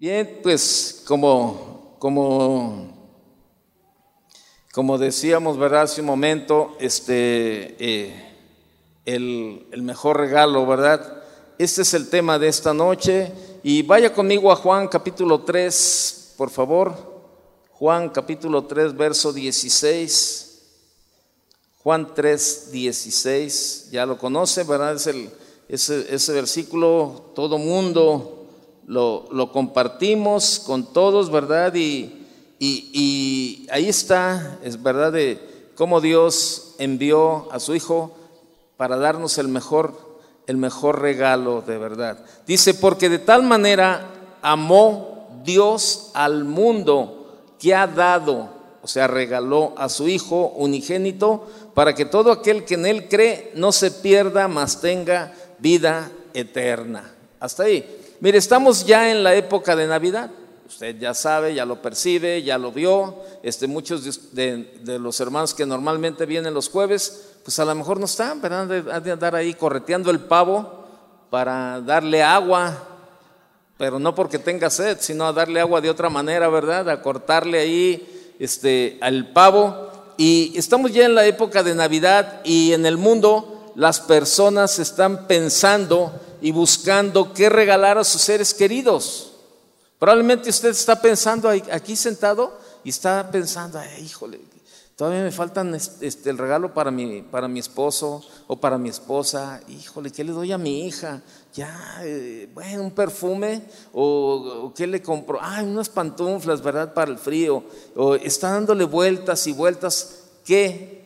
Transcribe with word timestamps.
Bien, 0.00 0.40
pues 0.42 1.02
como, 1.06 1.96
como, 1.98 2.88
como 4.72 4.96
decíamos, 4.96 5.58
¿verdad? 5.58 5.82
Hace 5.82 6.00
un 6.00 6.06
momento, 6.06 6.74
este, 6.80 7.76
eh, 7.78 8.34
el, 9.04 9.66
el 9.70 9.82
mejor 9.82 10.16
regalo, 10.16 10.64
¿verdad? 10.64 11.22
Este 11.58 11.82
es 11.82 11.92
el 11.92 12.08
tema 12.08 12.38
de 12.38 12.48
esta 12.48 12.72
noche. 12.72 13.30
Y 13.62 13.82
vaya 13.82 14.10
conmigo 14.10 14.50
a 14.50 14.56
Juan 14.56 14.88
capítulo 14.88 15.42
3, 15.42 16.32
por 16.38 16.48
favor. 16.48 16.94
Juan 17.72 18.08
capítulo 18.08 18.64
3, 18.64 18.96
verso 18.96 19.34
16. 19.34 20.62
Juan 21.82 22.14
3, 22.14 22.72
16, 22.72 23.88
ya 23.90 24.06
lo 24.06 24.16
conoce, 24.16 24.64
¿verdad? 24.64 24.94
Es 24.94 25.06
el, 25.08 25.28
ese, 25.68 26.06
ese 26.14 26.32
versículo, 26.32 27.32
todo 27.34 27.58
mundo 27.58 28.39
lo, 28.90 29.52
compartimos 29.52 30.60
con 30.66 30.92
todos, 30.92 31.30
¿verdad? 31.30 31.72
Y, 31.74 33.66
ahí 33.70 33.88
está, 33.88 34.58
es 34.64 34.82
verdad, 34.82 35.12
de 35.12 35.38
cómo 35.76 36.00
Dios 36.00 36.74
envió 36.78 37.50
a 37.52 37.60
su 37.60 37.74
Hijo 37.74 38.12
para 38.76 38.96
darnos 38.96 39.38
el 39.38 39.48
mejor, 39.48 39.94
el 40.46 40.56
mejor 40.56 41.00
regalo 41.00 41.62
de 41.62 41.78
verdad. 41.78 42.18
Dice, 42.46 42.74
porque 42.74 43.08
de 43.08 43.20
tal 43.20 43.44
manera 43.44 44.10
amó 44.42 45.28
Dios 45.44 46.10
al 46.14 46.44
mundo 46.44 47.44
que 47.60 47.74
ha 47.74 47.86
dado, 47.86 48.48
o 48.82 48.88
sea, 48.88 49.06
regaló 49.06 49.72
a 49.76 49.88
su 49.88 50.08
Hijo 50.08 50.52
unigénito, 50.56 51.46
para 51.74 51.94
que 51.94 52.06
todo 52.06 52.32
aquel 52.32 52.64
que 52.64 52.74
en 52.74 52.86
Él 52.86 53.08
cree 53.08 53.52
no 53.54 53.70
se 53.70 53.92
pierda, 53.92 54.48
mas 54.48 54.80
tenga 54.80 55.32
vida 55.60 56.10
eterna. 56.34 57.14
Hasta 57.38 57.62
ahí. 57.62 57.99
Mire, 58.20 58.36
estamos 58.36 58.84
ya 58.84 59.10
en 59.10 59.24
la 59.24 59.34
época 59.34 59.74
de 59.74 59.86
Navidad. 59.86 60.30
Usted 60.68 60.98
ya 60.98 61.14
sabe, 61.14 61.54
ya 61.54 61.64
lo 61.64 61.80
percibe, 61.80 62.42
ya 62.42 62.58
lo 62.58 62.70
vio. 62.70 63.16
Este, 63.42 63.66
muchos 63.66 64.34
de, 64.34 64.98
los 65.00 65.18
hermanos 65.20 65.54
que 65.54 65.64
normalmente 65.64 66.26
vienen 66.26 66.52
los 66.52 66.68
jueves, 66.68 67.38
pues 67.42 67.58
a 67.58 67.64
lo 67.64 67.74
mejor 67.74 67.98
no 67.98 68.04
están, 68.04 68.42
pero 68.42 68.56
han 68.56 68.68
de, 68.68 69.10
andar 69.10 69.34
ahí 69.34 69.54
correteando 69.54 70.10
el 70.10 70.20
pavo 70.20 70.84
para 71.30 71.80
darle 71.80 72.22
agua, 72.22 72.76
pero 73.78 73.98
no 73.98 74.14
porque 74.14 74.38
tenga 74.38 74.68
sed, 74.68 74.98
sino 75.00 75.24
a 75.24 75.32
darle 75.32 75.60
agua 75.60 75.80
de 75.80 75.88
otra 75.88 76.10
manera, 76.10 76.50
¿verdad? 76.50 76.90
A 76.90 77.00
cortarle 77.00 77.58
ahí 77.58 78.34
este, 78.38 78.98
al 79.00 79.32
pavo. 79.32 79.90
Y 80.18 80.52
estamos 80.56 80.92
ya 80.92 81.06
en 81.06 81.14
la 81.14 81.24
época 81.24 81.62
de 81.62 81.74
Navidad 81.74 82.42
y 82.44 82.74
en 82.74 82.84
el 82.84 82.98
mundo 82.98 83.72
las 83.76 83.98
personas 83.98 84.78
están 84.78 85.26
pensando 85.26 86.12
y 86.40 86.52
buscando 86.52 87.32
qué 87.32 87.48
regalar 87.48 87.98
a 87.98 88.04
sus 88.04 88.22
seres 88.22 88.54
queridos. 88.54 89.32
Probablemente 89.98 90.48
usted 90.48 90.70
está 90.70 91.00
pensando 91.00 91.48
aquí 91.48 91.94
sentado 91.94 92.58
y 92.82 92.88
está 92.88 93.30
pensando, 93.30 93.78
híjole, 94.00 94.40
todavía 94.96 95.22
me 95.22 95.30
faltan 95.30 95.74
este, 95.74 96.30
el 96.30 96.38
regalo 96.38 96.72
para 96.72 96.90
mi, 96.90 97.22
para 97.22 97.48
mi 97.48 97.60
esposo 97.60 98.24
o 98.46 98.56
para 98.56 98.78
mi 98.78 98.88
esposa. 98.88 99.60
Híjole, 99.68 100.10
¿qué 100.10 100.24
le 100.24 100.32
doy 100.32 100.52
a 100.52 100.58
mi 100.58 100.86
hija? 100.86 101.22
Ya, 101.54 102.00
eh, 102.02 102.48
bueno, 102.54 102.82
un 102.82 102.90
perfume 102.92 103.62
o, 103.92 104.72
qué 104.74 104.86
le 104.86 105.02
compro. 105.02 105.38
Ay, 105.40 105.66
unas 105.66 105.88
pantuflas, 105.88 106.62
¿verdad? 106.62 106.94
Para 106.94 107.10
el 107.10 107.18
frío. 107.18 107.64
O 107.96 108.14
está 108.14 108.52
dándole 108.52 108.84
vueltas 108.84 109.46
y 109.46 109.52
vueltas. 109.52 110.24
¿Qué? 110.44 110.99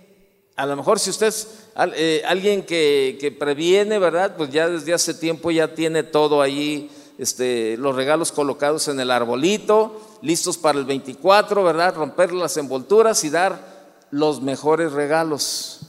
A 0.56 0.66
lo 0.66 0.76
mejor 0.76 1.00
si 1.00 1.10
usted 1.10 1.26
es 1.26 1.48
eh, 1.96 2.22
alguien 2.26 2.62
que, 2.62 3.36
previene, 3.38 3.98
¿verdad? 3.98 4.36
Pues 4.36 4.50
ya 4.50 4.68
desde 4.68 4.94
hace 4.94 5.14
tiempo 5.14 5.50
ya 5.50 5.74
tiene 5.74 6.04
todo 6.04 6.40
ahí, 6.40 6.90
este, 7.18 7.76
los 7.76 7.96
regalos 7.96 8.30
colocados 8.30 8.86
en 8.86 9.00
el 9.00 9.10
arbolito, 9.10 10.00
listos 10.22 10.56
para 10.56 10.78
el 10.78 10.84
24, 10.84 11.64
¿verdad? 11.64 11.96
Romper 11.96 12.32
las 12.32 12.56
envolturas 12.56 13.24
y 13.24 13.30
dar 13.30 13.74
los 14.12 14.42
mejores 14.42 14.92
regalos. 14.92 15.80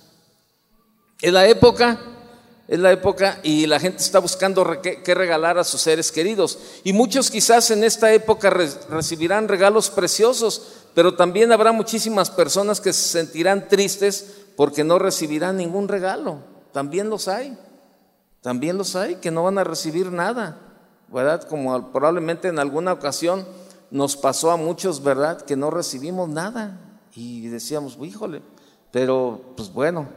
Es 1.22 1.32
la 1.32 1.48
época, 1.48 2.02
es 2.68 2.80
la 2.80 2.92
época 2.92 3.40
y 3.44 3.68
la 3.68 3.80
gente 3.80 4.02
está 4.02 4.18
buscando 4.18 4.82
qué 4.82 5.14
regalar 5.14 5.60
a 5.60 5.64
sus 5.64 5.82
seres 5.82 6.12
queridos. 6.12 6.58
Y 6.84 6.92
muchos 6.92 7.30
quizás 7.30 7.70
en 7.70 7.84
esta 7.84 8.12
época 8.12 8.50
recibirán 8.50 9.48
regalos 9.48 9.92
preciosos, 9.92 10.64
pero 10.96 11.14
también 11.14 11.52
habrá 11.52 11.72
muchísimas 11.72 12.32
personas 12.32 12.82
que 12.82 12.94
se 12.94 13.10
sentirán 13.10 13.68
tristes 13.68 14.45
porque 14.56 14.84
no 14.84 15.00
recibirán 15.00 15.58
ningún 15.58 15.88
regalo. 15.88 16.40
También 16.72 17.10
los 17.10 17.28
hay. 17.28 17.58
También 18.42 18.78
los 18.78 18.96
hay 18.96 19.16
que 19.16 19.32
no 19.32 19.44
van 19.44 19.58
a 19.58 19.64
recibir 19.64 20.12
nada. 20.12 20.60
¿Verdad? 21.08 21.44
Como 21.44 21.92
probablemente 21.92 22.48
en 22.48 22.60
alguna 22.60 22.94
ocasión 22.94 23.46
nos 23.92 24.18
pasó 24.18 24.52
a 24.52 24.58
muchos, 24.58 25.04
¿verdad? 25.04 25.42
Que 25.42 25.56
no 25.56 25.70
recibimos 25.70 26.30
nada. 26.30 26.80
Y 27.16 27.48
decíamos, 27.48 27.98
híjole, 28.02 28.42
pero 28.92 29.42
pues 29.56 29.72
bueno. 29.72 30.08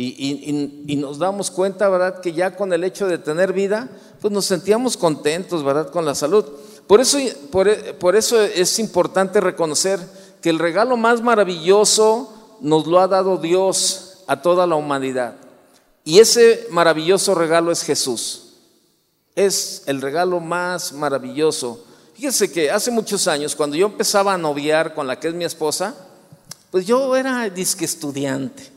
Y, 0.00 0.96
nos 0.96 1.18
damos 1.18 1.50
cuenta, 1.50 1.88
¿verdad? 1.88 2.20
Que 2.20 2.32
ya 2.32 2.54
con 2.54 2.72
el 2.72 2.84
hecho 2.84 3.08
de 3.08 3.18
tener 3.18 3.52
vida, 3.52 3.88
pues 4.20 4.32
nos 4.32 4.44
sentíamos 4.44 4.96
contentos, 4.96 5.64
¿verdad? 5.64 5.90
Con 5.90 6.04
la 6.04 6.14
salud. 6.14 6.44
Por 6.86 7.00
eso, 7.00 7.18
por, 7.50 7.68
por 7.96 8.14
eso 8.14 8.40
es 8.40 8.78
importante 8.78 9.40
reconocer 9.40 9.98
que 10.40 10.50
el 10.50 10.60
regalo 10.60 10.96
más 10.96 11.20
maravilloso 11.20 12.32
nos 12.60 12.86
lo 12.86 13.00
ha 13.00 13.08
dado 13.08 13.36
Dios 13.36 14.18
a 14.26 14.40
toda 14.40 14.66
la 14.66 14.76
humanidad. 14.76 15.34
Y 16.04 16.20
ese 16.20 16.66
maravilloso 16.70 17.34
regalo 17.34 17.70
es 17.70 17.82
Jesús. 17.82 18.54
Es 19.34 19.82
el 19.86 20.00
regalo 20.00 20.40
más 20.40 20.92
maravilloso. 20.92 21.84
Fíjense 22.14 22.50
que 22.50 22.70
hace 22.70 22.90
muchos 22.90 23.28
años, 23.28 23.54
cuando 23.54 23.76
yo 23.76 23.86
empezaba 23.86 24.34
a 24.34 24.38
noviar 24.38 24.94
con 24.94 25.06
la 25.06 25.20
que 25.20 25.28
es 25.28 25.34
mi 25.34 25.44
esposa, 25.44 25.94
pues 26.70 26.86
yo 26.86 27.14
era 27.14 27.48
disque 27.48 27.84
estudiante. 27.84 28.70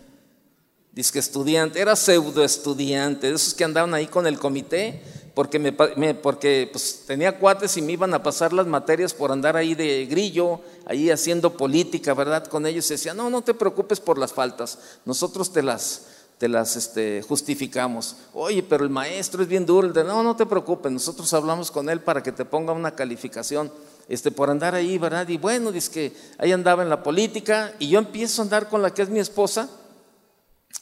Disque 0.91 1.19
estudiante, 1.19 1.79
era 1.79 1.95
pseudo 1.95 2.43
estudiante, 2.43 3.27
de 3.27 3.35
esos 3.35 3.53
que 3.53 3.63
andaban 3.63 3.93
ahí 3.93 4.07
con 4.07 4.27
el 4.27 4.37
comité 4.37 5.01
porque, 5.33 5.59
me, 5.59 6.13
porque 6.13 6.69
pues, 6.71 7.03
tenía 7.07 7.39
cuates 7.39 7.77
y 7.77 7.81
me 7.81 7.93
iban 7.93 8.13
a 8.13 8.23
pasar 8.23 8.51
las 8.51 8.67
materias 8.67 9.13
por 9.13 9.31
andar 9.31 9.55
ahí 9.55 9.75
de 9.75 10.05
grillo, 10.05 10.59
ahí 10.85 11.09
haciendo 11.09 11.55
política, 11.55 12.13
¿verdad? 12.13 12.47
Con 12.47 12.65
ellos 12.65 12.89
y 12.91 12.95
decía, 12.95 13.13
no, 13.13 13.29
no 13.29 13.41
te 13.41 13.53
preocupes 13.53 13.99
por 13.99 14.17
las 14.17 14.33
faltas, 14.33 14.79
nosotros 15.05 15.53
te 15.53 15.63
las, 15.63 16.07
te 16.37 16.49
las 16.49 16.75
este, 16.75 17.21
justificamos. 17.21 18.17
Oye, 18.33 18.61
pero 18.63 18.83
el 18.83 18.89
maestro 18.89 19.41
es 19.41 19.47
bien 19.47 19.65
duro, 19.65 19.87
no, 20.03 20.23
no 20.23 20.35
te 20.35 20.45
preocupes, 20.45 20.91
nosotros 20.91 21.33
hablamos 21.33 21.71
con 21.71 21.89
él 21.89 22.01
para 22.01 22.21
que 22.21 22.31
te 22.31 22.45
ponga 22.45 22.73
una 22.73 22.95
calificación. 22.95 23.71
Este, 24.09 24.29
por 24.29 24.49
andar 24.49 24.75
ahí, 24.75 24.97
¿verdad? 24.97 25.25
Y 25.29 25.37
bueno, 25.37 25.71
dice 25.71 25.91
que 25.91 26.13
ahí 26.37 26.51
andaba 26.51 26.83
en 26.83 26.89
la 26.89 27.01
política 27.01 27.73
y 27.79 27.87
yo 27.87 27.99
empiezo 27.99 28.41
a 28.41 28.43
andar 28.43 28.67
con 28.67 28.81
la 28.81 28.93
que 28.93 29.03
es 29.03 29.09
mi 29.09 29.19
esposa 29.19 29.69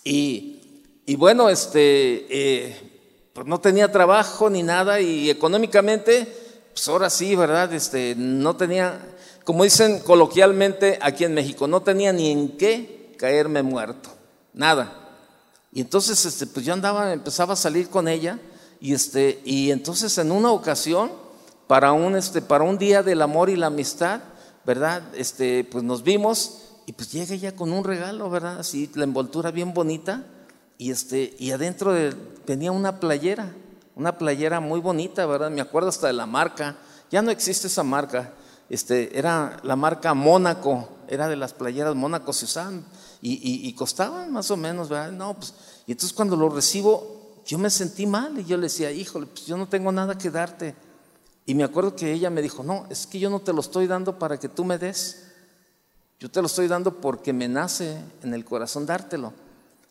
y, 0.03 0.91
y 1.05 1.15
bueno, 1.15 1.47
este, 1.49 2.25
eh, 2.29 2.98
pues 3.33 3.47
no 3.47 3.59
tenía 3.59 3.91
trabajo 3.91 4.49
ni 4.49 4.63
nada 4.63 4.99
y 4.99 5.29
económicamente, 5.29 6.27
pues 6.73 6.87
ahora 6.87 7.09
sí, 7.09 7.35
¿verdad? 7.35 7.71
Este, 7.73 8.15
no 8.17 8.55
tenía, 8.55 8.99
como 9.43 9.63
dicen 9.63 9.99
coloquialmente 9.99 10.97
aquí 11.01 11.25
en 11.25 11.33
México, 11.33 11.67
no 11.67 11.81
tenía 11.81 12.11
ni 12.11 12.31
en 12.31 12.57
qué 12.57 13.13
caerme 13.17 13.63
muerto, 13.63 14.09
nada. 14.53 14.95
Y 15.71 15.81
entonces, 15.81 16.25
este, 16.25 16.47
pues 16.47 16.65
yo 16.65 16.73
andaba, 16.73 17.13
empezaba 17.13 17.53
a 17.53 17.57
salir 17.57 17.89
con 17.89 18.07
ella 18.07 18.39
y 18.79 18.93
este, 18.93 19.41
y 19.45 19.71
entonces 19.71 20.17
en 20.17 20.31
una 20.31 20.51
ocasión, 20.51 21.11
para 21.67 21.91
un, 21.93 22.15
este, 22.15 22.41
para 22.41 22.63
un 22.63 22.79
día 22.79 23.03
del 23.03 23.21
amor 23.21 23.49
y 23.49 23.55
la 23.55 23.67
amistad, 23.67 24.21
¿verdad? 24.65 25.03
Este, 25.13 25.63
pues 25.63 25.83
nos 25.83 26.01
vimos 26.01 26.61
y 26.87 26.93
pues 26.93 27.11
llega 27.11 27.35
ella 27.35 27.55
con 27.55 27.71
un 27.71 27.83
regalo, 27.83 28.29
¿verdad? 28.31 28.59
Así, 28.59 28.89
la 28.95 29.03
envoltura 29.03 29.51
bien 29.51 29.73
bonita 29.75 30.25
y, 30.79 30.91
este, 30.91 31.35
y 31.37 31.51
adentro 31.51 31.91
de, 31.91 32.13
tenía 32.45 32.71
una 32.71 33.01
playera, 33.01 33.53
una 33.97 34.17
playera 34.17 34.61
muy 34.61 34.79
bonita, 34.79 35.25
¿verdad? 35.25 35.51
Me 35.51 35.59
acuerdo 35.59 35.89
hasta 35.89 36.07
de 36.07 36.13
la 36.13 36.25
marca, 36.25 36.77
ya 37.11 37.21
no 37.21 37.31
existe 37.31 37.67
esa 37.67 37.83
marca, 37.83 38.33
este, 38.69 39.19
era 39.19 39.59
la 39.63 39.75
marca 39.75 40.13
Mónaco, 40.13 40.87
era 41.09 41.27
de 41.27 41.35
las 41.35 41.53
playeras 41.53 41.95
Mónaco, 41.95 42.31
se 42.31 42.45
usaban 42.45 42.85
y, 43.21 43.67
y, 43.67 43.73
costaban 43.73 44.31
más 44.31 44.49
o 44.51 44.55
menos, 44.55 44.87
¿verdad? 44.87 45.11
No, 45.11 45.33
pues, 45.33 45.53
y 45.85 45.91
entonces 45.91 46.15
cuando 46.15 46.37
lo 46.37 46.47
recibo, 46.47 47.41
yo 47.45 47.57
me 47.57 47.69
sentí 47.69 48.05
mal 48.05 48.39
y 48.39 48.45
yo 48.45 48.55
le 48.55 48.63
decía, 48.63 48.89
híjole, 48.89 49.25
pues 49.25 49.45
yo 49.45 49.57
no 49.57 49.67
tengo 49.67 49.91
nada 49.91 50.17
que 50.17 50.31
darte. 50.31 50.75
Y 51.45 51.55
me 51.55 51.65
acuerdo 51.65 51.93
que 51.93 52.13
ella 52.13 52.29
me 52.29 52.41
dijo, 52.41 52.63
no, 52.63 52.85
es 52.89 53.05
que 53.05 53.19
yo 53.19 53.29
no 53.29 53.41
te 53.41 53.51
lo 53.51 53.59
estoy 53.59 53.85
dando 53.85 54.17
para 54.17 54.39
que 54.39 54.47
tú 54.47 54.63
me 54.63 54.77
des, 54.77 55.25
yo 56.21 56.31
te 56.31 56.39
lo 56.39 56.45
estoy 56.45 56.69
dando 56.69 57.01
porque 57.01 57.33
me 57.33 57.49
nace 57.49 57.97
en 58.23 58.33
el 58.33 58.45
corazón 58.45 58.85
dártelo. 58.85 59.33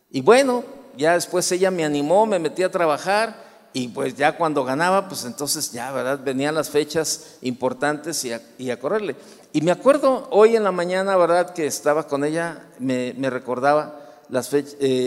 Y 0.09 0.21
bueno, 0.21 0.78
ya 0.97 1.13
después 1.13 1.51
ella 1.51 1.71
me 1.71 1.85
animó, 1.85 2.25
me 2.25 2.39
metí 2.39 2.63
a 2.63 2.71
trabajar 2.71 3.49
y 3.71 3.89
pues 3.89 4.15
ya 4.15 4.35
cuando 4.35 4.63
ganaba, 4.63 5.07
pues 5.07 5.25
entonces 5.25 5.71
ya, 5.71 5.91
¿verdad? 5.91 6.19
Venían 6.23 6.55
las 6.55 6.69
fechas 6.69 7.37
importantes 7.41 8.25
y 8.25 8.71
a, 8.71 8.79
correrle. 8.79 9.15
Y 9.53 9.61
me 9.61 9.71
acuerdo 9.71 10.27
hoy 10.31 10.55
en 10.55 10.63
la 10.63 10.71
mañana, 10.71 11.15
¿verdad? 11.17 11.53
Que 11.53 11.67
estaba 11.67 12.07
con 12.07 12.23
ella, 12.23 12.67
me, 12.79 13.13
recordaba 13.29 13.99
las 14.29 14.53
eh, 14.53 14.65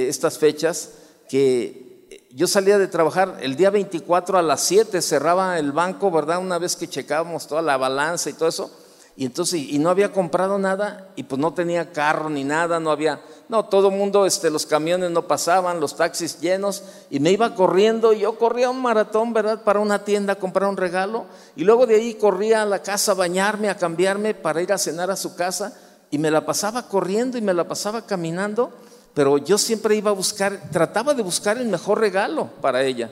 estas 0.09 0.39
fechas 0.39 0.91
que 1.29 1.93
yo 2.31 2.47
salía 2.47 2.79
de 2.79 2.89
trabajar 2.89 3.39
el 3.41 3.57
día 3.57 3.71
24 3.71 4.39
a 4.39 4.43
las 4.43 4.61
7, 4.63 5.03
cerraba 5.03 5.59
el 5.59 5.73
banco, 5.73 6.11
¿verdad? 6.11 6.39
Una 6.39 6.59
vez 6.59 6.77
que 6.77 6.89
checábamos 6.89 7.47
toda 7.47 7.63
la 7.63 7.77
balanza 7.77 8.31
y 8.31 8.35
todo 8.35 8.49
eso. 8.49 8.71
Y 9.15 9.27
entonces, 9.27 9.61
y 9.61 9.79
no 9.79 9.91
había 9.91 10.11
comprado 10.11 10.59
nada, 10.59 11.09
y 11.17 11.25
pues 11.25 11.39
no 11.39 11.53
tenía 11.53 11.93
carro 11.93 12.31
ni 12.31 12.45
nada, 12.45 12.81
no 12.81 12.91
había, 12.91 13.21
no, 13.49 13.67
todo 13.67 13.89
el 13.89 13.97
mundo, 13.97 14.25
este, 14.25 14.51
los 14.51 14.65
camiones 14.65 15.11
no 15.11 15.29
pasaban, 15.29 15.81
los 15.81 15.97
taxis 15.97 16.41
llenos, 16.41 16.83
y 17.11 17.21
me 17.21 17.31
iba 17.31 17.55
corriendo, 17.55 18.15
y 18.15 18.21
yo 18.21 18.39
corría 18.39 18.71
un 18.71 18.81
maratón, 18.81 19.35
¿verdad? 19.35 19.65
Para 19.65 19.81
una 19.81 20.05
tienda 20.05 20.33
a 20.33 20.39
comprar 20.39 20.69
un 20.71 20.79
regalo, 20.79 21.27
y 21.57 21.65
luego 21.65 21.87
de 21.87 21.97
ahí 21.97 22.15
corría 22.15 22.63
a 22.63 22.67
la 22.67 22.83
casa 22.83 23.13
a 23.13 23.17
bañarme, 23.17 23.69
a 23.69 23.77
cambiarme 23.77 24.33
para 24.33 24.63
ir 24.63 24.73
a 24.73 24.79
cenar 24.79 25.11
a 25.11 25.17
su 25.17 25.37
casa, 25.37 25.75
y 26.11 26.17
me 26.17 26.31
la 26.31 26.47
pasaba 26.47 26.89
corriendo 26.89 27.37
y 27.37 27.43
me 27.43 27.53
la 27.53 27.69
pasaba 27.69 28.07
caminando, 28.07 28.73
pero 29.13 29.37
yo 29.37 29.59
siempre 29.59 29.95
iba 29.95 30.11
a 30.11 30.15
buscar, 30.15 30.71
trataba 30.71 31.13
de 31.13 31.23
buscar 31.23 31.59
el 31.59 31.69
mejor 31.69 32.01
regalo 32.01 32.49
para 32.61 32.83
ella. 32.83 33.11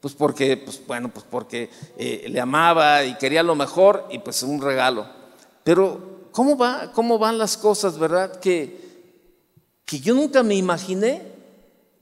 Pues 0.00 0.14
porque, 0.14 0.56
pues 0.56 0.80
bueno, 0.86 1.08
pues 1.08 1.24
porque 1.28 1.70
eh, 1.96 2.26
le 2.28 2.40
amaba 2.40 3.04
y 3.04 3.16
quería 3.16 3.42
lo 3.42 3.54
mejor 3.54 4.06
y 4.10 4.18
pues 4.18 4.42
un 4.42 4.60
regalo. 4.60 5.06
Pero 5.64 6.28
¿cómo 6.32 6.56
va, 6.56 6.92
cómo 6.92 7.18
van 7.18 7.38
las 7.38 7.56
cosas, 7.56 7.98
verdad? 7.98 8.38
Que, 8.40 9.12
que 9.84 10.00
yo 10.00 10.14
nunca 10.14 10.42
me 10.42 10.54
imaginé 10.54 11.34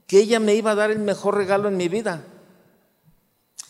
que 0.07 0.19
ella 0.19 0.39
me 0.39 0.53
iba 0.53 0.71
a 0.71 0.75
dar 0.75 0.91
el 0.91 0.99
mejor 0.99 1.35
regalo 1.35 1.67
en 1.67 1.77
mi 1.77 1.87
vida. 1.87 2.23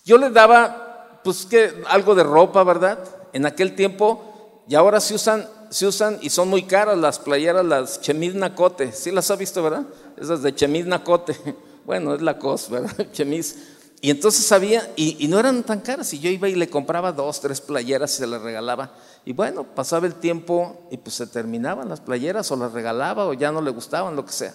Yo 0.04 0.18
le 0.18 0.30
daba, 0.30 1.22
pues 1.24 1.46
que 1.46 1.84
algo 1.88 2.14
de 2.16 2.24
ropa, 2.24 2.64
¿verdad? 2.64 3.00
En 3.34 3.46
aquel 3.46 3.76
tiempo 3.76 4.64
y 4.68 4.76
ahora 4.76 5.00
se 5.00 5.16
usan 5.16 5.48
se 5.70 5.86
usan 5.86 6.20
y 6.22 6.30
son 6.30 6.50
muy 6.50 6.64
caras 6.64 6.98
las 6.98 7.20
playeras, 7.20 7.66
las 7.66 8.02
chemis 8.02 8.34
nacote. 8.34 8.92
¿Sí 8.92 9.12
las 9.12 9.30
ha 9.32 9.36
visto, 9.36 9.62
verdad? 9.62 9.84
Esas 10.18 10.42
de 10.42 10.54
chemis 10.54 10.86
nacote. 10.86 11.36
Bueno, 11.86 12.16
es 12.16 12.22
la 12.24 12.40
cos, 12.40 12.68
¿verdad? 12.72 12.96
Chemis. 13.14 13.75
Y 14.02 14.12
entonces 14.12 14.46
sabía, 14.46 14.92
y, 14.96 15.28
no 15.28 15.40
eran 15.40 15.64
tan 15.64 15.80
caras, 15.80 16.14
y 16.14 16.20
yo 16.20 16.30
iba 16.30 16.48
y 16.48 16.56
le 16.56 16.70
compraba 16.70 17.12
dos, 17.12 17.42
tres 17.42 17.62
playeras 17.62 18.14
y 18.14 18.18
se 18.18 18.28
las 18.28 18.42
regalaba. 18.42 18.94
Y 19.26 19.34
bueno, 19.34 19.64
pasaba 19.64 20.06
el 20.06 20.16
tiempo 20.16 20.88
y 20.92 20.98
pues 20.98 21.16
se 21.16 21.28
terminaban 21.28 21.90
las 21.90 22.02
playeras 22.02 22.52
o 22.52 22.56
las 22.56 22.72
regalaba 22.72 23.26
o 23.26 23.34
ya 23.34 23.52
no 23.52 23.62
le 23.62 23.72
gustaban, 23.72 24.16
lo 24.16 24.26
que 24.26 24.32
sea. 24.32 24.54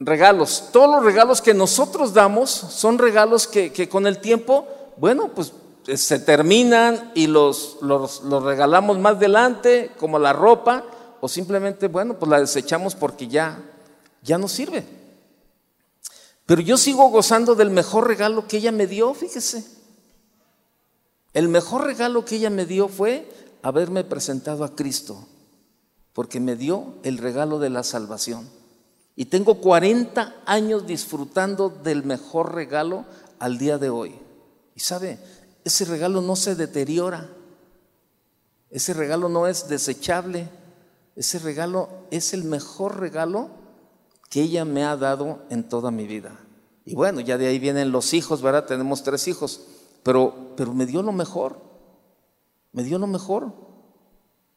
Regalos, 0.00 0.70
todos 0.72 0.90
los 0.90 1.04
regalos 1.04 1.40
que 1.40 1.54
nosotros 1.54 2.12
damos 2.12 2.50
son 2.50 2.98
regalos 2.98 3.46
que, 3.46 3.88
con 3.88 4.06
el 4.06 4.18
tiempo, 4.18 4.66
bueno, 4.96 5.30
pues 5.34 5.52
se 5.94 6.18
terminan 6.18 7.12
y 7.14 7.28
los, 7.28 7.78
los, 7.80 8.22
regalamos 8.42 8.98
más 8.98 9.16
adelante, 9.16 9.92
como 9.96 10.18
la 10.18 10.32
ropa, 10.32 10.84
o 11.20 11.28
simplemente, 11.28 11.88
bueno, 11.88 12.14
pues 12.14 12.28
la 12.28 12.40
desechamos 12.40 12.94
porque 12.94 13.28
ya, 13.28 13.58
ya 14.22 14.36
no 14.36 14.48
sirve. 14.48 15.05
Pero 16.46 16.62
yo 16.62 16.76
sigo 16.76 17.10
gozando 17.10 17.56
del 17.56 17.70
mejor 17.70 18.06
regalo 18.06 18.46
que 18.46 18.58
ella 18.58 18.70
me 18.70 18.86
dio, 18.86 19.12
fíjese. 19.14 19.66
El 21.34 21.48
mejor 21.48 21.84
regalo 21.84 22.24
que 22.24 22.36
ella 22.36 22.50
me 22.50 22.64
dio 22.64 22.88
fue 22.88 23.28
haberme 23.62 24.04
presentado 24.04 24.64
a 24.64 24.74
Cristo, 24.76 25.26
porque 26.12 26.38
me 26.38 26.54
dio 26.54 26.94
el 27.02 27.18
regalo 27.18 27.58
de 27.58 27.68
la 27.68 27.82
salvación. 27.82 28.48
Y 29.16 29.26
tengo 29.26 29.60
40 29.60 30.34
años 30.46 30.86
disfrutando 30.86 31.68
del 31.68 32.04
mejor 32.04 32.54
regalo 32.54 33.04
al 33.40 33.58
día 33.58 33.76
de 33.76 33.90
hoy. 33.90 34.14
Y 34.74 34.80
sabe, 34.80 35.18
ese 35.64 35.84
regalo 35.84 36.20
no 36.20 36.36
se 36.36 36.54
deteriora, 36.54 37.28
ese 38.70 38.94
regalo 38.94 39.28
no 39.28 39.48
es 39.48 39.68
desechable, 39.68 40.48
ese 41.16 41.38
regalo 41.40 41.88
es 42.10 42.34
el 42.34 42.44
mejor 42.44 43.00
regalo 43.00 43.50
que 44.36 44.42
ella 44.42 44.66
me 44.66 44.84
ha 44.84 44.98
dado 44.98 45.38
en 45.48 45.66
toda 45.66 45.90
mi 45.90 46.06
vida. 46.06 46.38
Y 46.84 46.94
bueno, 46.94 47.20
ya 47.20 47.38
de 47.38 47.46
ahí 47.46 47.58
vienen 47.58 47.90
los 47.90 48.12
hijos, 48.12 48.42
¿verdad? 48.42 48.66
Tenemos 48.66 49.02
tres 49.02 49.28
hijos, 49.28 49.62
pero, 50.02 50.52
pero 50.58 50.74
me 50.74 50.84
dio 50.84 51.02
lo 51.02 51.12
mejor, 51.12 51.56
me 52.72 52.82
dio 52.82 52.98
lo 52.98 53.06
mejor. 53.06 53.54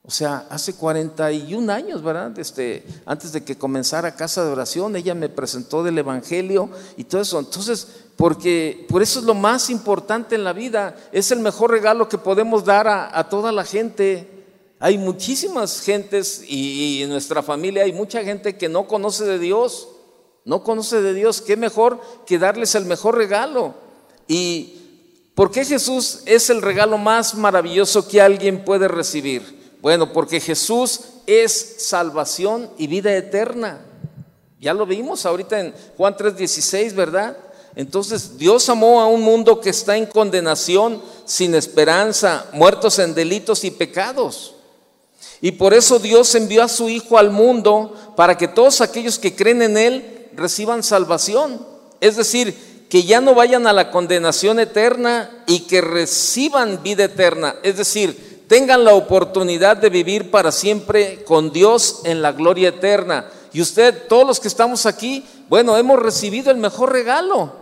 O 0.04 0.12
sea, 0.12 0.46
hace 0.50 0.74
41 0.74 1.72
años, 1.72 2.04
¿verdad? 2.04 2.38
Este, 2.38 2.86
antes 3.06 3.32
de 3.32 3.46
que 3.46 3.58
comenzara 3.58 4.18
Casa 4.18 4.44
de 4.44 4.52
Oración, 4.52 4.98
ella 4.98 5.16
me 5.16 5.30
presentó 5.30 5.82
del 5.82 5.98
Evangelio 5.98 6.70
y 6.98 7.06
todo 7.06 7.22
eso. 7.22 7.40
Entonces, 7.40 7.88
porque 8.18 8.86
por 8.90 9.02
eso 9.02 9.20
es 9.20 9.26
lo 9.26 9.34
más 9.34 9.70
importante 9.70 10.36
en 10.36 10.44
la 10.44 10.52
vida, 10.52 10.98
es 11.14 11.32
el 11.32 11.40
mejor 11.40 11.72
regalo 11.72 12.10
que 12.10 12.18
podemos 12.18 12.66
dar 12.66 12.90
a, 12.90 13.30
toda 13.30 13.54
la 13.54 13.64
gente. 13.64 14.39
Hay 14.82 14.98
muchísimas 14.98 15.82
gentes 15.82 16.42
y, 16.48 17.04
en 17.04 17.10
nuestra 17.10 17.44
familia 17.44 17.84
hay 17.84 17.92
mucha 17.92 18.24
gente 18.24 18.58
que 18.58 18.70
no 18.70 18.88
conoce 18.88 19.26
de 19.26 19.38
Dios, 19.38 19.90
no 20.46 20.64
conoce 20.64 21.02
de 21.02 21.14
Dios. 21.14 21.42
¿Qué 21.42 21.58
mejor 21.58 22.00
que 22.26 22.40
darles 22.40 22.76
el 22.76 22.86
mejor 22.86 23.18
regalo? 23.18 23.74
¿Y 24.26 24.76
por 25.36 25.52
qué 25.52 25.66
Jesús 25.66 26.22
es 26.26 26.50
el 26.50 26.62
regalo 26.62 26.98
más 26.98 27.36
maravilloso 27.36 28.08
que 28.08 28.22
alguien 28.22 28.64
puede 28.64 28.88
recibir? 28.88 29.60
Bueno, 29.82 30.14
porque 30.14 30.40
Jesús 30.40 31.02
es 31.28 31.76
salvación 31.80 32.70
y 32.78 32.88
vida 32.88 33.14
eterna. 33.14 33.82
Ya 34.62 34.74
lo 34.74 34.86
vimos 34.86 35.26
ahorita 35.26 35.60
en 35.60 35.74
Juan 35.98 36.16
3:16, 36.16 36.94
¿verdad? 36.96 37.38
Entonces 37.76 38.38
Dios 38.38 38.70
amó 38.70 39.02
a 39.02 39.08
un 39.08 39.22
mundo 39.22 39.60
que 39.60 39.72
está 39.72 39.98
en 39.98 40.06
condenación, 40.06 41.02
sin 41.26 41.54
esperanza, 41.54 42.46
muertos 42.54 42.98
en 43.00 43.14
delitos 43.14 43.66
y 43.66 43.72
pecados. 43.72 44.56
Y 45.42 45.52
por 45.52 45.74
eso 45.74 46.00
Dios 46.00 46.34
envió 46.36 46.64
a 46.64 46.68
su 46.68 46.90
Hijo 46.90 47.18
al 47.18 47.32
mundo 47.32 47.94
para 48.16 48.38
que 48.38 48.48
todos 48.48 48.82
aquellos 48.82 49.18
que 49.18 49.36
creen 49.36 49.62
en 49.62 49.78
Él 49.78 50.28
reciban 50.36 50.84
salvación. 50.84 51.66
Es 52.02 52.18
decir, 52.18 52.86
que 52.90 53.04
ya 53.04 53.22
no 53.22 53.36
vayan 53.36 53.68
a 53.68 53.74
la 53.74 53.92
condenación 53.92 54.60
eterna 54.60 55.30
y 55.48 55.62
que 55.62 55.82
reciban 55.82 56.82
vida 56.84 57.06
eterna. 57.06 57.56
Es 57.64 57.78
decir, 57.78 58.46
tengan 58.48 58.84
la 58.84 58.96
oportunidad 58.96 59.78
de 59.78 59.90
vivir 59.90 60.32
para 60.32 60.52
siempre 60.52 61.24
con 61.24 61.52
Dios 61.52 62.02
en 62.04 62.22
la 62.22 62.32
gloria 62.32 62.70
eterna. 62.70 63.30
Y 63.54 63.62
usted, 63.62 64.08
todos 64.08 64.26
los 64.26 64.40
que 64.40 64.48
estamos 64.48 64.86
aquí, 64.86 65.26
bueno, 65.48 65.78
hemos 65.78 66.00
recibido 66.00 66.52
el 66.52 66.58
mejor 66.58 66.92
regalo. 66.92 67.59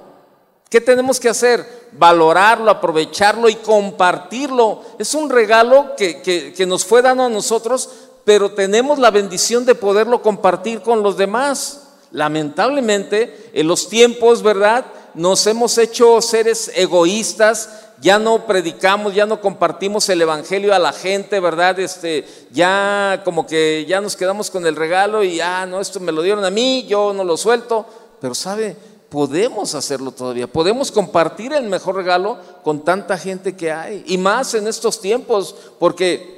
¿Qué 0.70 0.82
tenemos 0.82 1.20
que 1.20 1.30
hacer? 1.30 1.88
Valorarlo, 1.94 2.70
aprovecharlo 2.70 3.48
y 3.48 3.56
compartirlo. 3.56 4.82
Es 5.00 5.14
un 5.14 5.30
regalo 5.30 5.96
que, 5.96 6.22
que, 6.22 6.66
nos 6.66 6.84
fue 6.84 7.02
dado 7.02 7.24
a 7.24 7.30
nosotros, 7.30 7.90
pero 8.26 8.52
tenemos 8.52 9.00
la 9.00 9.12
bendición 9.12 9.66
de 9.66 9.76
poderlo 9.76 10.22
compartir 10.22 10.82
con 10.82 11.04
los 11.04 11.16
demás. 11.16 11.84
Lamentablemente, 12.12 13.52
en 13.54 13.68
los 13.68 13.88
tiempos, 13.88 14.44
¿verdad? 14.44 14.86
Nos 15.14 15.48
hemos 15.48 15.78
hecho 15.78 16.22
seres 16.22 16.70
egoístas, 16.76 17.70
ya 18.02 18.20
no 18.20 18.46
predicamos, 18.46 19.16
ya 19.16 19.26
no 19.26 19.40
compartimos 19.40 20.08
el 20.10 20.22
evangelio 20.22 20.74
a 20.74 20.80
la 20.80 20.92
gente, 20.92 21.40
¿verdad? 21.40 21.80
Este, 21.80 22.26
ya 22.52 23.22
como 23.24 23.48
que 23.48 23.86
ya 23.88 24.02
nos 24.02 24.16
quedamos 24.16 24.52
con 24.52 24.66
el 24.68 24.76
regalo 24.76 25.24
y 25.24 25.40
ah, 25.40 25.66
no, 25.66 25.80
esto 25.80 26.00
me 26.00 26.12
lo 26.12 26.22
dieron 26.22 26.46
a 26.46 26.50
mí, 26.50 26.86
yo 26.88 27.14
no 27.14 27.24
lo 27.24 27.38
suelto, 27.38 27.86
pero 28.22 28.36
sabe, 28.36 28.76
podemos 29.10 29.76
hacerlo 29.76 30.12
todavía, 30.12 30.48
podemos 30.48 30.92
compartir 30.92 31.54
el 31.54 31.68
mejor 31.70 31.96
regalo 31.96 32.38
con 32.64 32.84
tanta 32.84 33.18
gente 33.18 33.56
que 33.56 33.72
hay 33.72 34.04
y 34.08 34.18
más 34.18 34.54
en 34.54 34.68
estos 34.68 35.00
tiempos, 35.00 35.56
porque 35.80 36.38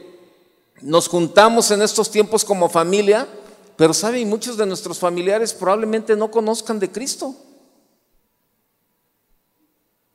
nos 0.81 1.07
juntamos 1.07 1.71
en 1.71 1.81
estos 1.81 2.09
tiempos 2.09 2.45
como 2.45 2.69
familia, 2.69 3.27
pero 3.75 3.93
sabe, 3.93 4.19
y 4.19 4.25
muchos 4.25 4.57
de 4.57 4.65
nuestros 4.65 4.99
familiares 4.99 5.53
probablemente 5.53 6.15
no 6.15 6.29
conozcan 6.29 6.79
de 6.79 6.91
Cristo. 6.91 7.33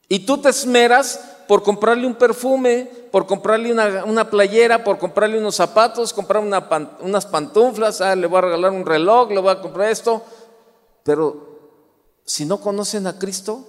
Y 0.08 0.20
tú 0.20 0.38
te 0.38 0.50
esmeras 0.50 1.18
por 1.48 1.62
comprarle 1.62 2.06
un 2.06 2.14
perfume, 2.14 2.88
por 3.10 3.26
comprarle 3.26 3.72
una, 3.72 4.30
playera, 4.30 4.84
por 4.84 4.98
comprarle 4.98 5.38
unos 5.38 5.56
zapatos, 5.56 6.12
comprar 6.12 6.42
unas 6.42 7.26
pantuflas, 7.26 8.00
ah, 8.00 8.14
le 8.14 8.26
voy 8.26 8.38
a 8.38 8.42
regalar 8.42 8.70
un 8.70 8.86
reloj, 8.86 9.30
le 9.30 9.40
voy 9.40 9.50
a 9.50 9.60
comprar 9.60 9.90
esto. 9.90 10.22
Pero 11.02 11.53
si 12.24 12.44
no 12.44 12.60
conocen 12.60 13.06
a 13.06 13.18
Cristo, 13.18 13.68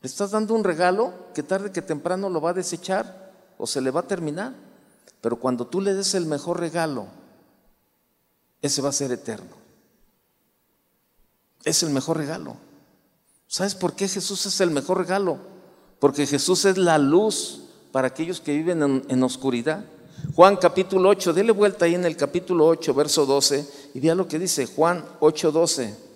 le 0.00 0.06
estás 0.06 0.30
dando 0.30 0.54
un 0.54 0.64
regalo 0.64 1.12
que 1.34 1.42
tarde 1.42 1.72
que 1.72 1.82
temprano 1.82 2.28
lo 2.28 2.40
va 2.40 2.50
a 2.50 2.54
desechar 2.54 3.32
o 3.58 3.66
se 3.66 3.80
le 3.80 3.90
va 3.90 4.00
a 4.00 4.08
terminar. 4.08 4.54
Pero 5.20 5.36
cuando 5.36 5.66
tú 5.66 5.80
le 5.80 5.94
des 5.94 6.14
el 6.14 6.26
mejor 6.26 6.58
regalo, 6.58 7.06
ese 8.62 8.80
va 8.82 8.88
a 8.88 8.92
ser 8.92 9.12
eterno. 9.12 9.56
Es 11.64 11.82
el 11.82 11.90
mejor 11.90 12.16
regalo. 12.16 12.56
¿Sabes 13.46 13.74
por 13.74 13.94
qué 13.94 14.08
Jesús 14.08 14.46
es 14.46 14.60
el 14.60 14.70
mejor 14.70 14.98
regalo? 14.98 15.38
porque 16.00 16.26
Jesús 16.26 16.64
es 16.64 16.78
la 16.78 16.98
luz 16.98 17.60
para 17.92 18.08
aquellos 18.08 18.40
que 18.40 18.56
viven 18.56 19.04
en, 19.06 19.22
oscuridad. 19.22 19.84
Juan 20.34 20.56
capítulo 20.56 21.10
8, 21.10 21.34
dele 21.34 21.52
vuelta 21.52 21.84
ahí 21.84 21.94
en 21.94 22.06
el 22.06 22.16
capítulo 22.16 22.66
8, 22.66 22.94
verso 22.94 23.26
12, 23.26 23.90
y 23.94 24.00
vea 24.00 24.14
lo 24.14 24.26
que 24.26 24.38
dice 24.38 24.66
Juan 24.66 25.04
8, 25.20 25.52
12. 25.52 26.09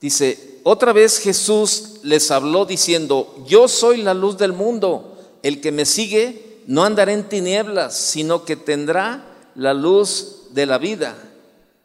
Dice, 0.00 0.60
otra 0.62 0.92
vez 0.92 1.18
Jesús 1.18 2.00
les 2.02 2.30
habló 2.30 2.64
diciendo, 2.64 3.44
yo 3.46 3.68
soy 3.68 3.98
la 3.98 4.14
luz 4.14 4.38
del 4.38 4.52
mundo, 4.52 5.18
el 5.42 5.60
que 5.60 5.72
me 5.72 5.84
sigue 5.84 6.62
no 6.66 6.84
andará 6.84 7.12
en 7.12 7.28
tinieblas, 7.28 7.96
sino 7.96 8.44
que 8.44 8.56
tendrá 8.56 9.24
la 9.54 9.74
luz 9.74 10.48
de 10.52 10.66
la 10.66 10.78
vida. 10.78 11.16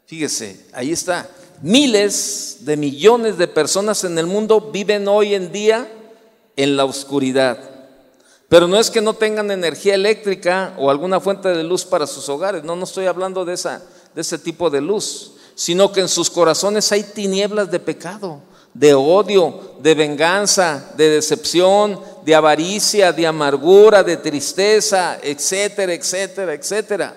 Fíjese, 0.06 0.66
ahí 0.72 0.92
está. 0.92 1.28
miles 1.62 2.58
de 2.60 2.76
millones 2.76 3.38
de 3.38 3.48
personas 3.48 4.04
en 4.04 4.18
el 4.18 4.26
mundo 4.26 4.70
viven 4.72 5.08
hoy 5.08 5.34
en 5.34 5.50
día 5.52 5.90
en 6.54 6.76
la 6.76 6.84
oscuridad. 6.84 7.58
Pero 8.48 8.68
no 8.68 8.78
es 8.78 8.90
que 8.90 9.00
no 9.00 9.14
tengan 9.14 9.50
energía 9.50 9.94
eléctrica 9.94 10.74
o 10.78 10.90
alguna 10.90 11.18
fuente 11.20 11.48
de 11.48 11.64
luz 11.64 11.84
para 11.84 12.06
sus 12.06 12.28
hogares, 12.28 12.62
no, 12.62 12.76
no 12.76 12.84
estoy 12.84 13.06
hablando 13.06 13.44
de, 13.44 13.54
esa, 13.54 13.82
de 14.14 14.20
ese 14.20 14.38
tipo 14.38 14.70
de 14.70 14.80
luz, 14.80 15.32
sino 15.56 15.90
que 15.90 16.00
en 16.00 16.08
sus 16.08 16.30
corazones 16.30 16.92
hay 16.92 17.02
tinieblas 17.02 17.70
de 17.70 17.80
pecado, 17.80 18.42
de 18.74 18.94
odio, 18.94 19.76
de 19.80 19.94
venganza, 19.94 20.92
de 20.96 21.08
decepción, 21.08 21.98
de 22.26 22.34
avaricia, 22.34 23.10
de 23.10 23.26
amargura, 23.26 24.04
de 24.04 24.18
tristeza, 24.18 25.18
etcétera, 25.22 25.94
etcétera, 25.94 26.52
etcétera. 26.52 27.16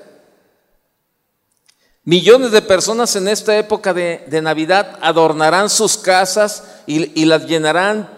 Millones 2.05 2.51
de 2.51 2.61
personas 2.61 3.13
en 3.17 3.27
esta 3.27 3.57
época 3.57 3.93
de, 3.93 4.39
Navidad 4.41 4.97
adornarán 5.01 5.69
sus 5.69 5.97
casas 5.97 6.63
y, 6.87 7.25
las 7.25 7.45
llenarán 7.45 8.09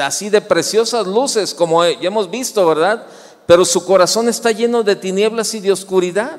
así 0.00 0.30
de 0.30 0.40
preciosas 0.40 1.08
luces, 1.08 1.52
como 1.52 1.84
ya 1.84 2.06
hemos 2.06 2.30
visto, 2.30 2.64
¿verdad? 2.66 3.04
Pero 3.46 3.64
su 3.64 3.84
corazón 3.84 4.28
está 4.28 4.52
lleno 4.52 4.84
de 4.84 4.94
tinieblas 4.94 5.54
y 5.54 5.60
de 5.60 5.72
oscuridad. 5.72 6.38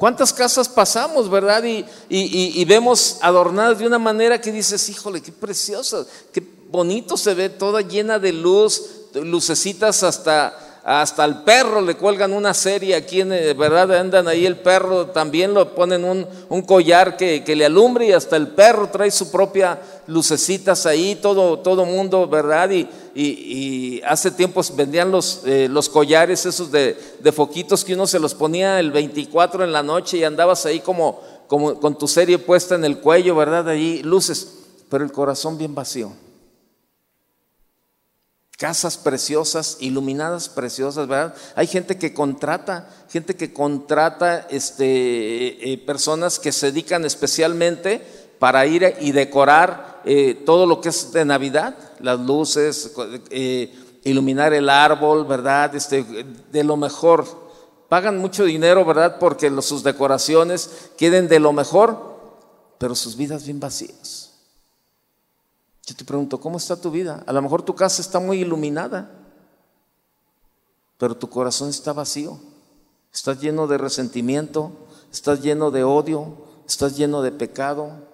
¿Cuántas 0.00 0.32
casas 0.32 0.66
pasamos, 0.66 1.28
verdad? 1.28 1.62
Y, 1.62 1.84
y, 2.08 2.64
vemos 2.64 3.18
adornadas 3.20 3.78
de 3.78 3.86
una 3.86 3.98
manera 3.98 4.40
que 4.40 4.50
dices, 4.50 4.88
híjole, 4.88 5.20
qué 5.20 5.30
preciosa, 5.30 6.06
qué 6.32 6.42
bonito 6.70 7.18
se 7.18 7.34
ve, 7.34 7.50
toda 7.50 7.82
llena 7.82 8.18
de 8.18 8.32
luz, 8.32 8.82
lucecitas 9.12 10.02
hasta 10.02 10.69
hasta 10.82 11.24
el 11.26 11.42
perro 11.42 11.82
le 11.82 11.94
cuelgan 11.96 12.32
una 12.32 12.54
serie 12.54 12.94
aquí, 12.94 13.20
en, 13.20 13.32
eh, 13.32 13.52
¿verdad? 13.52 13.94
Andan 13.94 14.28
ahí 14.28 14.46
el 14.46 14.56
perro, 14.56 15.06
también 15.06 15.52
lo 15.52 15.74
ponen 15.74 16.04
un, 16.04 16.62
collar 16.62 17.16
que, 17.16 17.44
le 17.46 17.66
alumbre 17.66 18.06
y 18.06 18.12
hasta 18.12 18.36
el 18.36 18.48
perro 18.48 18.88
trae 18.88 19.10
su 19.10 19.30
propia 19.30 19.78
lucecitas 20.06 20.86
ahí, 20.86 21.16
todo, 21.16 21.58
todo 21.58 21.84
mundo, 21.84 22.26
¿verdad? 22.26 22.70
Y, 22.70 24.00
hace 24.06 24.30
tiempo 24.30 24.62
vendían 24.74 25.10
los, 25.10 25.42
eh, 25.44 25.68
los 25.68 25.88
collares 25.88 26.46
esos 26.46 26.72
de, 26.72 26.96
de, 27.20 27.32
foquitos 27.32 27.84
que 27.84 27.94
uno 27.94 28.06
se 28.06 28.18
los 28.18 28.34
ponía 28.34 28.80
el 28.80 28.92
24 28.92 29.64
en 29.64 29.72
la 29.72 29.82
noche 29.82 30.16
y 30.16 30.24
andabas 30.24 30.64
ahí 30.64 30.80
como, 30.80 31.20
como 31.46 31.78
con 31.78 31.98
tu 31.98 32.08
serie 32.08 32.38
puesta 32.38 32.76
en 32.76 32.84
el 32.84 32.98
cuello, 32.98 33.36
¿verdad? 33.36 33.68
Ahí 33.68 34.02
luces, 34.02 34.54
pero 34.88 35.04
el 35.04 35.12
corazón 35.12 35.58
bien 35.58 35.74
vacío 35.74 36.12
casas 38.60 38.98
preciosas, 38.98 39.78
iluminadas 39.80 40.50
preciosas, 40.50 41.08
¿verdad? 41.08 41.34
Hay 41.54 41.66
gente 41.66 41.96
que 41.96 42.12
contrata, 42.12 42.90
gente 43.08 43.34
que 43.34 43.54
contrata 43.54 44.46
este, 44.50 45.72
eh, 45.72 45.78
personas 45.78 46.38
que 46.38 46.52
se 46.52 46.66
dedican 46.66 47.06
especialmente 47.06 48.02
para 48.38 48.66
ir 48.66 48.96
y 49.00 49.12
decorar 49.12 50.02
eh, 50.04 50.42
todo 50.44 50.66
lo 50.66 50.82
que 50.82 50.90
es 50.90 51.10
de 51.10 51.24
Navidad, 51.24 51.74
las 52.00 52.20
luces, 52.20 52.92
eh, 53.30 53.74
iluminar 54.04 54.52
el 54.52 54.68
árbol, 54.68 55.24
¿verdad? 55.24 55.74
Este, 55.74 56.04
de 56.52 56.62
lo 56.62 56.76
mejor. 56.76 57.24
Pagan 57.88 58.18
mucho 58.18 58.44
dinero, 58.44 58.84
¿verdad? 58.84 59.16
Porque 59.18 59.50
sus 59.62 59.82
decoraciones 59.82 60.90
queden 60.98 61.28
de 61.28 61.40
lo 61.40 61.54
mejor, 61.54 61.96
pero 62.76 62.94
sus 62.94 63.16
vidas 63.16 63.44
bien 63.44 63.58
vacías. 63.58 64.19
Yo 65.86 65.96
te 65.96 66.04
pregunto, 66.04 66.40
¿cómo 66.40 66.58
está 66.58 66.80
tu 66.80 66.90
vida? 66.90 67.24
A 67.26 67.32
lo 67.32 67.42
mejor 67.42 67.62
tu 67.62 67.74
casa 67.74 68.02
está 68.02 68.20
muy 68.20 68.40
iluminada, 68.40 69.10
pero 70.98 71.16
tu 71.16 71.28
corazón 71.28 71.70
está 71.70 71.92
vacío. 71.92 72.38
Estás 73.12 73.40
lleno 73.40 73.66
de 73.66 73.78
resentimiento, 73.78 74.72
estás 75.12 75.42
lleno 75.42 75.70
de 75.70 75.82
odio, 75.82 76.36
estás 76.66 76.96
lleno 76.96 77.22
de 77.22 77.32
pecado, 77.32 78.06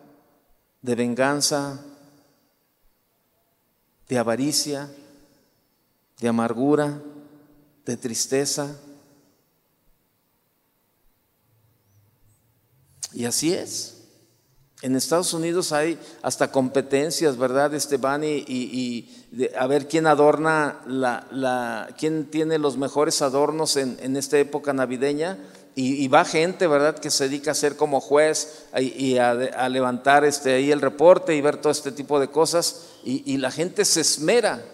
de 0.81 0.95
venganza, 0.95 1.81
de 4.09 4.19
avaricia, 4.19 4.89
de 6.19 6.29
amargura, 6.29 7.03
de 7.85 7.97
tristeza. 7.97 8.75
Y 13.13 13.25
así 13.25 13.53
es. 13.53 13.96
En 14.87 14.95
Estados 14.95 15.35
Unidos 15.35 15.73
hay 15.73 15.99
hasta 16.23 16.53
competencias, 16.53 17.37
¿verdad? 17.37 17.75
Este 17.75 17.97
van 17.97 18.23
y, 18.23 19.11
a 19.59 19.67
ver 19.67 19.89
quién 19.89 20.07
adorna, 20.07 20.81
la, 20.87 21.89
quién 21.99 22.31
tiene 22.31 22.57
los 22.61 22.77
mejores 22.77 23.21
adornos 23.21 23.77
en, 23.77 24.17
esta 24.17 24.39
época 24.39 24.73
navideña. 24.73 25.39
Y, 25.75 26.07
va 26.07 26.25
gente, 26.25 26.69
¿verdad? 26.69 27.01
Que 27.01 27.11
se 27.11 27.25
dedica 27.25 27.51
a 27.51 27.55
ser 27.55 27.75
como 27.75 28.01
juez 28.01 28.67
y, 28.79 29.19
a, 29.19 29.69
levantar 29.69 30.25
este, 30.25 30.55
ahí 30.55 30.71
el 30.71 30.81
reporte 30.81 31.35
y 31.35 31.41
ver 31.41 31.57
todo 31.57 31.73
este 31.73 31.91
tipo 31.91 32.21
de 32.21 32.29
cosas. 32.29 32.91
y 33.03 33.39
la 33.39 33.51
gente 33.51 33.85
se 33.85 34.03
esmera. 34.03 34.65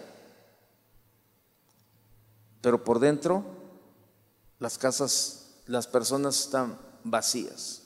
Pero 2.61 2.83
por 2.83 2.99
dentro, 2.99 3.43
las 4.59 4.77
casas, 4.77 5.55
las 5.65 5.87
personas 5.87 6.39
están 6.39 6.77
vacías. 7.03 7.82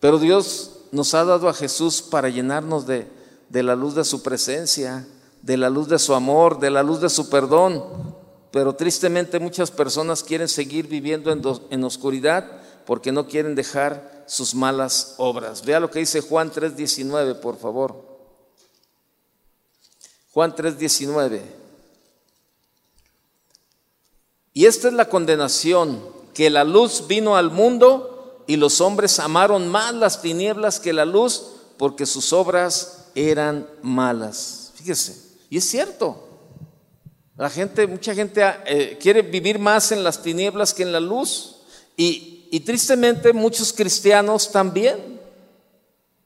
Pero 0.00 0.18
Dios 0.18 0.72
nos 0.92 1.14
ha 1.14 1.24
dado 1.24 1.48
a 1.48 1.54
Jesús 1.54 2.02
para 2.02 2.30
llenarnos 2.30 2.86
de, 2.86 3.06
la 3.50 3.76
luz 3.76 3.94
de 3.94 4.04
su 4.04 4.22
presencia, 4.22 5.06
de 5.42 5.56
la 5.56 5.70
luz 5.70 5.88
de 5.88 5.98
su 5.98 6.14
amor, 6.14 6.58
de 6.58 6.70
la 6.70 6.82
luz 6.82 7.00
de 7.00 7.10
su 7.10 7.28
perdón. 7.28 7.84
Pero 8.50 8.74
tristemente 8.74 9.38
muchas 9.38 9.70
personas 9.70 10.24
quieren 10.24 10.48
seguir 10.48 10.88
viviendo 10.88 11.30
en, 11.30 11.42
en 11.70 11.84
oscuridad 11.84 12.50
porque 12.86 13.12
no 13.12 13.28
quieren 13.28 13.54
dejar 13.54 14.24
sus 14.26 14.54
malas 14.54 15.14
obras. 15.18 15.64
Vea 15.64 15.78
lo 15.78 15.90
que 15.90 16.00
dice 16.00 16.22
Juan 16.22 16.50
3:19, 16.50 17.34
por 17.40 17.58
favor. 17.58 18.04
Juan 20.32 20.54
3:19. 20.54 21.42
Y 24.52 24.66
esta 24.66 24.88
es 24.88 24.94
la 24.94 25.08
condenación, 25.08 26.02
que 26.34 26.50
la 26.50 26.64
luz 26.64 27.06
vino 27.06 27.36
al 27.36 27.50
mundo 27.50 28.09
y 28.50 28.56
los 28.56 28.80
hombres 28.80 29.20
amaron 29.20 29.68
más 29.68 29.94
las 29.94 30.20
tinieblas 30.22 30.80
que 30.80 30.92
la 30.92 31.04
luz 31.04 31.52
porque 31.78 32.04
sus 32.04 32.32
obras 32.32 33.04
eran 33.14 33.64
malas. 33.80 34.72
Fíjese, 34.74 35.14
y 35.48 35.58
es 35.58 35.64
cierto. 35.70 36.26
La 37.36 37.48
gente, 37.48 37.86
mucha 37.86 38.12
gente 38.12 38.42
eh, 38.66 38.98
quiere 39.00 39.22
vivir 39.22 39.60
más 39.60 39.92
en 39.92 40.02
las 40.02 40.20
tinieblas 40.20 40.74
que 40.74 40.82
en 40.82 40.90
la 40.90 40.98
luz. 40.98 41.58
Y, 41.96 42.48
y 42.50 42.58
tristemente 42.58 43.32
muchos 43.32 43.72
cristianos 43.72 44.50
también 44.50 45.20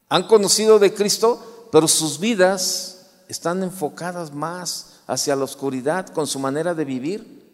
han 0.09 0.27
conocido 0.27 0.79
de 0.79 0.95
Cristo, 0.95 1.69
pero 1.71 1.87
sus 1.87 2.19
vidas 2.19 3.05
están 3.29 3.63
enfocadas 3.63 4.33
más 4.33 5.01
hacia 5.07 5.37
la 5.37 5.45
oscuridad 5.45 6.07
con 6.07 6.27
su 6.27 6.39
manera 6.39 6.73
de 6.73 6.87
vivir. 6.87 7.45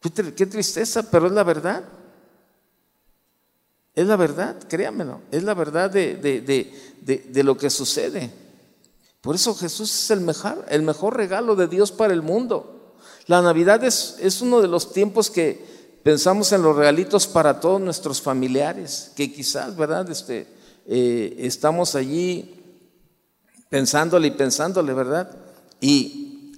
Qué 0.00 0.46
tristeza, 0.46 1.08
pero 1.08 1.28
es 1.28 1.32
la 1.32 1.44
verdad. 1.44 1.84
Es 3.96 4.06
la 4.06 4.16
verdad, 4.16 4.56
créanmelo, 4.68 5.22
es 5.32 5.42
la 5.42 5.54
verdad 5.54 5.90
de, 5.90 7.42
lo 7.42 7.56
que 7.56 7.70
sucede. 7.70 8.30
Por 9.22 9.34
eso 9.34 9.54
Jesús 9.54 9.90
es 9.90 10.10
el 10.10 10.20
mejor, 10.20 10.66
el 10.68 10.82
mejor 10.82 11.16
regalo 11.16 11.56
de 11.56 11.66
Dios 11.66 11.92
para 11.92 12.12
el 12.12 12.20
mundo. 12.20 12.94
La 13.26 13.40
Navidad 13.40 13.82
es, 13.84 14.18
es 14.20 14.42
uno 14.42 14.60
de 14.60 14.68
los 14.68 14.92
tiempos 14.92 15.30
que 15.30 15.64
pensamos 16.02 16.52
en 16.52 16.62
los 16.62 16.76
regalitos 16.76 17.26
para 17.26 17.58
todos 17.58 17.80
nuestros 17.80 18.20
familiares, 18.20 19.12
que 19.16 19.32
quizás, 19.32 19.74
¿verdad? 19.74 20.08
Este, 20.10 20.46
eh, 20.86 21.34
estamos 21.38 21.94
allí 21.94 22.54
pensándole 23.70 24.28
y 24.28 24.32
pensándole, 24.32 24.92
¿verdad? 24.92 25.34
Y, 25.80 26.52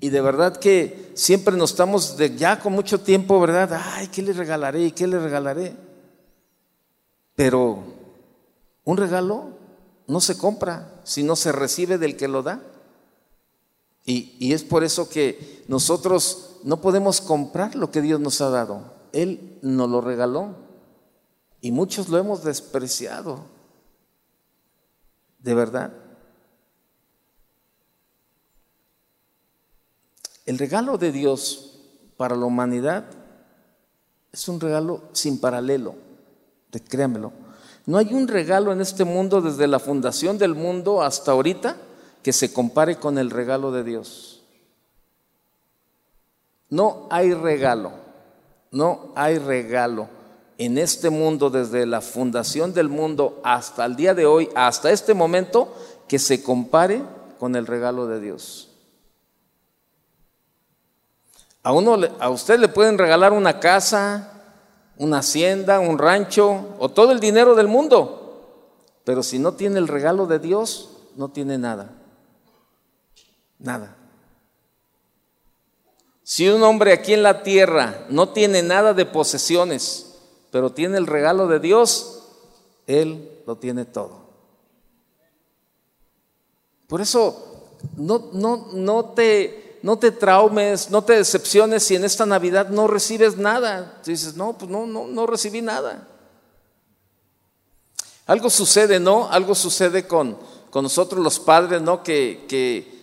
y 0.00 0.10
de 0.10 0.20
verdad 0.20 0.58
que 0.58 1.12
siempre 1.14 1.56
nos 1.56 1.70
estamos 1.70 2.18
de, 2.18 2.36
ya 2.36 2.60
con 2.60 2.74
mucho 2.74 3.00
tiempo, 3.00 3.40
¿verdad? 3.40 3.72
Ay, 3.94 4.08
¿qué 4.08 4.20
le 4.20 4.34
regalaré? 4.34 4.84
¿Y 4.84 4.92
qué 4.92 5.06
le 5.06 5.18
regalaré? 5.18 5.87
Pero 7.38 7.84
un 8.82 8.96
regalo 8.96 9.50
no 10.08 10.20
se 10.20 10.36
compra, 10.36 11.00
sino 11.04 11.36
se 11.36 11.52
recibe 11.52 11.96
del 11.96 12.16
que 12.16 12.26
lo 12.26 12.42
da. 12.42 12.60
Y, 14.04 14.52
es 14.52 14.64
por 14.64 14.82
eso 14.82 15.08
que 15.08 15.62
nosotros 15.68 16.56
no 16.64 16.80
podemos 16.80 17.20
comprar 17.20 17.76
lo 17.76 17.92
que 17.92 18.02
Dios 18.02 18.18
nos 18.18 18.40
ha 18.40 18.50
dado. 18.50 18.92
Él 19.12 19.56
nos 19.62 19.88
lo 19.88 20.00
regaló. 20.00 20.56
Y 21.60 21.70
muchos 21.70 22.08
lo 22.08 22.18
hemos 22.18 22.42
despreciado. 22.42 23.44
De 25.38 25.54
verdad. 25.54 25.92
El 30.44 30.58
regalo 30.58 30.98
de 30.98 31.12
Dios 31.12 31.78
para 32.16 32.34
la 32.34 32.46
humanidad 32.46 33.08
es 34.32 34.48
un 34.48 34.58
regalo 34.58 35.04
sin 35.12 35.38
paralelo 35.38 36.07
créanmelo. 36.88 37.32
No 37.86 37.98
hay 37.98 38.12
un 38.12 38.28
regalo 38.28 38.72
en 38.72 38.80
este 38.80 39.04
mundo 39.04 39.40
desde 39.40 39.66
la 39.66 39.78
fundación 39.78 40.36
del 40.38 40.54
mundo 40.54 41.02
hasta 41.02 41.32
ahorita 41.32 41.76
que 42.22 42.32
se 42.32 42.52
compare 42.52 42.96
con 42.96 43.18
el 43.18 43.30
regalo 43.30 43.72
de 43.72 43.84
Dios. 43.84 44.42
No 46.70 47.06
hay 47.10 47.32
regalo, 47.32 47.92
no 48.70 49.12
hay 49.14 49.38
regalo 49.38 50.08
en 50.58 50.76
este 50.76 51.08
mundo, 51.08 51.50
desde 51.50 51.86
la 51.86 52.00
fundación 52.00 52.74
del 52.74 52.88
mundo 52.88 53.40
hasta 53.44 53.84
el 53.86 53.94
día 53.94 54.12
de 54.12 54.26
hoy, 54.26 54.50
hasta 54.56 54.90
este 54.90 55.14
momento, 55.14 55.72
que 56.08 56.18
se 56.18 56.42
compare 56.42 57.00
con 57.38 57.54
el 57.54 57.66
regalo 57.66 58.06
de 58.08 58.20
Dios. 58.20 58.68
A, 61.62 61.72
uno, 61.72 61.96
a 62.18 62.28
usted 62.28 62.58
le 62.58 62.68
pueden 62.68 62.98
regalar 62.98 63.32
una 63.32 63.60
casa, 63.60 64.37
una 64.98 65.18
hacienda, 65.18 65.80
un 65.80 65.98
rancho 65.98 66.76
o 66.78 66.88
todo 66.88 67.12
el 67.12 67.20
dinero 67.20 67.54
del 67.54 67.68
mundo, 67.68 68.28
pero 69.04 69.22
si 69.22 69.38
no 69.38 69.54
tiene 69.54 69.78
el 69.78 69.88
regalo 69.88 70.26
de 70.26 70.38
Dios, 70.38 70.90
no 71.16 71.28
tiene 71.30 71.56
nada. 71.58 71.90
Nada. 73.58 73.96
Si 76.22 76.48
un 76.48 76.62
hombre 76.62 76.92
aquí 76.92 77.14
en 77.14 77.22
la 77.22 77.42
tierra 77.42 78.06
no 78.10 78.28
tiene 78.28 78.62
nada 78.62 78.92
de 78.92 79.06
posesiones, 79.06 80.14
pero 80.50 80.72
tiene 80.72 80.98
el 80.98 81.06
regalo 81.06 81.46
de 81.46 81.58
Dios, 81.58 82.22
él 82.86 83.42
lo 83.46 83.56
tiene 83.56 83.84
todo. 83.84 84.28
Por 86.86 87.00
eso, 87.00 87.76
no, 87.96 88.30
no, 88.32 88.68
no, 88.72 89.04
te, 89.10 89.67
no 89.82 89.98
te 89.98 90.10
traumes, 90.10 90.90
no 90.90 91.02
te 91.02 91.14
decepciones 91.14 91.84
si 91.84 91.96
en 91.96 92.04
esta 92.04 92.26
Navidad 92.26 92.68
no 92.68 92.86
recibes 92.86 93.36
nada. 93.36 94.00
dices, 94.04 94.34
no, 94.34 94.56
pues 94.56 94.70
no, 94.70 94.86
no, 94.86 95.06
no 95.06 95.26
recibí 95.26 95.62
nada. 95.62 96.06
Algo 98.26 98.50
sucede, 98.50 99.00
¿no? 99.00 99.28
Algo 99.30 99.54
sucede 99.54 100.06
con, 100.06 100.36
con 100.70 100.82
nosotros 100.82 101.22
los 101.22 101.38
padres, 101.38 101.80
¿no? 101.80 102.02
Que, 102.02 102.44
que 102.48 102.98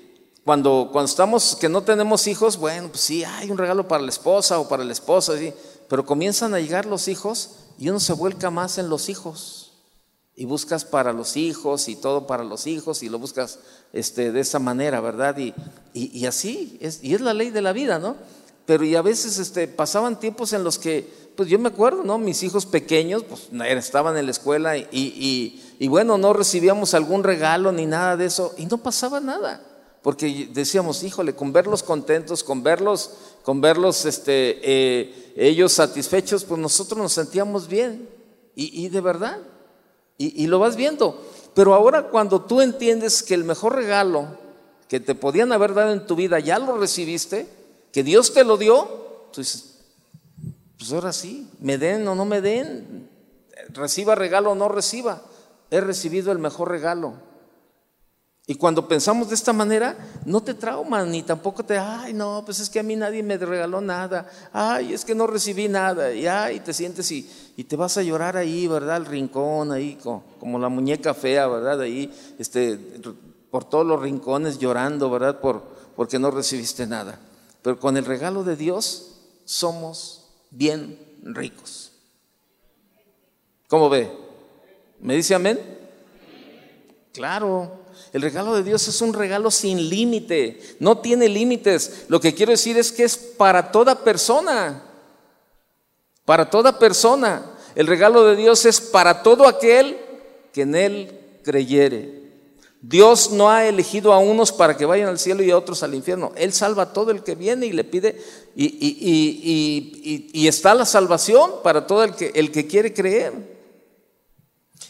cuando, 0.46 0.90
cuando 0.92 1.10
estamos, 1.10 1.56
que 1.56 1.68
no 1.68 1.82
tenemos 1.82 2.28
hijos, 2.28 2.58
bueno, 2.58 2.90
pues 2.90 3.02
sí, 3.02 3.24
hay 3.24 3.50
un 3.50 3.58
regalo 3.58 3.88
para 3.88 4.04
la 4.04 4.10
esposa 4.10 4.60
o 4.60 4.68
para 4.68 4.84
el 4.84 4.92
esposo, 4.92 5.34
pero 5.90 6.06
comienzan 6.06 6.54
a 6.54 6.60
llegar 6.60 6.86
los 6.86 7.08
hijos 7.08 7.52
y 7.80 7.90
uno 7.90 8.00
se 8.00 8.14
vuelca 8.14 8.52
más 8.52 8.78
en 8.78 8.88
los 8.88 9.10
hijos. 9.10 9.65
Y 10.36 10.46
buscas 10.46 10.84
para 10.84 11.14
los 11.14 11.38
hijos 11.38 11.88
y 11.88 11.96
todo 11.96 12.28
para 12.28 12.44
los 12.44 12.68
hijos 12.68 13.04
y 13.04 13.10
lo 13.10 13.20
buscas 13.20 13.60
este, 13.94 14.32
de 14.32 14.42
esa 14.42 14.60
manera, 14.60 15.00
¿verdad? 15.00 15.38
Y, 15.38 15.54
y, 15.94 16.26
así, 16.26 16.78
es, 16.82 17.02
y 17.02 17.14
es 17.14 17.22
la 17.22 17.34
ley 17.34 17.52
de 17.52 17.62
la 17.62 17.72
vida, 17.72 18.00
¿no? 18.00 18.18
Pero 18.66 18.84
y 18.84 18.96
a 18.96 19.02
veces 19.02 19.38
este, 19.38 19.68
pasaban 19.68 20.20
tiempos 20.20 20.52
en 20.52 20.64
los 20.64 20.78
que, 20.78 21.08
pues 21.38 21.48
yo 21.48 21.58
me 21.58 21.70
acuerdo, 21.70 22.04
¿no? 22.04 22.18
Mis 22.18 22.44
hijos 22.44 22.66
pequeños, 22.66 23.24
pues 23.24 23.50
estaban 23.66 24.18
en 24.18 24.26
la 24.26 24.32
escuela 24.32 24.78
y, 24.78 24.88
y, 24.92 25.64
y 25.80 25.88
bueno, 25.88 26.18
no 26.18 26.34
recibíamos 26.34 26.94
algún 26.94 27.24
regalo 27.24 27.72
ni 27.72 27.86
nada 27.86 28.18
de 28.18 28.26
eso 28.26 28.54
y 28.58 28.66
no 28.66 28.78
pasaba 28.80 29.20
nada 29.22 29.62
porque 30.06 30.52
decíamos, 30.54 31.02
híjole, 31.02 31.34
con 31.34 31.52
verlos 31.52 31.82
contentos, 31.82 32.44
con 32.44 32.62
verlos, 32.62 33.10
con 33.42 33.60
verlos 33.60 34.06
este, 34.06 34.60
eh, 34.62 35.34
ellos 35.36 35.72
satisfechos, 35.72 36.44
pues 36.44 36.62
nosotros 36.62 37.00
nos 37.00 37.14
sentíamos 37.14 37.68
bien. 37.68 38.08
Y, 38.54 38.88
de 38.90 39.02
verdad, 39.02 39.40
y, 40.18 40.48
lo 40.48 40.60
vas 40.60 40.76
viendo. 40.76 41.22
Pero 41.54 41.74
ahora 41.74 42.10
cuando 42.10 42.42
tú 42.42 42.62
entiendes 42.62 43.24
que 43.24 43.34
el 43.34 43.44
mejor 43.44 43.76
regalo 43.76 44.28
que 44.88 45.00
te 45.00 45.16
podían 45.16 45.52
haber 45.52 45.74
dado 45.74 45.94
en 45.94 46.06
tu 46.06 46.16
vida 46.16 46.40
ya 46.40 46.60
lo 46.60 46.78
recibiste, 46.78 47.48
que 47.92 48.04
Dios 48.04 48.34
te 48.34 48.44
lo 48.44 48.58
dio, 48.58 49.28
tú 49.32 49.42
dices, 49.42 49.80
pues 50.78 50.92
ahora 50.92 51.14
sí, 51.14 51.50
me 51.60 51.78
den 51.78 52.08
o 52.08 52.16
no 52.16 52.26
me 52.26 52.42
den, 52.42 53.10
reciba 53.70 54.16
regalo 54.16 54.52
o 54.52 54.56
no 54.56 54.68
reciba, 54.68 55.22
he 55.72 55.82
recibido 55.82 56.32
el 56.32 56.40
mejor 56.40 56.70
regalo. 56.70 57.14
Y 58.48 58.56
cuando 58.56 58.88
pensamos 58.88 59.30
de 59.30 59.36
esta 59.36 59.54
manera, 59.54 59.98
no 60.24 60.42
te 60.42 60.54
trauman 60.54 61.10
ni 61.10 61.24
tampoco 61.24 61.66
te, 61.66 61.80
ay, 61.80 62.14
no, 62.14 62.44
pues 62.46 62.60
es 62.60 62.70
que 62.70 62.80
a 62.80 62.84
mí 62.84 62.96
nadie 62.96 63.24
me 63.24 63.38
regaló 63.38 63.82
nada, 63.82 64.30
ay, 64.54 64.94
es 64.94 65.04
que 65.04 65.16
no 65.16 65.26
recibí 65.26 65.68
nada, 65.68 66.14
y 66.14 66.28
ay, 66.28 66.60
te 66.60 66.72
sientes 66.72 67.12
y, 67.12 67.28
y 67.58 67.64
te 67.64 67.76
vas 67.76 67.98
a 67.98 68.04
llorar 68.04 68.38
ahí, 68.38 68.68
¿verdad? 68.68 68.98
Al 68.98 69.08
rincón, 69.08 69.72
ahí, 69.72 69.98
como, 70.04 70.60
la 70.60 70.70
muñeca 70.70 71.16
fea, 71.16 71.48
¿verdad? 71.48 71.82
Ahí, 71.82 72.14
este, 72.38 72.78
por 73.50 73.64
todos 73.64 73.86
los 73.86 74.00
rincones 74.00 74.60
llorando, 74.60 75.10
¿verdad? 75.10 75.40
Por, 75.40 75.64
porque 75.96 76.20
no 76.20 76.30
recibiste 76.30 76.86
nada. 76.86 77.18
Pero 77.64 77.80
con 77.80 77.98
el 77.98 78.06
regalo 78.06 78.44
de 78.44 78.56
Dios 78.56 79.22
somos 79.44 80.28
bien 80.52 81.00
ricos. 81.24 81.94
¿Cómo 83.68 83.90
ve? 83.90 84.12
¿Me 85.00 85.16
dice 85.16 85.34
amén? 85.34 85.60
Claro. 87.12 87.85
El 88.16 88.22
regalo 88.22 88.56
de 88.56 88.64
Dios 88.64 88.88
es 88.88 89.02
un 89.02 89.14
regalo 89.14 89.52
sin 89.52 89.90
límite, 89.90 90.62
no 90.80 91.00
tiene 91.00 91.28
límites. 91.28 92.06
Lo 92.08 92.22
que 92.22 92.34
quiero 92.34 92.54
decir 92.54 92.78
es 92.78 92.94
que 92.94 93.04
es 93.04 93.18
para 93.18 93.74
toda 93.74 94.06
persona, 94.06 94.86
para 96.24 96.50
toda 96.50 96.80
persona. 96.80 97.58
El 97.76 97.88
regalo 97.88 98.24
de 98.24 98.38
Dios 98.38 98.66
es 98.66 98.80
para 98.80 99.22
todo 99.22 99.46
aquel 99.46 99.98
que 100.54 100.62
en 100.62 100.76
Él 100.76 101.20
creyere. 101.44 102.32
Dios 102.80 103.32
no 103.32 103.50
ha 103.50 103.66
elegido 103.66 104.14
a 104.14 104.20
unos 104.20 104.54
para 104.54 104.78
que 104.78 104.86
vayan 104.86 105.10
al 105.10 105.20
cielo 105.20 105.44
y 105.44 105.52
a 105.52 105.58
otros 105.58 105.84
al 105.84 105.94
infierno. 105.94 106.32
Él 106.38 106.54
salva 106.54 106.84
a 106.84 106.94
todo 106.94 107.12
el 107.12 107.22
que 107.22 107.36
viene 107.36 107.66
y 107.66 107.74
le 107.74 107.84
pide, 107.84 108.18
y, 108.56 110.48
está 110.48 110.74
la 110.74 110.86
salvación 110.86 111.52
para 111.66 111.86
todo 111.86 112.06
el 112.06 112.16
que, 112.16 112.32
el 112.34 112.54
que 112.54 112.66
quiere 112.66 112.94
creer. 112.94 113.34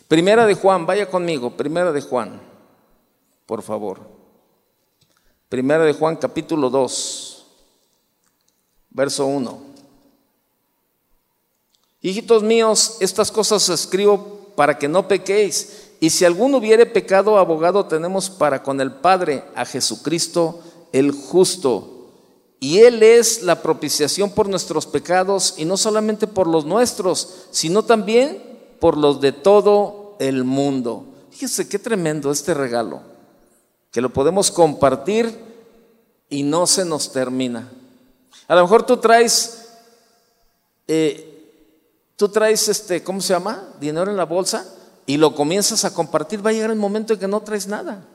Primera 0.07 0.45
de 0.45 0.53
Juan, 0.53 0.85
vaya 0.85 1.09
conmigo, 1.09 1.57
primera 1.57 1.91
de 1.91 2.01
Juan 2.01 2.53
por 3.45 3.61
favor. 3.61 3.99
Primera 5.49 5.83
de 5.83 5.93
Juan 5.93 6.15
capítulo 6.15 6.69
2, 6.69 7.45
verso 8.89 9.25
1. 9.25 9.59
Hijitos 12.01 12.43
míos, 12.43 12.97
estas 12.99 13.31
cosas 13.31 13.67
escribo 13.69 14.51
para 14.55 14.77
que 14.77 14.87
no 14.87 15.07
pequéis. 15.07 15.91
Y 15.99 16.09
si 16.09 16.25
alguno 16.25 16.57
hubiere 16.57 16.85
pecado, 16.85 17.37
abogado 17.37 17.85
tenemos 17.85 18.29
para 18.29 18.61
con 18.61 18.81
el 18.81 18.91
Padre 18.91 19.43
a 19.55 19.65
Jesucristo 19.65 20.61
el 20.91 21.11
justo. 21.11 22.11
Y 22.59 22.79
Él 22.79 23.01
es 23.03 23.43
la 23.43 23.61
propiciación 23.61 24.31
por 24.31 24.49
nuestros 24.49 24.85
pecados, 24.85 25.55
y 25.57 25.65
no 25.65 25.77
solamente 25.77 26.25
por 26.25 26.47
los 26.47 26.65
nuestros, 26.65 27.47
sino 27.51 27.83
también 27.83 28.41
por 28.79 28.97
los 28.97 29.21
de 29.21 29.31
todo 29.31 30.15
el 30.19 30.43
mundo. 30.43 31.05
Fíjese 31.31 31.67
qué 31.67 31.79
tremendo 31.79 32.31
este 32.31 32.53
regalo 32.53 33.14
que 33.95 34.01
lo 34.01 34.11
podemos 34.11 34.51
compartir 34.51 35.33
y 36.27 36.43
no 36.43 36.67
se 36.67 36.83
nos 36.83 37.13
termina. 37.13 37.71
A 38.45 38.55
lo 38.55 38.63
mejor 38.63 38.85
tú 38.85 38.97
traes, 38.97 39.69
eh, 40.85 41.53
tú 42.17 42.27
traes 42.27 42.67
este, 42.67 43.01
¿cómo 43.01 43.21
se 43.21 43.31
llama? 43.31 43.69
Dinero 43.79 44.11
en 44.11 44.17
la 44.17 44.25
bolsa 44.25 44.67
y 45.05 45.15
lo 45.15 45.33
comienzas 45.33 45.85
a 45.85 45.93
compartir, 45.93 46.45
va 46.45 46.49
a 46.49 46.53
llegar 46.53 46.71
el 46.71 46.75
momento 46.75 47.13
en 47.13 47.21
que 47.21 47.27
no 47.29 47.39
traes 47.39 47.67
nada. 47.67 48.05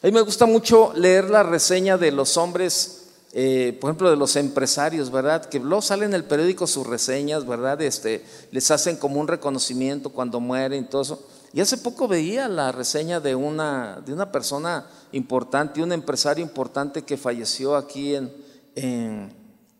A 0.00 0.06
mí 0.06 0.12
me 0.12 0.20
gusta 0.20 0.46
mucho 0.46 0.92
leer 0.94 1.30
la 1.30 1.42
reseña 1.42 1.98
de 1.98 2.12
los 2.12 2.36
hombres, 2.36 3.08
eh, 3.32 3.76
por 3.80 3.90
ejemplo, 3.90 4.08
de 4.08 4.16
los 4.16 4.36
empresarios, 4.36 5.10
¿verdad? 5.10 5.46
Que 5.46 5.58
luego 5.58 5.82
salen 5.82 6.10
en 6.10 6.14
el 6.14 6.24
periódico 6.26 6.68
sus 6.68 6.86
reseñas, 6.86 7.44
¿verdad? 7.44 7.82
Este, 7.82 8.24
les 8.52 8.70
hacen 8.70 8.98
como 8.98 9.20
un 9.20 9.26
reconocimiento 9.26 10.10
cuando 10.10 10.38
mueren 10.38 10.84
y 10.84 10.86
todo 10.86 11.02
eso. 11.02 11.26
Y 11.54 11.60
hace 11.60 11.78
poco 11.78 12.08
veía 12.08 12.48
la 12.48 12.72
reseña 12.72 13.20
de 13.20 13.36
una, 13.36 14.02
de 14.04 14.12
una 14.12 14.32
persona 14.32 14.86
importante, 15.12 15.80
un 15.80 15.92
empresario 15.92 16.44
importante 16.44 17.02
que 17.02 17.16
falleció 17.16 17.76
aquí 17.76 18.16
en, 18.16 19.30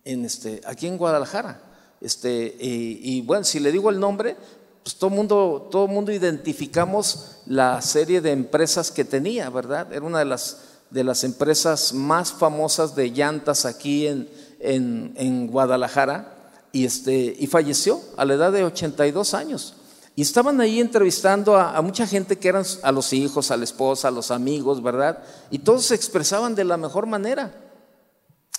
este, 0.05 0.61
aquí 0.67 0.87
en 0.87 0.97
Guadalajara. 0.97 1.61
Este, 2.01 2.55
y, 2.61 3.23
bueno, 3.23 3.43
si 3.43 3.59
le 3.59 3.73
digo 3.73 3.91
el 3.91 3.99
nombre, 3.99 4.37
pues 4.85 4.95
todo 4.95 5.11
mundo, 5.11 5.67
todo 5.69 5.89
mundo 5.89 6.13
identificamos 6.13 7.39
la 7.47 7.83
serie 7.83 8.21
de 8.21 8.31
empresas 8.31 8.93
que 8.93 9.05
tenía, 9.05 9.51
¿verdad? 9.51 9.93
Era 9.93 10.05
una 10.05 10.21
de 10.21 10.27
las, 10.27 10.59
de 10.91 11.03
las 11.03 11.25
empresas 11.25 11.93
más 11.93 12.31
famosas 12.31 12.95
de 12.95 13.11
llantas 13.11 13.65
aquí 13.65 14.07
en, 14.07 14.29
en, 14.61 15.49
Guadalajara 15.49 16.53
y, 16.71 16.85
este, 16.85 17.35
y 17.37 17.49
falleció 17.49 18.01
a 18.17 18.25
la 18.25 18.35
edad 18.35 18.53
de 18.53 18.63
82 18.63 19.35
años. 19.35 19.75
Y 20.16 20.22
estaban 20.22 20.61
ahí 20.61 20.81
entrevistando 20.81 21.57
a, 21.57 21.81
mucha 21.83 22.07
gente 22.07 22.38
que 22.38 22.48
eran 22.48 22.64
a 22.83 22.92
los 22.92 23.12
hijos, 23.12 23.50
a 23.50 23.57
la 23.57 23.64
esposa, 23.64 24.09
a 24.09 24.12
los 24.12 24.31
amigos, 24.31 24.83
¿verdad? 24.83 25.22
Y 25.50 25.59
todos 25.59 25.87
se 25.87 25.94
expresaban 25.94 26.55
de 26.55 26.64
la 26.64 26.77
mejor 26.77 27.07
manera. 27.07 27.53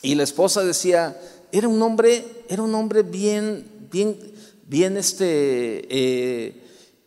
Y 0.01 0.15
la 0.15 0.23
esposa 0.23 0.63
decía, 0.63 1.17
era 1.51 1.67
un 1.67 1.81
hombre, 1.81 2.43
era 2.49 2.61
un 2.61 2.75
hombre 2.75 3.03
bien, 3.03 3.87
bien, 3.89 4.17
bien, 4.67 4.97
este, 4.97 5.87
eh, 5.89 6.63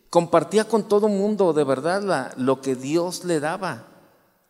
compartía 0.09 0.65
con 0.65 0.87
todo 0.87 1.07
mundo 1.07 1.53
de 1.53 1.63
verdad 1.63 2.33
lo 2.37 2.61
que 2.61 2.75
Dios 2.75 3.25
le 3.25 3.39
daba 3.39 3.88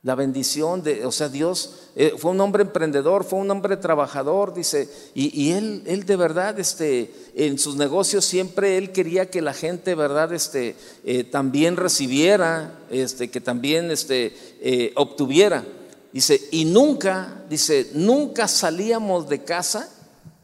la 0.02 0.16
bendición 0.16 0.82
de, 0.82 1.06
o 1.06 1.12
sea, 1.12 1.28
Dios 1.28 1.74
eh, 1.98 2.14
fue 2.18 2.32
un 2.32 2.40
hombre 2.40 2.64
emprendedor, 2.64 3.26
fue 3.26 3.40
un 3.40 3.52
hombre 3.52 3.76
trabajador, 3.76 4.54
dice, 4.54 4.90
y, 5.14 5.52
él, 5.52 5.84
él 5.86 6.06
de 6.06 6.16
verdad, 6.16 6.58
este, 6.58 7.14
en 7.36 7.60
sus 7.60 7.76
negocios 7.76 8.24
siempre 8.24 8.78
él 8.78 8.94
quería 8.94 9.30
que 9.30 9.42
la 9.42 9.54
gente, 9.54 9.96
verdad, 9.96 10.32
este, 10.32 10.78
eh, 11.04 11.26
también 11.26 11.76
recibiera, 11.76 12.80
este, 12.90 13.30
que 13.30 13.42
también, 13.42 13.92
este, 13.92 14.34
eh, 14.62 14.94
obtuviera. 14.96 15.66
Dice, 16.14 16.42
y 16.52 16.64
nunca, 16.64 17.44
dice, 17.50 17.90
nunca 17.94 18.48
salíamos 18.48 19.28
de 19.28 19.44
casa, 19.44 19.90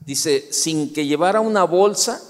dice, 0.06 0.50
sin 0.52 0.92
que 0.92 1.06
llevara 1.08 1.40
una 1.40 1.64
bolsa 1.64 2.22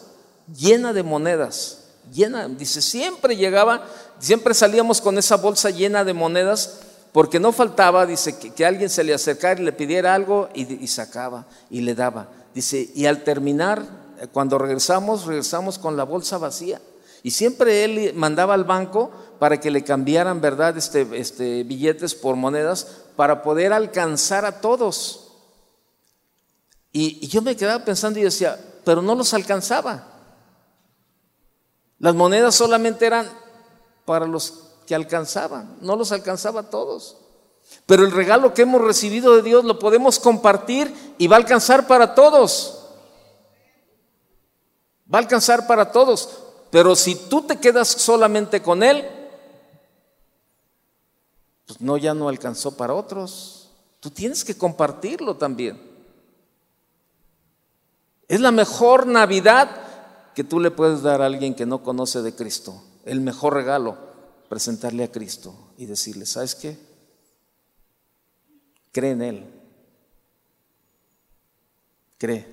llena 0.55 0.93
de 0.93 1.01
monedas, 1.01 1.85
llena, 2.13 2.47
dice, 2.47 2.83
siempre 2.83 3.35
llegaba, 3.35 3.87
siempre 4.19 4.53
salíamos 4.53 5.01
con 5.01 5.17
esa 5.17 5.37
bolsa 5.37 5.71
llena 5.71 6.03
de 6.03 6.13
monedas, 6.13 6.84
porque 7.15 7.39
no 7.39 7.53
faltaba, 7.53 8.05
dice, 8.05 8.37
que, 8.37 8.65
alguien 8.65 8.89
se 8.89 9.01
le 9.01 9.13
acercara 9.13 9.61
y 9.61 9.63
le 9.63 9.71
pidiera 9.71 10.13
algo 10.13 10.49
y, 10.53 10.85
sacaba 10.87 11.45
y 11.69 11.79
le 11.79 11.95
daba. 11.95 12.27
Dice, 12.53 12.91
y 12.93 13.05
al 13.05 13.23
terminar, 13.23 13.85
eh, 14.19 14.27
cuando 14.27 14.57
regresamos, 14.57 15.25
regresamos 15.25 15.79
con 15.79 15.95
la 15.95 16.03
bolsa 16.03 16.37
vacía. 16.37 16.81
Y 17.23 17.31
siempre 17.31 17.85
él 17.85 18.11
mandaba 18.15 18.53
al 18.53 18.65
banco 18.65 19.11
para 19.39 19.61
que 19.61 19.71
le 19.71 19.85
cambiaran, 19.85 20.41
¿verdad?, 20.41 20.77
este, 20.77 21.07
este, 21.13 21.63
billetes 21.63 22.15
por 22.15 22.35
monedas 22.35 22.85
para 23.15 23.43
poder 23.43 23.71
alcanzar 23.71 24.43
a 24.43 24.59
todos. 24.59 25.31
Y, 26.91 27.25
yo 27.29 27.41
me 27.41 27.55
quedaba 27.55 27.85
pensando 27.85 28.19
y 28.19 28.23
decía, 28.23 28.59
pero 28.83 29.01
no 29.01 29.15
los 29.15 29.33
alcanzaba. 29.33 30.05
Las 31.97 32.13
monedas 32.13 32.55
solamente 32.55 33.05
eran 33.05 33.25
para 34.03 34.27
los 34.27 34.64
que 34.85 34.95
alcanzaban, 34.95 35.77
no 35.81 35.95
los 35.95 36.11
alcanzaba 36.11 36.61
a 36.61 36.69
todos. 36.69 37.17
Pero 37.85 38.03
el 38.03 38.11
regalo 38.11 38.53
que 38.53 38.63
hemos 38.63 38.81
recibido 38.81 39.35
de 39.35 39.41
Dios 39.41 39.63
lo 39.65 39.79
podemos 39.79 40.19
compartir 40.19 40.93
y 41.17 41.27
va 41.27 41.35
a 41.35 41.39
alcanzar 41.39 41.87
para 41.87 42.15
todos. 42.15 42.85
Va 45.11 45.19
a 45.19 45.21
alcanzar 45.21 45.67
para 45.67 45.91
todos. 45.91 46.29
Pero 46.71 46.95
si 46.95 47.15
tú 47.15 47.43
te 47.43 47.57
quedas 47.59 47.87
solamente 47.87 48.61
con 48.61 48.83
Él, 48.83 49.07
pues 51.67 51.81
no, 51.81 51.97
ya 51.97 52.13
no 52.13 52.29
alcanzó 52.29 52.75
para 52.75 52.93
otros. 52.93 53.69
Tú 53.99 54.09
tienes 54.09 54.43
que 54.43 54.57
compartirlo 54.57 55.35
también. 55.35 55.81
Es 58.27 58.41
la 58.41 58.51
mejor 58.51 59.05
Navidad 59.05 59.69
que 60.33 60.43
tú 60.43 60.59
le 60.59 60.71
puedes 60.71 61.01
dar 61.01 61.21
a 61.21 61.27
alguien 61.27 61.55
que 61.55 61.65
no 61.65 61.83
conoce 61.83 62.21
de 62.21 62.35
Cristo. 62.35 62.83
El 63.05 63.21
mejor 63.21 63.53
regalo, 63.53 63.97
presentarle 64.49 65.03
a 65.03 65.11
Cristo 65.11 65.53
y 65.77 65.85
decirle, 65.85 66.25
¿sabes 66.25 66.55
qué? 66.55 66.77
Cree 68.91 69.11
en 69.11 69.21
Él. 69.21 69.45
Cree. 72.17 72.47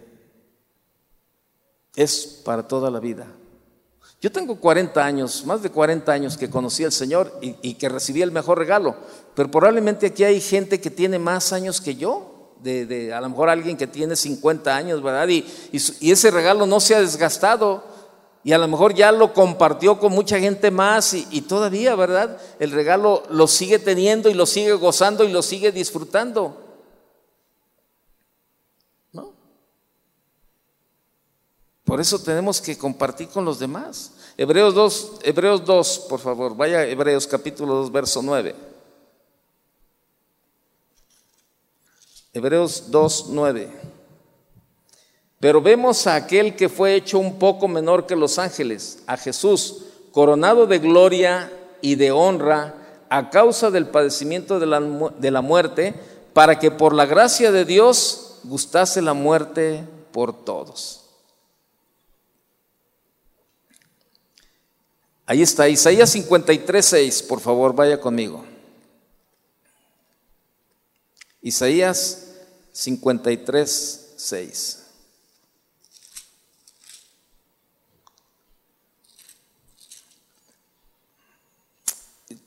Es 1.94 2.40
para 2.44 2.66
toda 2.66 2.90
la 2.90 3.00
vida. 3.00 3.26
Yo 4.20 4.30
tengo 4.30 4.56
40 4.56 5.04
años, 5.04 5.44
más 5.46 5.62
de 5.62 5.70
40 5.70 6.12
años 6.12 6.36
que 6.36 6.48
conocí 6.48 6.84
al 6.84 6.92
Señor 6.92 7.38
y, 7.40 7.74
que 7.74 7.88
recibí 7.88 8.22
el 8.22 8.30
mejor 8.30 8.56
regalo, 8.56 8.94
pero 9.34 9.50
probablemente 9.50 10.06
aquí 10.06 10.22
hay 10.22 10.40
gente 10.40 10.80
que 10.80 10.90
tiene 10.90 11.18
más 11.18 11.52
años 11.52 11.80
que 11.80 11.96
yo, 11.96 12.54
de, 12.62 13.12
a 13.12 13.20
lo 13.20 13.28
mejor 13.30 13.48
alguien 13.48 13.76
que 13.76 13.88
tiene 13.88 14.14
50 14.14 14.76
años, 14.76 15.02
¿verdad? 15.02 15.26
Y, 15.26 15.44
y, 15.72 16.12
ese 16.12 16.30
regalo 16.30 16.66
no 16.66 16.78
se 16.78 16.94
ha 16.94 17.00
desgastado 17.00 17.84
y 18.44 18.52
a 18.52 18.58
lo 18.58 18.66
mejor 18.66 18.94
ya 18.94 19.12
lo 19.12 19.32
compartió 19.32 19.98
con 19.98 20.12
mucha 20.12 20.38
gente 20.40 20.70
más 20.70 21.14
y, 21.14 21.42
todavía, 21.42 21.94
¿verdad? 21.94 22.40
El 22.58 22.72
regalo 22.72 23.22
lo 23.30 23.46
sigue 23.46 23.78
teniendo 23.78 24.28
y 24.28 24.34
lo 24.34 24.46
sigue 24.46 24.72
gozando 24.72 25.24
y 25.24 25.32
lo 25.32 25.42
sigue 25.42 25.70
disfrutando. 25.70 26.58
Por 31.84 32.00
eso 32.00 32.18
tenemos 32.18 32.60
que 32.60 32.78
compartir 32.78 33.28
con 33.28 33.44
los 33.44 33.58
demás. 33.58 34.12
Hebreos 34.36 34.74
2, 34.74 35.12
Hebreos 35.24 35.64
2, 35.64 36.06
por 36.08 36.20
favor, 36.20 36.56
vaya 36.56 36.78
a 36.78 36.86
Hebreos 36.86 37.26
capítulo 37.26 37.74
2, 37.74 37.92
verso 37.92 38.22
9. 38.22 38.54
Hebreos 42.32 42.90
2, 42.90 43.26
9. 43.28 43.91
Pero 45.42 45.60
vemos 45.60 46.06
a 46.06 46.14
aquel 46.14 46.54
que 46.54 46.68
fue 46.68 46.94
hecho 46.94 47.18
un 47.18 47.36
poco 47.36 47.66
menor 47.66 48.06
que 48.06 48.14
los 48.14 48.38
ángeles, 48.38 49.02
a 49.08 49.16
Jesús, 49.16 49.86
coronado 50.12 50.68
de 50.68 50.78
gloria 50.78 51.52
y 51.80 51.96
de 51.96 52.12
honra 52.12 52.76
a 53.08 53.28
causa 53.28 53.72
del 53.72 53.88
padecimiento 53.88 54.60
de 54.60 54.66
la, 55.32 55.40
muerte, 55.40 55.94
para 56.32 56.60
que 56.60 56.70
por 56.70 56.94
la 56.94 57.06
gracia 57.06 57.50
de 57.50 57.64
Dios 57.64 58.38
gustase 58.44 59.02
la 59.02 59.14
muerte 59.14 59.84
por 60.12 60.44
todos. 60.44 61.06
Ahí 65.26 65.42
está, 65.42 65.68
Isaías 65.68 66.10
53, 66.10 66.86
6, 66.86 67.22
por 67.24 67.40
favor, 67.40 67.74
vaya 67.74 68.00
conmigo. 68.00 68.44
Isaías 71.40 72.28
53, 72.70 74.14
6. 74.16 74.81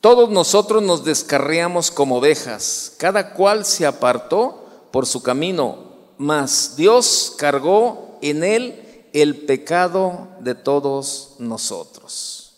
Todos 0.05 0.29
nosotros 0.29 0.83
nos 0.83 1.03
descarriamos 1.03 1.89
como 1.89 2.17
ovejas, 2.17 2.93
cada 2.99 3.33
cual 3.33 3.65
se 3.65 3.87
apartó 3.87 4.87
por 4.91 5.07
su 5.07 5.23
camino, 5.23 5.79
mas 6.19 6.75
Dios 6.75 7.33
cargó 7.39 8.19
en 8.21 8.43
él 8.43 9.07
el 9.13 9.35
pecado 9.47 10.27
de 10.41 10.53
todos 10.53 11.37
nosotros. 11.39 12.53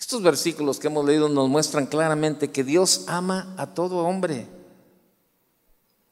Estos 0.00 0.20
versículos 0.20 0.80
que 0.80 0.88
hemos 0.88 1.04
leído 1.04 1.28
nos 1.28 1.48
muestran 1.48 1.86
claramente 1.86 2.50
que 2.50 2.64
Dios 2.64 3.04
ama 3.06 3.54
a 3.56 3.72
todo 3.72 3.98
hombre. 3.98 4.48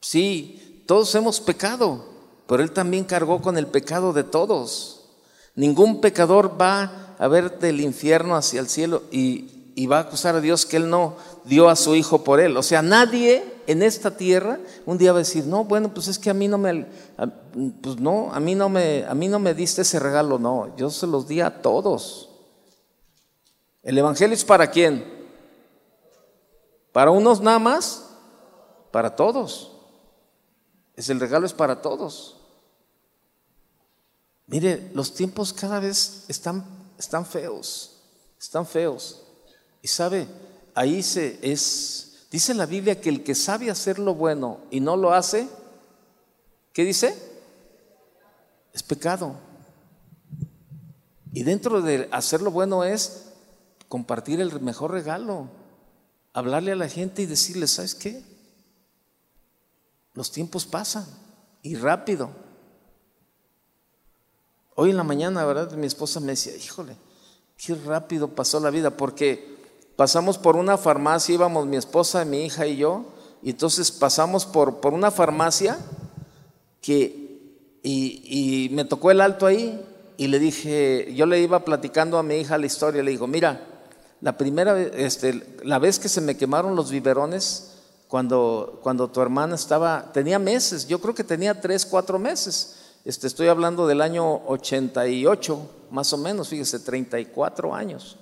Sí, 0.00 0.84
todos 0.86 1.12
hemos 1.16 1.40
pecado, 1.40 2.04
pero 2.46 2.62
Él 2.62 2.70
también 2.70 3.02
cargó 3.02 3.42
con 3.42 3.58
el 3.58 3.66
pecado 3.66 4.12
de 4.12 4.22
todos. 4.22 5.06
Ningún 5.56 6.00
pecador 6.00 6.54
va 6.60 7.16
a 7.18 7.26
ver 7.26 7.58
del 7.58 7.80
infierno 7.80 8.36
hacia 8.36 8.60
el 8.60 8.68
cielo 8.68 9.02
y, 9.10 9.50
y 9.74 9.86
va 9.86 9.98
a 9.98 10.00
acusar 10.02 10.36
a 10.36 10.40
Dios 10.40 10.66
que 10.66 10.76
Él 10.76 10.88
no 10.88 11.16
dio 11.44 11.68
a 11.68 11.76
su 11.76 11.94
Hijo 11.94 12.22
por 12.22 12.40
Él. 12.40 12.56
O 12.56 12.62
sea, 12.62 12.82
nadie 12.82 13.44
en 13.66 13.82
esta 13.82 14.16
tierra 14.16 14.60
un 14.86 14.98
día 14.98 15.12
va 15.12 15.18
a 15.18 15.22
decir, 15.22 15.46
no, 15.46 15.64
bueno, 15.64 15.92
pues 15.92 16.08
es 16.08 16.18
que 16.18 16.30
a 16.30 16.34
mí 16.34 16.48
no 16.48 16.58
me, 16.58 16.86
pues 17.82 17.98
no, 17.98 18.32
a 18.32 18.40
mí 18.40 18.54
no 18.54 18.68
me, 18.68 19.04
a 19.04 19.14
mí 19.14 19.28
no 19.28 19.38
me 19.38 19.54
diste 19.54 19.82
ese 19.82 19.98
regalo, 19.98 20.38
no, 20.38 20.76
yo 20.76 20.90
se 20.90 21.06
los 21.06 21.26
di 21.26 21.40
a 21.40 21.62
todos. 21.62 22.30
¿El 23.82 23.98
Evangelio 23.98 24.34
es 24.34 24.44
para 24.44 24.70
quién? 24.70 25.04
¿Para 26.92 27.10
unos 27.10 27.40
nada 27.40 27.58
más? 27.58 28.04
Para 28.92 29.16
todos. 29.16 29.72
Es 30.94 31.10
el 31.10 31.18
regalo 31.18 31.44
es 31.44 31.52
para 31.52 31.82
todos. 31.82 32.36
Mire, 34.46 34.90
los 34.94 35.14
tiempos 35.14 35.52
cada 35.52 35.80
vez 35.80 36.24
están, 36.28 36.64
están 36.98 37.26
feos, 37.26 37.96
están 38.38 38.66
feos. 38.66 39.23
Y 39.84 39.88
sabe, 39.88 40.26
ahí 40.74 41.02
se 41.02 41.38
es, 41.42 42.26
dice 42.30 42.54
la 42.54 42.64
Biblia 42.64 43.02
que 43.02 43.10
el 43.10 43.22
que 43.22 43.34
sabe 43.34 43.70
hacer 43.70 43.98
lo 43.98 44.14
bueno 44.14 44.60
y 44.70 44.80
no 44.80 44.96
lo 44.96 45.12
hace, 45.12 45.46
¿qué 46.72 46.86
dice? 46.86 47.14
Es 48.72 48.82
pecado. 48.82 49.36
Y 51.34 51.42
dentro 51.42 51.82
de 51.82 52.08
hacer 52.12 52.40
lo 52.40 52.50
bueno 52.50 52.82
es 52.82 53.26
compartir 53.86 54.40
el 54.40 54.58
mejor 54.62 54.90
regalo, 54.90 55.50
hablarle 56.32 56.72
a 56.72 56.76
la 56.76 56.88
gente 56.88 57.20
y 57.20 57.26
decirle, 57.26 57.66
¿sabes 57.66 57.94
qué? 57.94 58.22
Los 60.14 60.32
tiempos 60.32 60.64
pasan 60.64 61.04
y 61.60 61.74
rápido. 61.74 62.30
Hoy 64.76 64.88
en 64.88 64.96
la 64.96 65.04
mañana, 65.04 65.44
¿verdad? 65.44 65.72
Mi 65.72 65.86
esposa 65.86 66.20
me 66.20 66.28
decía, 66.28 66.56
híjole, 66.56 66.96
qué 67.58 67.74
rápido 67.74 68.28
pasó 68.28 68.60
la 68.60 68.70
vida, 68.70 68.96
porque 68.96 69.52
pasamos 69.96 70.38
por 70.38 70.56
una 70.56 70.76
farmacia, 70.76 71.34
íbamos 71.34 71.66
mi 71.66 71.76
esposa, 71.76 72.24
mi 72.24 72.44
hija 72.44 72.66
y 72.66 72.76
yo, 72.76 73.04
y 73.42 73.50
entonces 73.50 73.90
pasamos 73.90 74.46
por, 74.46 74.80
por 74.80 74.94
una 74.94 75.10
farmacia 75.10 75.78
que, 76.80 77.78
y, 77.82 78.68
y 78.68 78.74
me 78.74 78.84
tocó 78.84 79.10
el 79.10 79.20
alto 79.20 79.46
ahí, 79.46 79.80
y 80.16 80.28
le 80.28 80.38
dije, 80.38 81.12
yo 81.14 81.26
le 81.26 81.40
iba 81.40 81.64
platicando 81.64 82.18
a 82.18 82.22
mi 82.22 82.36
hija 82.36 82.58
la 82.58 82.66
historia, 82.66 83.02
le 83.02 83.10
digo, 83.10 83.26
mira, 83.26 83.60
la 84.20 84.38
primera 84.38 84.80
este, 84.80 85.58
la 85.64 85.78
vez 85.78 85.98
que 85.98 86.08
se 86.08 86.20
me 86.20 86.36
quemaron 86.36 86.76
los 86.76 86.90
biberones, 86.90 87.72
cuando, 88.08 88.78
cuando 88.82 89.10
tu 89.10 89.20
hermana 89.20 89.54
estaba, 89.54 90.12
tenía 90.12 90.38
meses, 90.38 90.86
yo 90.86 91.00
creo 91.00 91.14
que 91.14 91.24
tenía 91.24 91.60
tres, 91.60 91.84
cuatro 91.84 92.18
meses. 92.18 92.76
Este, 93.04 93.26
estoy 93.26 93.48
hablando 93.48 93.86
del 93.86 94.00
año 94.00 94.46
88, 94.46 95.70
más 95.90 96.12
o 96.12 96.18
menos, 96.18 96.48
fíjese, 96.48 96.78
34 96.78 97.74
años. 97.74 98.16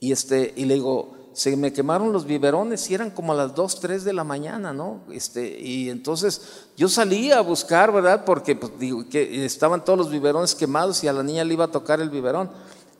Y, 0.00 0.12
este, 0.12 0.52
y 0.56 0.64
le 0.64 0.74
digo, 0.74 1.18
se 1.38 1.56
me 1.56 1.72
quemaron 1.72 2.12
los 2.12 2.24
biberones 2.24 2.90
y 2.90 2.94
eran 2.94 3.10
como 3.10 3.32
a 3.32 3.36
las 3.36 3.54
2, 3.54 3.78
3 3.80 4.02
de 4.02 4.12
la 4.12 4.24
mañana, 4.24 4.72
¿no? 4.72 5.02
Este, 5.12 5.60
y 5.60 5.88
entonces 5.88 6.42
yo 6.76 6.88
salí 6.88 7.30
a 7.30 7.40
buscar, 7.42 7.92
¿verdad? 7.92 8.24
Porque 8.24 8.56
pues, 8.56 8.72
digo, 8.78 9.08
que 9.08 9.44
estaban 9.44 9.84
todos 9.84 9.98
los 9.98 10.10
biberones 10.10 10.56
quemados 10.56 11.04
y 11.04 11.08
a 11.08 11.12
la 11.12 11.22
niña 11.22 11.44
le 11.44 11.54
iba 11.54 11.66
a 11.66 11.70
tocar 11.70 12.00
el 12.00 12.10
biberón. 12.10 12.50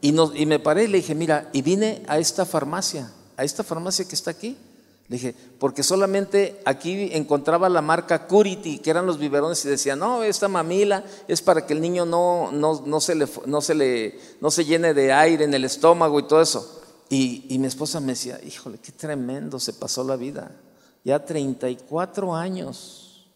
Y, 0.00 0.12
me 0.12 0.60
paré 0.60 0.84
y 0.84 0.86
le 0.86 0.98
dije, 0.98 1.16
mira, 1.16 1.50
y 1.52 1.62
vine 1.62 2.04
a 2.06 2.18
esta 2.18 2.46
farmacia, 2.46 3.10
a 3.36 3.42
esta 3.42 3.64
farmacia 3.64 4.06
que 4.06 4.14
está 4.14 4.30
aquí. 4.30 4.56
Le 5.08 5.16
dije, 5.16 5.34
porque 5.58 5.82
solamente 5.82 6.60
aquí 6.64 7.10
encontraba 7.12 7.68
la 7.68 7.82
marca 7.82 8.28
Curity, 8.28 8.78
que 8.78 8.90
eran 8.90 9.06
los 9.06 9.18
biberones, 9.18 9.64
y 9.64 9.68
decía, 9.68 9.96
no, 9.96 10.22
esta 10.22 10.46
mamila 10.46 11.02
es 11.26 11.42
para 11.42 11.66
que 11.66 11.72
el 11.72 11.80
niño 11.80 12.04
no, 12.04 12.52
no, 12.52 13.00
se, 13.00 13.16
le, 13.16 13.26
no, 13.46 13.60
se, 13.60 13.74
le, 13.74 14.20
no 14.40 14.52
se 14.52 14.64
llene 14.64 14.94
de 14.94 15.12
aire 15.12 15.44
en 15.44 15.54
el 15.54 15.64
estómago 15.64 16.20
y 16.20 16.28
todo 16.28 16.40
eso. 16.40 16.77
Y, 17.10 17.56
mi 17.58 17.66
esposa 17.66 18.00
me 18.00 18.08
decía, 18.08 18.38
híjole, 18.44 18.78
qué 18.78 18.92
tremendo 18.92 19.58
se 19.58 19.72
pasó 19.72 20.04
la 20.04 20.16
vida. 20.16 20.50
Ya 21.04 21.24
34 21.24 22.34
años. 22.34 23.28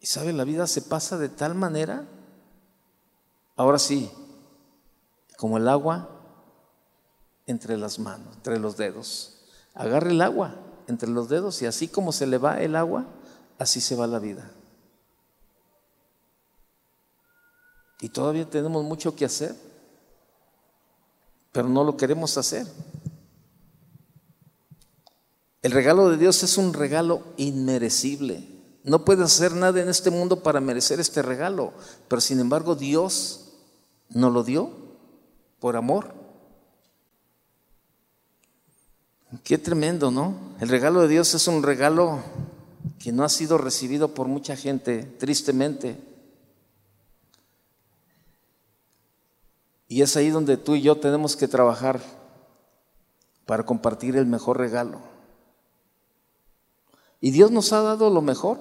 Y 0.00 0.06
sabe, 0.06 0.32
la 0.32 0.44
vida 0.44 0.66
se 0.66 0.82
pasa 0.82 1.18
de 1.18 1.28
tal 1.28 1.54
manera. 1.54 2.04
Ahora 3.54 3.78
sí, 3.78 4.10
como 5.36 5.56
el 5.56 5.68
agua 5.68 6.10
entre 7.46 7.76
las 7.76 7.98
manos, 7.98 8.34
entre 8.36 8.58
los 8.58 8.76
dedos. 8.76 9.38
Agarre 9.74 10.10
el 10.10 10.20
agua 10.20 10.56
entre 10.88 11.08
los 11.08 11.28
dedos 11.28 11.62
y 11.62 11.66
así 11.66 11.88
como 11.88 12.12
se 12.12 12.26
le 12.26 12.38
va 12.38 12.60
el 12.60 12.76
agua, 12.76 13.06
así 13.58 13.80
se 13.80 13.94
va 13.94 14.06
la 14.06 14.18
vida. 14.18 14.50
Y 18.00 18.08
todavía 18.10 18.48
tenemos 18.48 18.84
mucho 18.84 19.14
que 19.14 19.24
hacer, 19.24 19.54
pero 21.56 21.70
no 21.70 21.84
lo 21.84 21.96
queremos 21.96 22.36
hacer. 22.36 22.66
El 25.62 25.72
regalo 25.72 26.10
de 26.10 26.18
Dios 26.18 26.42
es 26.42 26.58
un 26.58 26.74
regalo 26.74 27.22
inmerecible. 27.38 28.46
No 28.84 29.06
puedes 29.06 29.24
hacer 29.24 29.54
nada 29.54 29.80
en 29.80 29.88
este 29.88 30.10
mundo 30.10 30.42
para 30.42 30.60
merecer 30.60 31.00
este 31.00 31.22
regalo, 31.22 31.72
pero 32.08 32.20
sin 32.20 32.40
embargo 32.40 32.74
Dios 32.74 33.54
nos 34.10 34.34
lo 34.34 34.44
dio 34.44 34.70
por 35.58 35.76
amor. 35.76 36.12
Qué 39.42 39.56
tremendo, 39.56 40.10
¿no? 40.10 40.36
El 40.60 40.68
regalo 40.68 41.00
de 41.00 41.08
Dios 41.08 41.32
es 41.32 41.48
un 41.48 41.62
regalo 41.62 42.18
que 42.98 43.12
no 43.12 43.24
ha 43.24 43.30
sido 43.30 43.56
recibido 43.56 44.12
por 44.12 44.28
mucha 44.28 44.56
gente, 44.56 45.04
tristemente. 45.04 45.96
Y 49.88 50.02
es 50.02 50.16
ahí 50.16 50.30
donde 50.30 50.56
tú 50.56 50.74
y 50.74 50.82
yo 50.82 50.96
tenemos 50.96 51.36
que 51.36 51.48
trabajar 51.48 52.00
para 53.44 53.64
compartir 53.64 54.16
el 54.16 54.26
mejor 54.26 54.58
regalo. 54.58 55.00
Y 57.20 57.30
Dios 57.30 57.50
nos 57.50 57.72
ha 57.72 57.80
dado 57.80 58.10
lo 58.10 58.20
mejor. 58.20 58.58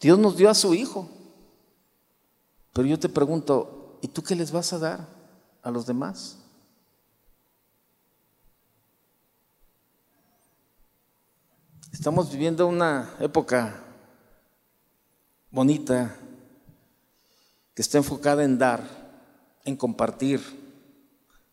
Dios 0.00 0.18
nos 0.18 0.36
dio 0.36 0.48
a 0.48 0.54
su 0.54 0.74
Hijo. 0.74 1.08
Pero 2.72 2.88
yo 2.88 2.98
te 2.98 3.08
pregunto, 3.08 3.98
¿y 4.02 4.08
tú 4.08 4.22
qué 4.22 4.34
les 4.34 4.52
vas 4.52 4.72
a 4.72 4.78
dar 4.78 5.08
a 5.62 5.70
los 5.70 5.86
demás? 5.86 6.38
Estamos 11.92 12.30
viviendo 12.30 12.66
una 12.66 13.14
época 13.20 13.80
bonita 15.50 16.16
que 17.74 17.82
está 17.82 17.98
enfocada 17.98 18.44
en 18.44 18.58
dar, 18.58 18.82
en 19.64 19.76
compartir, 19.76 20.40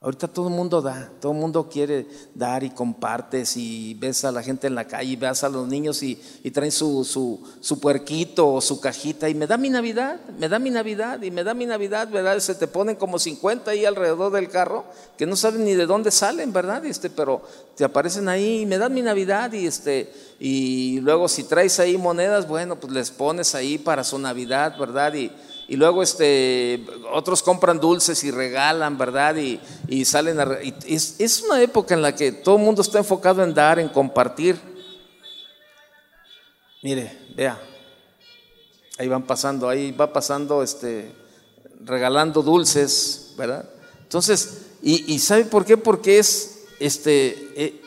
Ahorita 0.03 0.27
todo 0.27 0.47
el 0.47 0.55
mundo 0.55 0.81
da, 0.81 1.11
todo 1.21 1.31
el 1.31 1.37
mundo 1.37 1.69
quiere 1.69 2.07
dar 2.33 2.63
y 2.63 2.71
compartes 2.71 3.55
y 3.55 3.93
ves 3.93 4.25
a 4.25 4.31
la 4.31 4.41
gente 4.41 4.65
en 4.65 4.73
la 4.73 4.85
calle 4.85 5.11
y 5.11 5.15
ves 5.15 5.43
a 5.43 5.49
los 5.49 5.67
niños 5.67 6.01
y, 6.01 6.15
traen 6.51 6.71
su, 6.71 7.05
su, 7.05 7.79
puerquito 7.79 8.51
o 8.51 8.61
su 8.61 8.81
cajita 8.81 9.29
y 9.29 9.35
me 9.35 9.45
da 9.45 9.57
mi 9.57 9.69
Navidad, 9.69 10.19
me 10.39 10.49
da 10.49 10.57
mi 10.57 10.71
Navidad 10.71 11.21
y 11.21 11.29
me 11.29 11.43
da 11.43 11.53
mi 11.53 11.67
Navidad, 11.67 12.09
¿verdad? 12.09 12.39
Se 12.39 12.55
te 12.55 12.65
ponen 12.65 12.95
como 12.95 13.19
50 13.19 13.69
ahí 13.69 13.85
alrededor 13.85 14.31
del 14.31 14.49
carro 14.49 14.85
que 15.19 15.27
no 15.27 15.35
saben 15.35 15.65
ni 15.65 15.75
de 15.75 15.85
dónde 15.85 16.09
salen, 16.09 16.51
¿verdad? 16.51 16.83
Este, 16.83 17.11
pero 17.11 17.43
te 17.75 17.83
aparecen 17.83 18.27
ahí 18.27 18.61
y 18.61 18.65
me 18.65 18.79
dan 18.79 18.95
mi 18.95 19.03
Navidad 19.03 19.53
y, 19.53 19.67
este, 19.67 20.11
y 20.39 20.99
luego 21.01 21.27
si 21.27 21.43
traes 21.43 21.79
ahí 21.79 21.95
monedas, 21.99 22.47
bueno, 22.47 22.79
pues 22.79 22.91
les 22.91 23.11
pones 23.11 23.53
ahí 23.53 23.77
para 23.77 24.03
su 24.03 24.17
Navidad, 24.17 24.75
¿verdad? 24.79 25.13
Y, 25.13 25.31
y 25.71 25.77
luego 25.77 26.03
este, 26.03 26.85
otros 27.13 27.41
compran 27.41 27.79
dulces 27.79 28.25
y 28.25 28.31
regalan, 28.31 28.97
¿verdad? 28.97 29.37
Y, 29.37 30.03
salen 30.03 30.37
a... 30.41 30.57
es, 30.61 31.43
una 31.47 31.61
época 31.61 31.93
en 31.93 32.01
la 32.01 32.13
que 32.13 32.33
todo 32.33 32.57
el 32.57 32.61
mundo 32.63 32.81
está 32.81 32.97
enfocado 32.97 33.41
en 33.41 33.53
dar, 33.53 33.79
en 33.79 33.87
compartir. 33.87 34.59
Mire, 36.83 37.17
vea, 37.37 37.57
ahí 38.97 39.07
van 39.07 39.25
pasando, 39.25 39.69
ahí 39.69 39.93
va 39.93 40.11
pasando, 40.11 40.61
este, 40.61 41.09
regalando 41.85 42.41
dulces, 42.41 43.33
¿verdad? 43.37 43.63
Entonces, 44.03 44.63
y, 44.81 45.17
¿sabe 45.19 45.45
por 45.45 45.63
qué? 45.63 45.77
Porque 45.77 46.19
es, 46.19 46.65
este, 46.81 47.53
eh, 47.55 47.81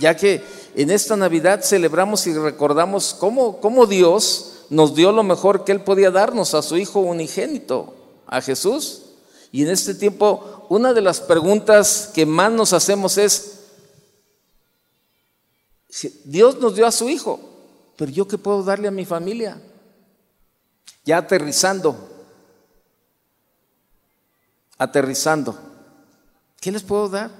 ya 0.00 0.16
que 0.16 0.42
en 0.74 0.90
esta 0.90 1.14
Navidad 1.14 1.60
celebramos 1.62 2.26
y 2.26 2.32
recordamos 2.32 3.12
cómo, 3.12 3.60
cómo 3.60 3.84
Dios 3.84 4.51
nos 4.72 4.94
dio 4.94 5.12
lo 5.12 5.22
mejor 5.22 5.64
que 5.64 5.72
Él 5.72 5.82
podía 5.82 6.10
darnos 6.10 6.54
a 6.54 6.62
su 6.62 6.78
Hijo 6.78 7.00
unigénito, 7.00 7.94
a 8.26 8.40
Jesús. 8.40 9.02
Y 9.52 9.64
en 9.64 9.68
este 9.68 9.94
tiempo, 9.94 10.66
una 10.70 10.94
de 10.94 11.02
las 11.02 11.20
preguntas 11.20 12.10
que 12.14 12.24
más 12.24 12.50
nos 12.50 12.72
hacemos 12.72 13.18
es, 13.18 13.58
Dios 16.24 16.58
nos 16.58 16.74
dio 16.74 16.86
a 16.86 16.90
su 16.90 17.10
Hijo, 17.10 17.38
pero 17.98 18.10
yo 18.10 18.26
qué 18.26 18.38
puedo 18.38 18.62
darle 18.62 18.88
a 18.88 18.92
mi 18.92 19.04
familia? 19.04 19.60
Ya 21.04 21.18
aterrizando, 21.18 21.94
aterrizando, 24.78 25.54
¿qué 26.62 26.72
les 26.72 26.82
puedo 26.82 27.10
dar? 27.10 27.30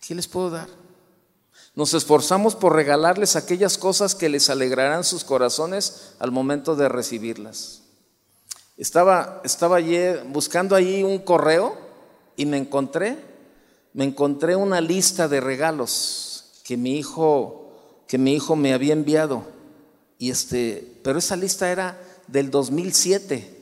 ¿Qué 0.00 0.14
les 0.14 0.26
puedo 0.26 0.48
dar? 0.48 0.79
Nos 1.80 1.94
esforzamos 1.94 2.56
por 2.56 2.74
regalarles 2.74 3.36
aquellas 3.36 3.78
cosas 3.78 4.14
que 4.14 4.28
les 4.28 4.50
alegrarán 4.50 5.02
sus 5.02 5.24
corazones 5.24 6.12
al 6.18 6.30
momento 6.30 6.76
de 6.76 6.90
recibirlas. 6.90 7.80
Estaba, 8.76 9.40
estaba 9.44 9.76
ayer 9.76 10.26
buscando 10.28 10.76
ahí 10.76 11.02
un 11.02 11.20
correo 11.20 11.78
y 12.36 12.44
me 12.44 12.58
encontré, 12.58 13.16
me 13.94 14.04
encontré 14.04 14.56
una 14.56 14.82
lista 14.82 15.26
de 15.26 15.40
regalos 15.40 16.60
que 16.64 16.76
mi 16.76 16.98
hijo, 16.98 17.72
que 18.06 18.18
mi 18.18 18.34
hijo 18.34 18.56
me 18.56 18.74
había 18.74 18.92
enviado. 18.92 19.44
Y 20.18 20.28
este, 20.28 21.00
pero 21.02 21.18
esa 21.18 21.34
lista 21.34 21.72
era 21.72 21.98
del 22.26 22.50
2007. 22.50 23.56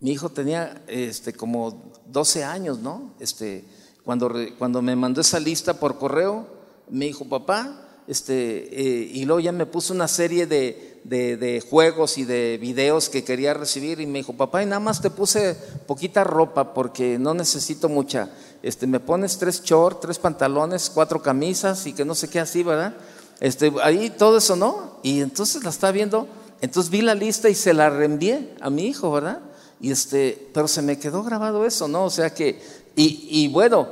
Mi 0.00 0.10
hijo 0.10 0.30
tenía 0.30 0.82
este, 0.88 1.32
como 1.32 1.92
12 2.06 2.42
años, 2.42 2.80
¿no? 2.80 3.14
Este, 3.20 3.64
cuando, 4.04 4.32
cuando 4.58 4.82
me 4.82 4.96
mandó 4.96 5.20
esa 5.20 5.40
lista 5.40 5.74
por 5.74 5.98
correo, 5.98 6.46
me 6.88 7.06
dijo, 7.06 7.28
papá, 7.28 7.86
este, 8.06 8.32
eh, 8.32 9.10
y 9.12 9.24
luego 9.24 9.40
ya 9.40 9.52
me 9.52 9.66
puso 9.66 9.94
una 9.94 10.08
serie 10.08 10.46
de, 10.46 11.00
de, 11.04 11.62
juegos 11.68 12.18
y 12.18 12.24
de 12.24 12.58
videos 12.60 13.08
que 13.08 13.24
quería 13.24 13.54
recibir 13.54 14.00
y 14.00 14.06
me 14.06 14.18
dijo, 14.18 14.32
papá, 14.32 14.62
y 14.62 14.66
nada 14.66 14.80
más 14.80 15.00
te 15.00 15.10
puse 15.10 15.56
poquita 15.86 16.24
ropa 16.24 16.74
porque 16.74 17.18
no 17.18 17.34
necesito 17.34 17.88
mucha. 17.88 18.30
Este, 18.62 18.86
me 18.86 19.00
pones 19.00 19.38
tres 19.38 19.62
shorts, 19.62 20.00
tres 20.00 20.18
pantalones, 20.18 20.90
cuatro 20.90 21.22
camisas 21.22 21.86
y 21.86 21.92
que 21.92 22.04
no 22.04 22.14
sé 22.14 22.28
qué 22.28 22.40
así, 22.40 22.62
¿verdad? 22.62 22.96
Este, 23.38 23.72
ahí 23.82 24.10
todo 24.10 24.38
eso, 24.38 24.56
¿no? 24.56 24.98
Y 25.02 25.20
entonces 25.20 25.62
la 25.62 25.70
estaba 25.70 25.92
viendo, 25.92 26.26
entonces 26.60 26.90
vi 26.90 27.02
la 27.02 27.14
lista 27.14 27.48
y 27.48 27.54
se 27.54 27.72
la 27.72 27.90
reenvié 27.90 28.54
a 28.60 28.70
mi 28.70 28.86
hijo, 28.86 29.10
¿verdad? 29.12 29.40
Y 29.80 29.90
este, 29.92 30.50
pero 30.52 30.68
se 30.68 30.82
me 30.82 30.98
quedó 30.98 31.22
grabado 31.22 31.64
eso, 31.64 31.88
¿no? 31.88 32.04
O 32.04 32.10
sea 32.10 32.34
que, 32.34 32.60
y, 32.96 33.48
bueno, 33.48 33.88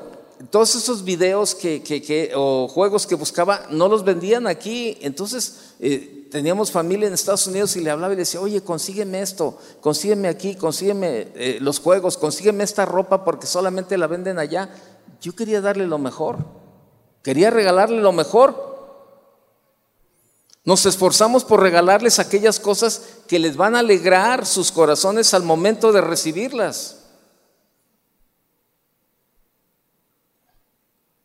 todos 0.50 0.74
esos 0.74 1.04
videos 1.04 1.54
que, 1.54 2.32
o 2.34 2.68
juegos 2.68 3.06
que 3.06 3.14
buscaba 3.14 3.66
no 3.70 3.88
los 3.88 4.04
vendían 4.04 4.46
aquí. 4.46 4.98
Entonces 5.00 5.74
eh, 5.80 6.28
teníamos 6.30 6.70
familia 6.70 7.08
en 7.08 7.14
Estados 7.14 7.46
Unidos 7.46 7.76
y 7.76 7.80
le 7.80 7.90
hablaba 7.90 8.12
y 8.12 8.16
le 8.16 8.22
decía, 8.22 8.40
oye, 8.40 8.62
consígueme 8.62 9.20
esto, 9.20 9.58
consígueme 9.80 10.28
aquí, 10.28 10.54
consígueme 10.54 11.28
eh, 11.34 11.58
los 11.60 11.80
juegos, 11.80 12.16
consígueme 12.16 12.64
esta 12.64 12.84
ropa 12.84 13.24
porque 13.24 13.46
solamente 13.46 13.98
la 13.98 14.06
venden 14.06 14.38
allá. 14.38 14.70
Yo 15.20 15.34
quería 15.34 15.60
darle 15.60 15.86
lo 15.86 15.98
mejor, 15.98 16.38
quería 17.22 17.50
regalarle 17.50 18.00
lo 18.00 18.12
mejor. 18.12 18.68
Nos 20.64 20.84
esforzamos 20.84 21.44
por 21.44 21.60
regalarles 21.60 22.18
aquellas 22.18 22.60
cosas 22.60 23.02
que 23.26 23.38
les 23.38 23.56
van 23.56 23.74
a 23.74 23.78
alegrar 23.78 24.44
sus 24.44 24.70
corazones 24.70 25.32
al 25.32 25.42
momento 25.42 25.92
de 25.92 26.02
recibirlas. 26.02 26.97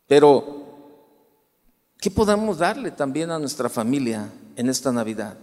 Pero, 0.06 0.66
¿qué 1.98 2.10
podamos 2.10 2.58
darle 2.58 2.90
también 2.90 3.30
a 3.30 3.38
nuestra 3.38 3.68
familia 3.68 4.30
en 4.56 4.68
esta 4.68 4.92
Navidad? 4.92 5.36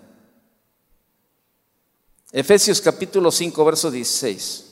Efesios 2.31 2.79
capítulo 2.79 3.31
5, 3.31 3.65
verso 3.65 3.91
16. 3.91 4.67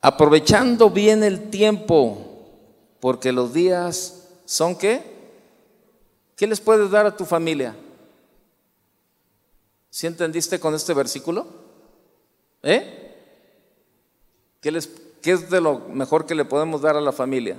Aprovechando 0.00 0.90
bien 0.90 1.24
el 1.24 1.50
tiempo, 1.50 2.18
porque 3.00 3.32
los 3.32 3.52
días 3.52 4.28
son 4.44 4.76
qué? 4.76 5.02
¿Qué 6.36 6.46
les 6.46 6.60
puedes 6.60 6.90
dar 6.90 7.06
a 7.06 7.16
tu 7.16 7.24
familia? 7.24 7.74
¿Sí 9.90 10.06
entendiste 10.06 10.60
con 10.60 10.74
este 10.74 10.94
versículo? 10.94 11.46
¿Eh? 12.62 12.94
¿Qué, 14.60 14.70
les, 14.70 14.88
¿Qué 15.22 15.32
es 15.32 15.50
de 15.50 15.60
lo 15.60 15.80
mejor 15.80 16.26
que 16.26 16.34
le 16.34 16.44
podemos 16.44 16.82
dar 16.82 16.96
a 16.96 17.00
la 17.00 17.12
familia? 17.12 17.56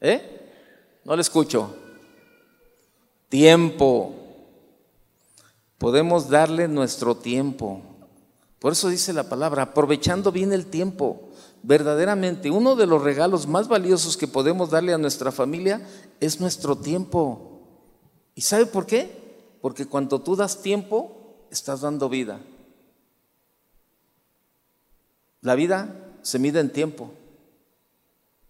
¿Eh? 0.00 1.00
No 1.04 1.16
le 1.16 1.22
escucho. 1.22 1.74
Tiempo. 3.28 4.14
Podemos 5.78 6.28
darle 6.28 6.68
nuestro 6.68 7.16
tiempo. 7.16 7.82
Por 8.58 8.72
eso 8.72 8.88
dice 8.88 9.12
la 9.12 9.28
palabra, 9.28 9.62
aprovechando 9.62 10.32
bien 10.32 10.52
el 10.52 10.66
tiempo. 10.66 11.30
Verdaderamente, 11.62 12.50
uno 12.50 12.76
de 12.76 12.86
los 12.86 13.02
regalos 13.02 13.46
más 13.46 13.68
valiosos 13.68 14.16
que 14.16 14.28
podemos 14.28 14.70
darle 14.70 14.92
a 14.92 14.98
nuestra 14.98 15.32
familia 15.32 15.86
es 16.20 16.40
nuestro 16.40 16.76
tiempo. 16.76 17.60
¿Y 18.34 18.42
sabe 18.42 18.66
por 18.66 18.86
qué? 18.86 19.56
Porque 19.60 19.86
cuando 19.86 20.20
tú 20.20 20.36
das 20.36 20.62
tiempo, 20.62 21.15
estás 21.50 21.80
dando 21.80 22.08
vida. 22.08 22.40
La 25.42 25.54
vida 25.54 25.94
se 26.22 26.38
mide 26.38 26.60
en 26.60 26.72
tiempo. 26.72 27.12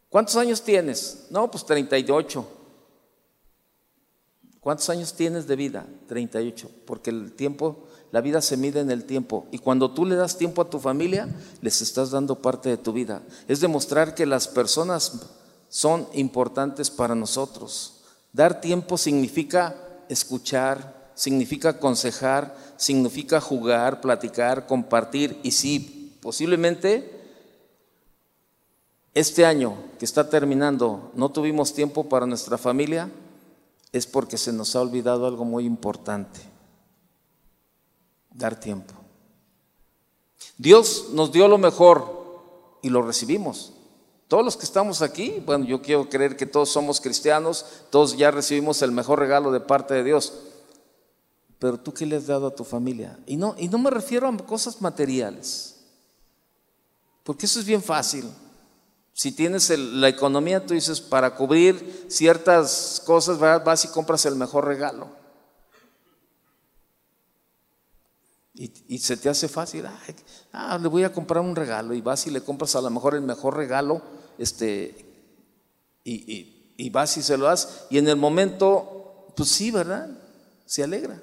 ¿Cuántos 0.09 0.37
años 0.37 0.62
tienes? 0.62 1.26
No, 1.30 1.50
pues 1.50 1.66
38. 1.66 2.46
¿Cuántos 4.61 4.88
años 4.88 5.12
tienes 5.12 5.46
de 5.46 5.56
vida? 5.56 5.87
38. 6.09 6.70
Porque 6.87 7.11
el 7.11 7.32
tiempo, 7.32 7.85
la 8.12 8.20
vida 8.20 8.40
se 8.40 8.56
mide 8.56 8.80
en 8.80 8.90
el 8.90 9.04
tiempo. 9.04 9.46
Y 9.50 9.59
cuando 9.59 9.92
tú 9.92 10.06
le 10.06 10.16
das 10.16 10.38
tiempo 10.38 10.62
a 10.62 10.70
tu 10.70 10.80
familia, 10.80 11.28
les 11.61 11.82
estás 11.82 12.11
dando 12.11 12.40
parte 12.40 12.68
de 12.70 12.76
tu 12.78 12.92
vida. 12.92 13.22
Es 13.46 13.61
demostrar 13.61 14.14
que 14.14 14.26
las 14.26 14.48
personas 14.48 15.20
son 15.68 16.09
importantes 16.14 16.90
para 16.90 17.14
nosotros. 17.14 18.00
Dar 18.32 18.61
tiempo 18.61 18.96
significa 18.96 19.76
escuchar, 20.09 20.95
significa 21.16 21.70
aconsejar, 21.70 22.57
significa 22.76 23.40
jugar, 23.40 24.00
platicar, 24.00 24.66
compartir. 24.66 25.40
Y 25.42 25.50
sí, 25.50 26.16
posiblemente 26.22 27.16
este 29.14 29.46
año 29.46 29.76
que 29.98 30.05
está 30.05 30.29
terminando 30.29 31.11
no 31.14 31.31
tuvimos 31.31 31.72
tiempo 31.72 32.05
para 32.05 32.26
nuestra 32.26 32.59
familia, 32.59 33.11
es 33.90 34.07
porque 34.07 34.37
se 34.37 34.52
nos 34.52 34.76
ha 34.76 34.83
olvidado 34.83 35.26
algo 35.26 35.44
muy 35.44 35.64
importante, 35.64 36.38
dar 38.31 38.61
tiempo. 38.61 38.92
Dios 40.59 41.09
nos 41.12 41.33
dio 41.33 41.48
lo 41.48 41.57
mejor 41.57 42.79
y 42.83 42.90
lo 42.90 43.00
recibimos. 43.00 43.72
Todos 44.29 44.44
los 44.44 44.57
que 44.57 44.64
estamos 44.64 45.02
aquí, 45.02 45.42
bueno, 45.46 45.64
yo 45.64 45.81
quiero 45.81 46.11
creer 46.11 46.37
que 46.37 46.46
todos 46.46 46.68
somos 46.68 47.00
cristianos, 47.00 47.64
todos 47.90 48.18
ya 48.18 48.31
recibimos 48.31 48.83
el 48.83 48.90
mejor 48.90 49.18
regalo 49.18 49.50
de 49.50 49.61
parte 49.61 49.94
de 49.94 50.05
Dios. 50.05 50.35
Pero 51.58 51.80
tú 51.80 51.92
qué 51.92 52.04
le 52.04 52.16
has 52.16 52.26
dado 52.26 52.46
a 52.46 52.54
tu 52.54 52.64
familia? 52.64 53.18
Y 53.26 53.36
no, 53.36 53.54
y 53.58 53.68
no 53.68 53.78
me 53.78 53.90
refiero 53.90 54.28
a 54.28 54.36
cosas 54.38 54.80
materiales, 54.82 55.76
porque 57.24 57.46
eso 57.46 57.60
es 57.60 57.66
bien 57.66 57.82
fácil. 57.82 58.24
Si 59.14 59.32
tienes 59.32 59.70
la 59.70 60.08
economía, 60.08 60.64
tú 60.64 60.74
dices, 60.74 61.00
para 61.00 61.34
cubrir 61.34 62.06
ciertas 62.08 63.02
cosas, 63.06 63.38
vas 63.38 63.84
y 63.86 63.88
compras 63.88 64.26
el 64.26 64.36
mejor 64.36 64.66
regalo. 64.66 65.08
Y, 68.54 68.98
se 68.98 69.16
te 69.18 69.28
hace 69.28 69.48
fácil, 69.48 69.84
ah, 70.52 70.78
le 70.78 70.88
voy 70.88 71.04
a 71.04 71.12
comprar 71.12 71.42
un 71.42 71.54
regalo 71.54 71.92
y 71.92 72.00
vas 72.00 72.26
y 72.26 72.30
le 72.30 72.40
compras 72.40 72.74
a 72.74 72.80
lo 72.80 72.88
mejor 72.88 73.14
el 73.14 73.20
mejor 73.20 73.54
regalo, 73.54 74.00
este, 74.38 74.94
y, 76.04 76.74
y 76.76 76.90
vas 76.90 77.16
y 77.18 77.22
se 77.22 77.36
lo 77.36 77.46
das, 77.46 77.86
y 77.90 77.98
en 77.98 78.08
el 78.08 78.16
momento, 78.16 79.32
pues 79.36 79.50
sí, 79.50 79.70
¿verdad? 79.70 80.08
Se 80.64 80.82
alegra. 80.82 81.20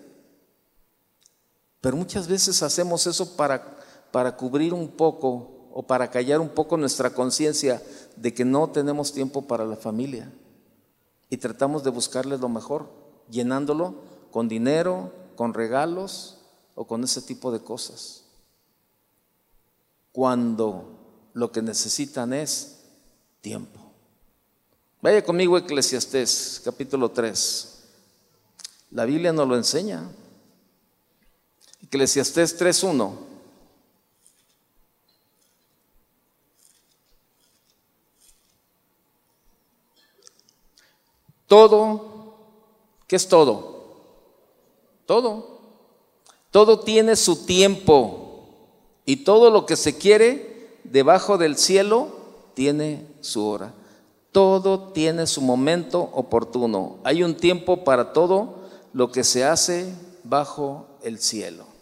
Pero 1.84 1.98
muchas 1.98 2.30
veces 2.30 2.64
hacemos 2.64 3.06
eso 3.08 3.36
para, 3.36 3.78
para 4.10 4.38
cubrir 4.38 4.74
un 4.74 4.88
poco 4.88 5.68
o 5.74 5.84
para 5.84 6.10
callar 6.10 6.40
un 6.40 6.48
poco 6.48 6.78
nuestra 6.78 7.10
conciencia 7.10 7.84
de 8.16 8.34
que 8.34 8.46
no 8.46 8.70
tenemos 8.70 9.12
tiempo 9.12 9.42
para 9.42 9.66
la 9.66 9.76
familia 9.76 10.32
y 11.30 11.36
tratamos 11.36 11.84
de 11.84 11.90
buscarles 11.90 12.40
lo 12.40 12.48
mejor, 12.48 12.88
llenándolo 13.30 13.96
con 14.32 14.48
dinero, 14.48 15.12
con 15.36 15.54
regalos 15.54 16.38
o 16.76 16.88
con 16.88 17.04
ese 17.04 17.22
tipo 17.22 17.52
de 17.52 17.60
cosas. 17.60 18.24
Cuando 20.14 20.86
lo 21.34 21.52
que 21.52 21.62
necesitan 21.62 22.32
es 22.32 22.80
tiempo. 23.42 23.82
Vaya 25.02 25.22
conmigo 25.22 25.58
Eclesiastés, 25.58 26.62
capítulo 26.64 27.12
3. 27.12 27.84
La 28.92 29.04
Biblia 29.04 29.34
nos 29.34 29.50
lo 29.50 29.58
enseña. 29.58 30.10
Eclesiastés 31.94 32.60
3.1. 32.60 33.12
Todo, 41.46 42.34
¿qué 43.06 43.16
es 43.16 43.28
todo? 43.28 43.84
Todo. 45.06 45.60
Todo 46.50 46.80
tiene 46.80 47.16
su 47.16 47.46
tiempo 47.46 48.48
y 49.06 49.18
todo 49.18 49.52
lo 49.52 49.68
que 49.68 49.76
se 49.76 49.96
quiere 49.96 50.80
debajo 50.84 51.38
del 51.38 51.58
cielo 51.58 52.08
tiene 52.56 53.06
su 53.22 53.46
hora. 53.46 53.72
Todo 54.32 54.94
tiene 54.94 55.28
su 55.28 55.42
momento 55.42 56.10
oportuno. 56.12 56.96
Hay 57.04 57.22
un 57.22 57.38
tiempo 57.38 57.84
para 57.84 58.14
todo 58.14 58.64
lo 58.94 59.12
que 59.12 59.24
se 59.24 59.44
hace 59.44 59.94
bajo 60.24 60.88
el 61.04 61.20
cielo. 61.20 61.73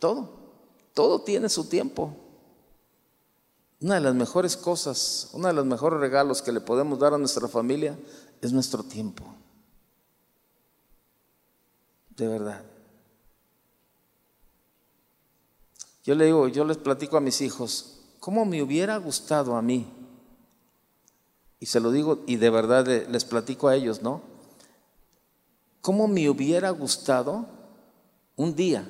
Todo, 0.00 0.28
todo 0.92 1.20
tiene 1.20 1.48
su 1.48 1.68
tiempo. 1.68 2.16
Una 3.80 3.94
de 3.94 4.00
las 4.00 4.14
mejores 4.14 4.56
cosas, 4.56 5.30
uno 5.32 5.46
de 5.46 5.54
los 5.54 5.64
mejores 5.64 6.00
regalos 6.00 6.42
que 6.42 6.52
le 6.52 6.60
podemos 6.60 6.98
dar 6.98 7.14
a 7.14 7.18
nuestra 7.18 7.46
familia 7.46 7.96
es 8.40 8.52
nuestro 8.52 8.82
tiempo. 8.82 9.24
De 12.16 12.26
verdad. 12.26 12.62
Yo 16.04 16.14
le 16.14 16.24
digo, 16.26 16.48
yo 16.48 16.64
les 16.64 16.78
platico 16.78 17.16
a 17.16 17.20
mis 17.20 17.40
hijos, 17.40 18.00
¿cómo 18.20 18.44
me 18.44 18.62
hubiera 18.62 18.96
gustado 18.96 19.54
a 19.56 19.62
mí? 19.62 19.86
Y 21.58 21.66
se 21.66 21.78
lo 21.78 21.90
digo 21.90 22.24
y 22.26 22.36
de 22.36 22.50
verdad 22.50 22.86
les 22.86 23.24
platico 23.24 23.68
a 23.68 23.76
ellos, 23.76 24.02
¿no? 24.02 24.22
¿Cómo 25.82 26.08
me 26.08 26.28
hubiera 26.28 26.70
gustado 26.70 27.46
un 28.36 28.54
día, 28.54 28.86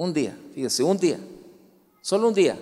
un 0.00 0.14
día, 0.14 0.34
fíjese, 0.54 0.82
un 0.82 0.96
día, 0.96 1.20
solo 2.00 2.28
un 2.28 2.32
día, 2.32 2.58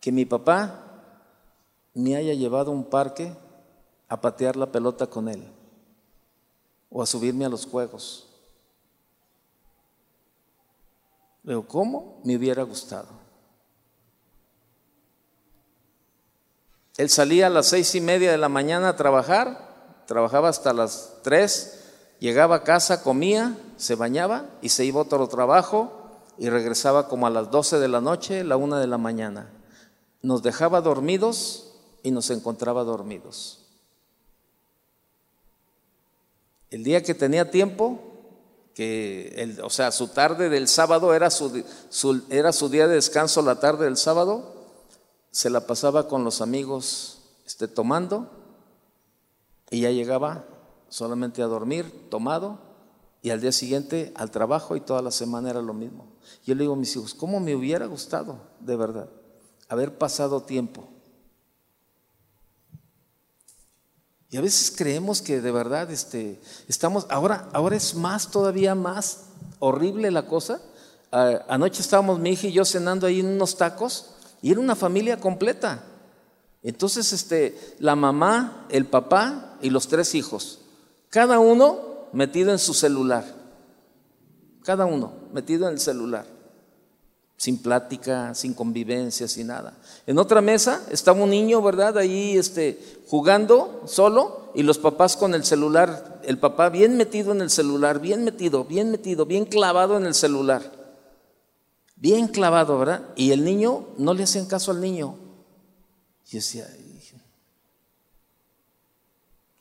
que 0.00 0.10
mi 0.10 0.24
papá 0.24 0.80
me 1.92 2.16
haya 2.16 2.32
llevado 2.32 2.70
a 2.70 2.74
un 2.74 2.84
parque 2.84 3.36
a 4.08 4.18
patear 4.18 4.56
la 4.56 4.72
pelota 4.72 5.06
con 5.06 5.28
él 5.28 5.46
o 6.90 7.02
a 7.02 7.06
subirme 7.06 7.44
a 7.44 7.50
los 7.50 7.66
juegos. 7.66 8.26
Pero 11.44 11.68
¿cómo 11.68 12.22
me 12.24 12.34
hubiera 12.34 12.62
gustado? 12.62 13.10
Él 16.96 17.10
salía 17.10 17.48
a 17.48 17.50
las 17.50 17.66
seis 17.66 17.94
y 17.94 18.00
media 18.00 18.30
de 18.30 18.38
la 18.38 18.48
mañana 18.48 18.88
a 18.88 18.96
trabajar, 18.96 20.04
trabajaba 20.06 20.48
hasta 20.48 20.72
las 20.72 21.18
tres, 21.22 21.73
llegaba 22.24 22.56
a 22.56 22.64
casa, 22.64 23.02
comía, 23.02 23.54
se 23.76 23.96
bañaba 23.96 24.46
y 24.62 24.70
se 24.70 24.86
iba 24.86 24.98
a 24.98 25.02
otro 25.02 25.28
trabajo 25.28 25.92
y 26.38 26.48
regresaba 26.48 27.06
como 27.06 27.26
a 27.26 27.30
las 27.30 27.50
doce 27.50 27.78
de 27.78 27.88
la 27.88 28.00
noche, 28.00 28.44
la 28.44 28.56
una 28.56 28.80
de 28.80 28.86
la 28.86 28.96
mañana 28.96 29.50
nos 30.22 30.42
dejaba 30.42 30.80
dormidos 30.80 31.74
y 32.02 32.10
nos 32.10 32.30
encontraba 32.30 32.82
dormidos. 32.82 33.60
El 36.70 36.82
día 36.82 37.02
que 37.02 37.14
tenía 37.14 37.50
tiempo, 37.50 38.00
que 38.74 39.34
el, 39.36 39.60
o 39.60 39.68
sea, 39.68 39.92
su 39.92 40.08
tarde 40.08 40.48
del 40.48 40.66
sábado 40.66 41.12
era 41.12 41.28
su, 41.28 41.62
era 42.30 42.52
su 42.54 42.70
día 42.70 42.88
de 42.88 42.94
descanso, 42.94 43.42
la 43.42 43.60
tarde 43.60 43.84
del 43.84 43.98
sábado, 43.98 44.54
se 45.30 45.50
la 45.50 45.66
pasaba 45.66 46.08
con 46.08 46.24
los 46.24 46.40
amigos 46.40 47.18
este, 47.44 47.68
tomando 47.68 48.30
y 49.70 49.82
ya 49.82 49.90
llegaba 49.90 50.46
solamente 50.94 51.42
a 51.42 51.46
dormir, 51.46 52.08
tomado, 52.08 52.60
y 53.20 53.30
al 53.30 53.40
día 53.40 53.50
siguiente 53.50 54.12
al 54.14 54.30
trabajo 54.30 54.76
y 54.76 54.80
toda 54.80 55.02
la 55.02 55.10
semana 55.10 55.50
era 55.50 55.60
lo 55.60 55.74
mismo. 55.74 56.06
Yo 56.44 56.54
le 56.54 56.62
digo 56.62 56.74
a 56.74 56.76
mis 56.76 56.94
hijos, 56.94 57.14
¿cómo 57.14 57.40
me 57.40 57.56
hubiera 57.56 57.86
gustado, 57.86 58.38
de 58.60 58.76
verdad? 58.76 59.08
haber 59.68 59.98
pasado 59.98 60.42
tiempo. 60.42 60.88
Y 64.30 64.36
a 64.36 64.40
veces 64.40 64.72
creemos 64.76 65.20
que 65.20 65.40
de 65.40 65.50
verdad 65.52 65.90
este, 65.90 66.40
estamos, 66.68 67.06
ahora, 67.08 67.48
ahora 67.52 67.76
es 67.76 67.94
más, 67.94 68.30
todavía 68.30 68.74
más 68.74 69.26
horrible 69.58 70.10
la 70.10 70.26
cosa. 70.26 70.60
anoche 71.48 71.82
estábamos 71.82 72.20
mi 72.20 72.30
hija 72.30 72.48
y 72.48 72.52
yo 72.52 72.64
cenando 72.64 73.06
ahí 73.06 73.20
en 73.20 73.26
unos 73.26 73.56
tacos 73.56 74.14
y 74.42 74.50
era 74.50 74.60
una 74.60 74.76
familia 74.76 75.18
completa. 75.18 75.84
Entonces, 76.62 77.12
este, 77.12 77.76
la 77.78 77.94
mamá, 77.94 78.66
el 78.70 78.86
papá 78.86 79.56
y 79.60 79.70
los 79.70 79.86
tres 79.88 80.14
hijos. 80.14 80.60
Cada 81.14 81.38
uno 81.38 82.08
metido 82.12 82.50
en 82.50 82.58
su 82.58 82.74
celular. 82.74 83.24
Cada 84.64 84.84
uno 84.84 85.12
metido 85.32 85.68
en 85.68 85.74
el 85.74 85.78
celular. 85.78 86.26
Sin 87.36 87.62
plática, 87.62 88.34
sin 88.34 88.52
convivencia, 88.52 89.28
sin 89.28 89.46
nada. 89.46 89.78
En 90.08 90.18
otra 90.18 90.40
mesa 90.40 90.82
estaba 90.90 91.22
un 91.22 91.30
niño, 91.30 91.62
¿verdad? 91.62 91.98
Ahí 91.98 92.36
este, 92.36 92.80
jugando 93.06 93.84
solo 93.86 94.50
y 94.56 94.64
los 94.64 94.78
papás 94.78 95.16
con 95.16 95.34
el 95.34 95.44
celular. 95.44 96.20
El 96.24 96.38
papá 96.38 96.68
bien 96.68 96.96
metido 96.96 97.30
en 97.30 97.42
el 97.42 97.50
celular, 97.50 98.00
bien 98.00 98.24
metido, 98.24 98.64
bien 98.64 98.90
metido, 98.90 99.24
bien 99.24 99.44
clavado 99.44 99.96
en 99.96 100.06
el 100.06 100.14
celular. 100.14 100.62
Bien 101.94 102.26
clavado, 102.26 102.76
¿verdad? 102.76 103.02
Y 103.14 103.30
el 103.30 103.44
niño, 103.44 103.86
no 103.98 104.14
le 104.14 104.24
hacían 104.24 104.46
caso 104.46 104.72
al 104.72 104.80
niño. 104.80 105.16
Y 106.28 106.34
decía, 106.38 106.66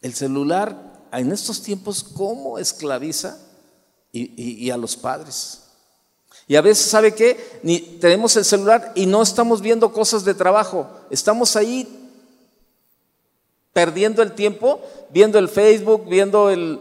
el 0.02 0.14
celular 0.16 0.93
en 1.20 1.32
estos 1.32 1.62
tiempos, 1.62 2.04
¿cómo 2.04 2.58
esclaviza? 2.58 3.38
Y, 4.12 4.70
a 4.70 4.78
los 4.78 4.96
padres. 4.96 5.62
Y 6.48 6.56
a 6.56 6.62
veces, 6.62 6.86
¿sabe 6.86 7.16
qué? 7.16 7.60
Ni, 7.64 7.80
tenemos 7.80 8.36
el 8.36 8.46
celular 8.46 8.92
y 8.94 9.08
no 9.08 9.24
estamos 9.24 9.60
viendo 9.62 9.92
cosas 9.92 10.24
de 10.24 10.36
trabajo. 10.36 10.88
Estamos 11.10 11.56
ahí 11.56 11.88
perdiendo 13.74 14.22
el 14.22 14.34
tiempo, 14.34 14.82
viendo 15.10 15.40
el 15.40 15.50
Facebook, 15.50 16.08
viendo 16.08 16.52
el, 16.52 16.80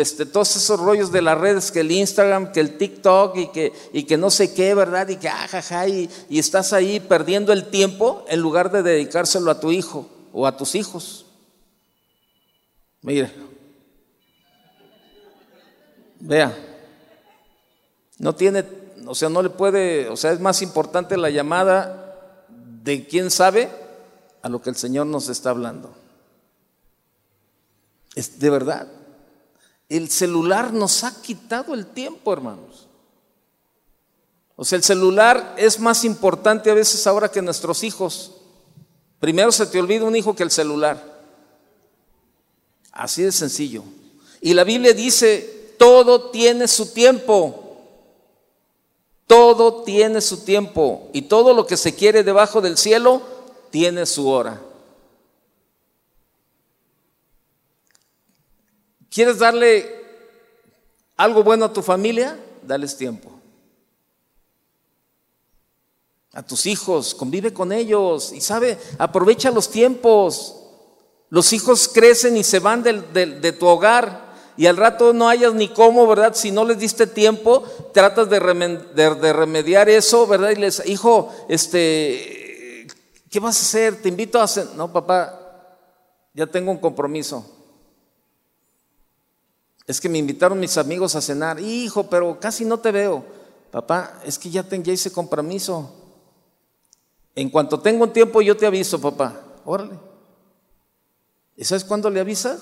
este, 0.00 0.24
todos 0.24 0.56
esos 0.56 0.80
rollos 0.80 1.12
de 1.12 1.20
las 1.20 1.36
redes, 1.36 1.70
que 1.70 1.80
el 1.80 1.90
Instagram, 1.90 2.52
que 2.52 2.60
el 2.60 2.78
TikTok 2.78 3.36
y 3.36 3.46
que, 3.48 3.72
y 3.92 4.04
que 4.04 4.16
no 4.16 4.30
sé 4.30 4.54
qué, 4.54 4.74
¿verdad? 4.74 5.08
Y 5.08 5.16
que 5.16 5.28
ajaja, 5.28 5.80
ah, 5.80 5.88
y, 5.88 6.08
y 6.30 6.38
estás 6.38 6.72
ahí 6.72 7.00
perdiendo 7.00 7.52
el 7.52 7.68
tiempo 7.68 8.24
en 8.28 8.40
lugar 8.40 8.72
de 8.72 8.82
dedicárselo 8.82 9.50
a 9.50 9.60
tu 9.60 9.72
hijo 9.72 10.08
o 10.32 10.46
a 10.46 10.56
tus 10.56 10.74
hijos. 10.74 11.26
Mire, 13.02 13.30
vea, 16.22 16.56
no 18.18 18.34
tiene, 18.34 18.64
o 19.06 19.14
sea, 19.14 19.28
no 19.28 19.42
le 19.42 19.50
puede, 19.50 20.08
o 20.08 20.16
sea, 20.16 20.32
es 20.32 20.40
más 20.40 20.62
importante 20.62 21.16
la 21.16 21.30
llamada 21.30 22.46
de 22.48 23.06
quién 23.06 23.30
sabe 23.30 23.68
a 24.42 24.48
lo 24.48 24.62
que 24.62 24.70
el 24.70 24.76
Señor 24.76 25.06
nos 25.06 25.28
está 25.28 25.50
hablando. 25.50 25.94
Es 28.14 28.38
de 28.38 28.50
verdad. 28.50 28.88
El 29.88 30.10
celular 30.10 30.72
nos 30.72 31.04
ha 31.04 31.22
quitado 31.22 31.74
el 31.74 31.86
tiempo, 31.86 32.32
hermanos. 32.32 32.88
O 34.56 34.64
sea, 34.64 34.76
el 34.76 34.84
celular 34.84 35.54
es 35.56 35.80
más 35.80 36.04
importante 36.04 36.70
a 36.70 36.74
veces 36.74 37.06
ahora 37.06 37.30
que 37.30 37.42
nuestros 37.42 37.82
hijos. 37.82 38.32
Primero 39.18 39.50
se 39.50 39.66
te 39.66 39.80
olvida 39.80 40.04
un 40.04 40.16
hijo 40.16 40.36
que 40.36 40.42
el 40.42 40.50
celular. 40.50 41.02
Así 42.92 43.22
de 43.22 43.32
sencillo. 43.32 43.82
Y 44.40 44.54
la 44.54 44.64
Biblia 44.64 44.92
dice, 44.92 45.61
todo 45.82 46.30
tiene 46.30 46.68
su 46.68 46.92
tiempo. 46.92 47.76
Todo 49.26 49.82
tiene 49.82 50.20
su 50.20 50.44
tiempo. 50.44 51.10
Y 51.12 51.22
todo 51.22 51.52
lo 51.52 51.66
que 51.66 51.76
se 51.76 51.92
quiere 51.96 52.22
debajo 52.22 52.60
del 52.60 52.78
cielo 52.78 53.20
tiene 53.72 54.06
su 54.06 54.28
hora. 54.28 54.62
¿Quieres 59.10 59.40
darle 59.40 60.04
algo 61.16 61.42
bueno 61.42 61.64
a 61.64 61.72
tu 61.72 61.82
familia? 61.82 62.38
Dales 62.62 62.96
tiempo. 62.96 63.32
A 66.32 66.46
tus 66.46 66.66
hijos, 66.66 67.12
convive 67.12 67.52
con 67.52 67.72
ellos 67.72 68.32
y 68.32 68.40
sabe, 68.40 68.78
aprovecha 68.98 69.50
los 69.50 69.68
tiempos. 69.68 70.54
Los 71.28 71.52
hijos 71.52 71.88
crecen 71.88 72.36
y 72.36 72.44
se 72.44 72.60
van 72.60 72.84
de, 72.84 73.52
tu 73.58 73.66
hogar 73.66 74.21
y 74.56 74.66
al 74.66 74.76
rato 74.76 75.12
no 75.12 75.28
hayas 75.28 75.54
ni 75.54 75.68
cómo, 75.68 76.06
¿verdad? 76.06 76.34
Si 76.34 76.50
no 76.50 76.64
les 76.64 76.78
diste 76.78 77.06
tiempo, 77.06 77.64
tratas 77.92 78.28
de, 78.28 78.38
remediar 78.38 79.88
eso, 79.88 80.26
¿verdad? 80.26 80.50
Y 80.50 80.56
les, 80.56 80.86
hijo, 80.86 81.30
este, 81.48 82.86
¿qué 83.30 83.40
vas 83.40 83.58
a 83.58 83.62
hacer? 83.62 84.02
Te 84.02 84.08
invito 84.08 84.38
a 84.38 84.44
hacer. 84.44 84.66
No, 84.76 84.92
papá, 84.92 85.38
ya 86.34 86.46
tengo 86.46 86.70
un 86.70 86.78
compromiso. 86.78 87.46
Es 89.86 90.00
que 90.00 90.08
me 90.08 90.18
invitaron 90.18 90.60
mis 90.60 90.76
amigos 90.76 91.16
a 91.16 91.22
cenar. 91.22 91.58
Hijo, 91.58 92.08
pero 92.08 92.38
casi 92.38 92.64
no 92.64 92.78
te 92.78 92.92
veo. 92.92 93.24
Papá, 93.70 94.20
es 94.24 94.38
que 94.38 94.50
ya, 94.50 94.66
ya 94.68 94.92
hice 94.92 95.10
compromiso. 95.10 95.90
En 97.34 97.48
cuanto 97.48 97.80
tengo 97.80 98.04
un 98.04 98.12
tiempo, 98.12 98.42
yo 98.42 98.56
te 98.56 98.66
aviso, 98.66 99.00
papá. 99.00 99.40
Órale. 99.64 99.98
¿Y 101.56 101.64
sabes 101.64 101.84
cuándo 101.84 102.10
le 102.10 102.20
avisas? 102.20 102.60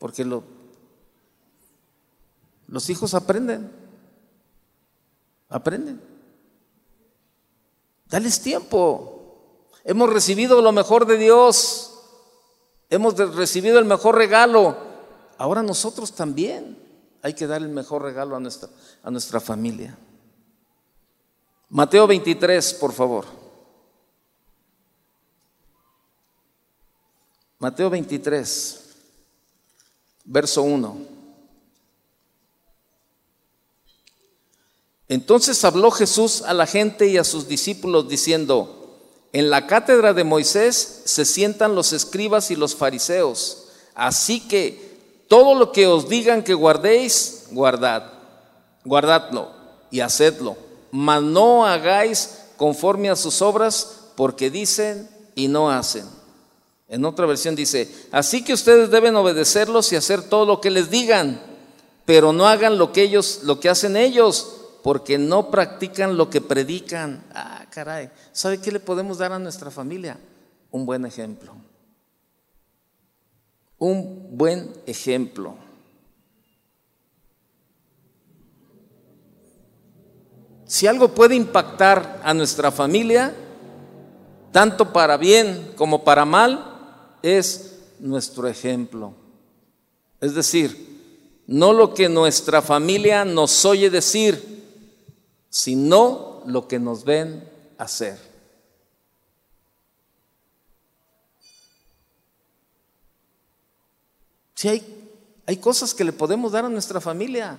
Porque 0.00 0.24
lo, 0.24 0.42
los 2.66 2.88
hijos 2.90 3.14
aprenden. 3.14 3.70
Aprenden. 5.50 6.00
Dales 8.08 8.40
tiempo. 8.40 9.68
Hemos 9.84 10.10
recibido 10.12 10.62
lo 10.62 10.72
mejor 10.72 11.06
de 11.06 11.18
Dios. 11.18 11.92
Hemos 12.88 13.14
recibido 13.36 13.78
el 13.78 13.84
mejor 13.84 14.16
regalo. 14.16 14.76
Ahora 15.36 15.62
nosotros 15.62 16.12
también 16.12 16.78
hay 17.22 17.34
que 17.34 17.46
dar 17.46 17.60
el 17.60 17.68
mejor 17.68 18.02
regalo 18.02 18.34
a 18.36 18.40
nuestra, 18.40 18.70
a 19.02 19.10
nuestra 19.10 19.38
familia. 19.38 19.96
Mateo 21.68 22.06
23, 22.06 22.74
por 22.74 22.92
favor. 22.92 23.26
Mateo 27.58 27.90
23, 27.90 28.89
verso 30.24 30.62
1. 30.62 30.96
Entonces 35.08 35.64
habló 35.64 35.90
Jesús 35.90 36.42
a 36.42 36.54
la 36.54 36.66
gente 36.66 37.08
y 37.08 37.18
a 37.18 37.24
sus 37.24 37.48
discípulos 37.48 38.08
diciendo, 38.08 38.98
en 39.32 39.50
la 39.50 39.66
cátedra 39.66 40.12
de 40.14 40.22
Moisés 40.24 41.02
se 41.04 41.24
sientan 41.24 41.74
los 41.74 41.92
escribas 41.92 42.50
y 42.50 42.56
los 42.56 42.76
fariseos, 42.76 43.68
así 43.94 44.46
que 44.46 45.24
todo 45.28 45.54
lo 45.54 45.72
que 45.72 45.86
os 45.86 46.08
digan 46.08 46.44
que 46.44 46.54
guardéis, 46.54 47.46
guardad, 47.50 48.12
guardadlo 48.84 49.50
y 49.90 50.00
hacedlo, 50.00 50.56
mas 50.92 51.22
no 51.22 51.66
hagáis 51.66 52.38
conforme 52.56 53.10
a 53.10 53.16
sus 53.16 53.40
obras, 53.40 53.96
porque 54.16 54.50
dicen 54.50 55.08
y 55.34 55.48
no 55.48 55.70
hacen. 55.70 56.19
En 56.90 57.04
otra 57.04 57.24
versión 57.24 57.54
dice, 57.54 57.88
así 58.10 58.42
que 58.42 58.52
ustedes 58.52 58.90
deben 58.90 59.14
obedecerlos 59.14 59.92
y 59.92 59.96
hacer 59.96 60.22
todo 60.22 60.44
lo 60.44 60.60
que 60.60 60.70
les 60.70 60.90
digan, 60.90 61.40
pero 62.04 62.32
no 62.32 62.48
hagan 62.48 62.78
lo 62.78 62.92
que 62.92 63.02
ellos, 63.02 63.42
lo 63.44 63.60
que 63.60 63.68
hacen 63.68 63.96
ellos, 63.96 64.56
porque 64.82 65.16
no 65.16 65.52
practican 65.52 66.16
lo 66.16 66.28
que 66.30 66.40
predican. 66.40 67.24
Ah, 67.32 67.64
caray. 67.70 68.10
¿Sabe 68.32 68.60
qué 68.60 68.72
le 68.72 68.80
podemos 68.80 69.18
dar 69.18 69.32
a 69.32 69.38
nuestra 69.38 69.70
familia? 69.70 70.18
Un 70.72 70.84
buen 70.84 71.06
ejemplo. 71.06 71.54
Un 73.78 74.36
buen 74.36 74.72
ejemplo. 74.84 75.54
Si 80.64 80.88
algo 80.88 81.14
puede 81.14 81.36
impactar 81.36 82.20
a 82.24 82.34
nuestra 82.34 82.72
familia, 82.72 83.32
tanto 84.50 84.92
para 84.92 85.16
bien 85.16 85.72
como 85.76 86.02
para 86.02 86.24
mal, 86.24 86.69
es 87.22 87.78
nuestro 87.98 88.48
ejemplo. 88.48 89.14
Es 90.20 90.34
decir, 90.34 91.42
no 91.46 91.72
lo 91.72 91.94
que 91.94 92.08
nuestra 92.08 92.62
familia 92.62 93.24
nos 93.24 93.64
oye 93.64 93.90
decir, 93.90 94.60
sino 95.48 96.42
lo 96.46 96.68
que 96.68 96.78
nos 96.78 97.04
ven 97.04 97.48
hacer. 97.78 98.18
Si 104.54 104.68
hay, 104.68 105.10
hay 105.46 105.56
cosas 105.56 105.94
que 105.94 106.04
le 106.04 106.12
podemos 106.12 106.52
dar 106.52 106.66
a 106.66 106.68
nuestra 106.68 107.00
familia 107.00 107.58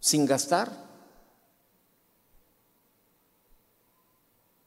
sin 0.00 0.26
gastar. 0.26 0.70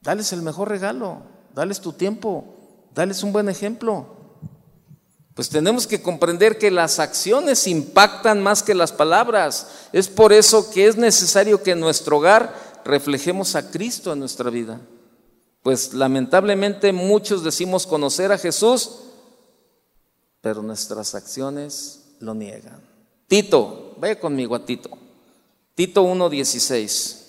Dales 0.00 0.32
el 0.32 0.42
mejor 0.42 0.68
regalo, 0.68 1.22
dales 1.54 1.80
tu 1.80 1.92
tiempo, 1.92 2.53
Dales 2.94 3.22
un 3.22 3.32
buen 3.32 3.48
ejemplo. 3.48 4.06
Pues 5.34 5.48
tenemos 5.48 5.86
que 5.86 6.00
comprender 6.00 6.58
que 6.58 6.70
las 6.70 7.00
acciones 7.00 7.66
impactan 7.66 8.40
más 8.40 8.62
que 8.62 8.74
las 8.74 8.92
palabras. 8.92 9.88
Es 9.92 10.06
por 10.06 10.32
eso 10.32 10.70
que 10.70 10.86
es 10.86 10.96
necesario 10.96 11.62
que 11.62 11.72
en 11.72 11.80
nuestro 11.80 12.18
hogar 12.18 12.54
reflejemos 12.84 13.56
a 13.56 13.70
Cristo 13.70 14.12
en 14.12 14.20
nuestra 14.20 14.48
vida. 14.48 14.80
Pues 15.62 15.92
lamentablemente 15.92 16.92
muchos 16.92 17.42
decimos 17.42 17.86
conocer 17.86 18.30
a 18.30 18.38
Jesús, 18.38 19.00
pero 20.40 20.62
nuestras 20.62 21.16
acciones 21.16 22.00
lo 22.20 22.34
niegan. 22.34 22.80
Tito, 23.26 23.94
vaya 23.98 24.20
conmigo 24.20 24.54
a 24.54 24.64
Tito. 24.64 24.90
Tito 25.74 26.04
1.16. 26.04 27.23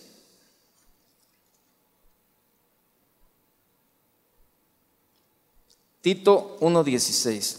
Tito 6.06 6.60
1.16. 6.60 7.58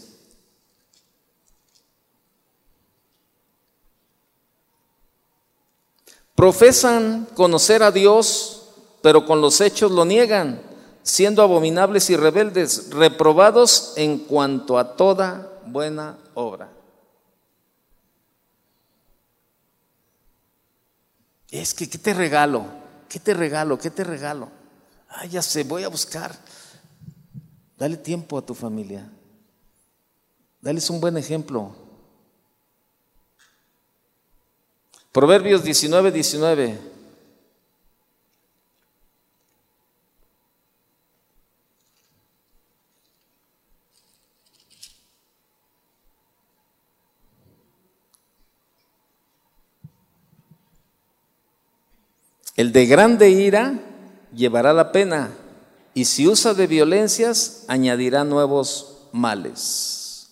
Profesan 6.33 7.27
conocer 7.33 7.83
a 7.83 7.91
Dios, 7.91 8.69
pero 9.01 9.25
con 9.25 9.41
los 9.41 9.59
hechos 9.59 9.91
lo 9.91 10.05
niegan, 10.05 10.61
siendo 11.03 11.41
abominables 11.41 12.09
y 12.09 12.15
rebeldes, 12.15 12.91
reprobados 12.91 13.91
en 13.97 14.17
cuanto 14.19 14.79
a 14.79 14.95
toda 14.95 15.51
buena 15.65 16.17
obra. 16.33 16.69
Es 21.51 21.73
que, 21.73 21.89
¿qué 21.89 21.97
te 21.97 22.13
regalo? 22.13 22.65
¿Qué 23.09 23.19
te 23.19 23.33
regalo? 23.33 23.77
¿Qué 23.77 23.89
te 23.89 24.05
regalo? 24.05 24.49
Ah, 25.09 25.25
ya 25.25 25.41
sé, 25.41 25.63
voy 25.63 25.83
a 25.83 25.89
buscar. 25.89 26.33
Dale 27.77 27.97
tiempo 27.97 28.37
a 28.37 28.45
tu 28.45 28.55
familia. 28.55 29.07
Dales 30.61 30.89
un 30.89 30.99
buen 30.99 31.15
ejemplo. 31.15 31.75
Proverbios 35.11 35.63
19, 35.63 36.11
19. 36.11 36.97
El 52.55 52.71
de 52.71 52.87
grande 52.87 53.29
ira 53.29 53.79
llevará 54.33 54.73
la 54.73 54.91
pena, 54.91 55.29
y 55.97 56.05
si 56.05 56.27
usa 56.27 56.53
de 56.53 56.67
violencias, 56.67 57.63
añadirá 57.67 58.23
nuevos 58.23 58.99
males. 59.11 60.29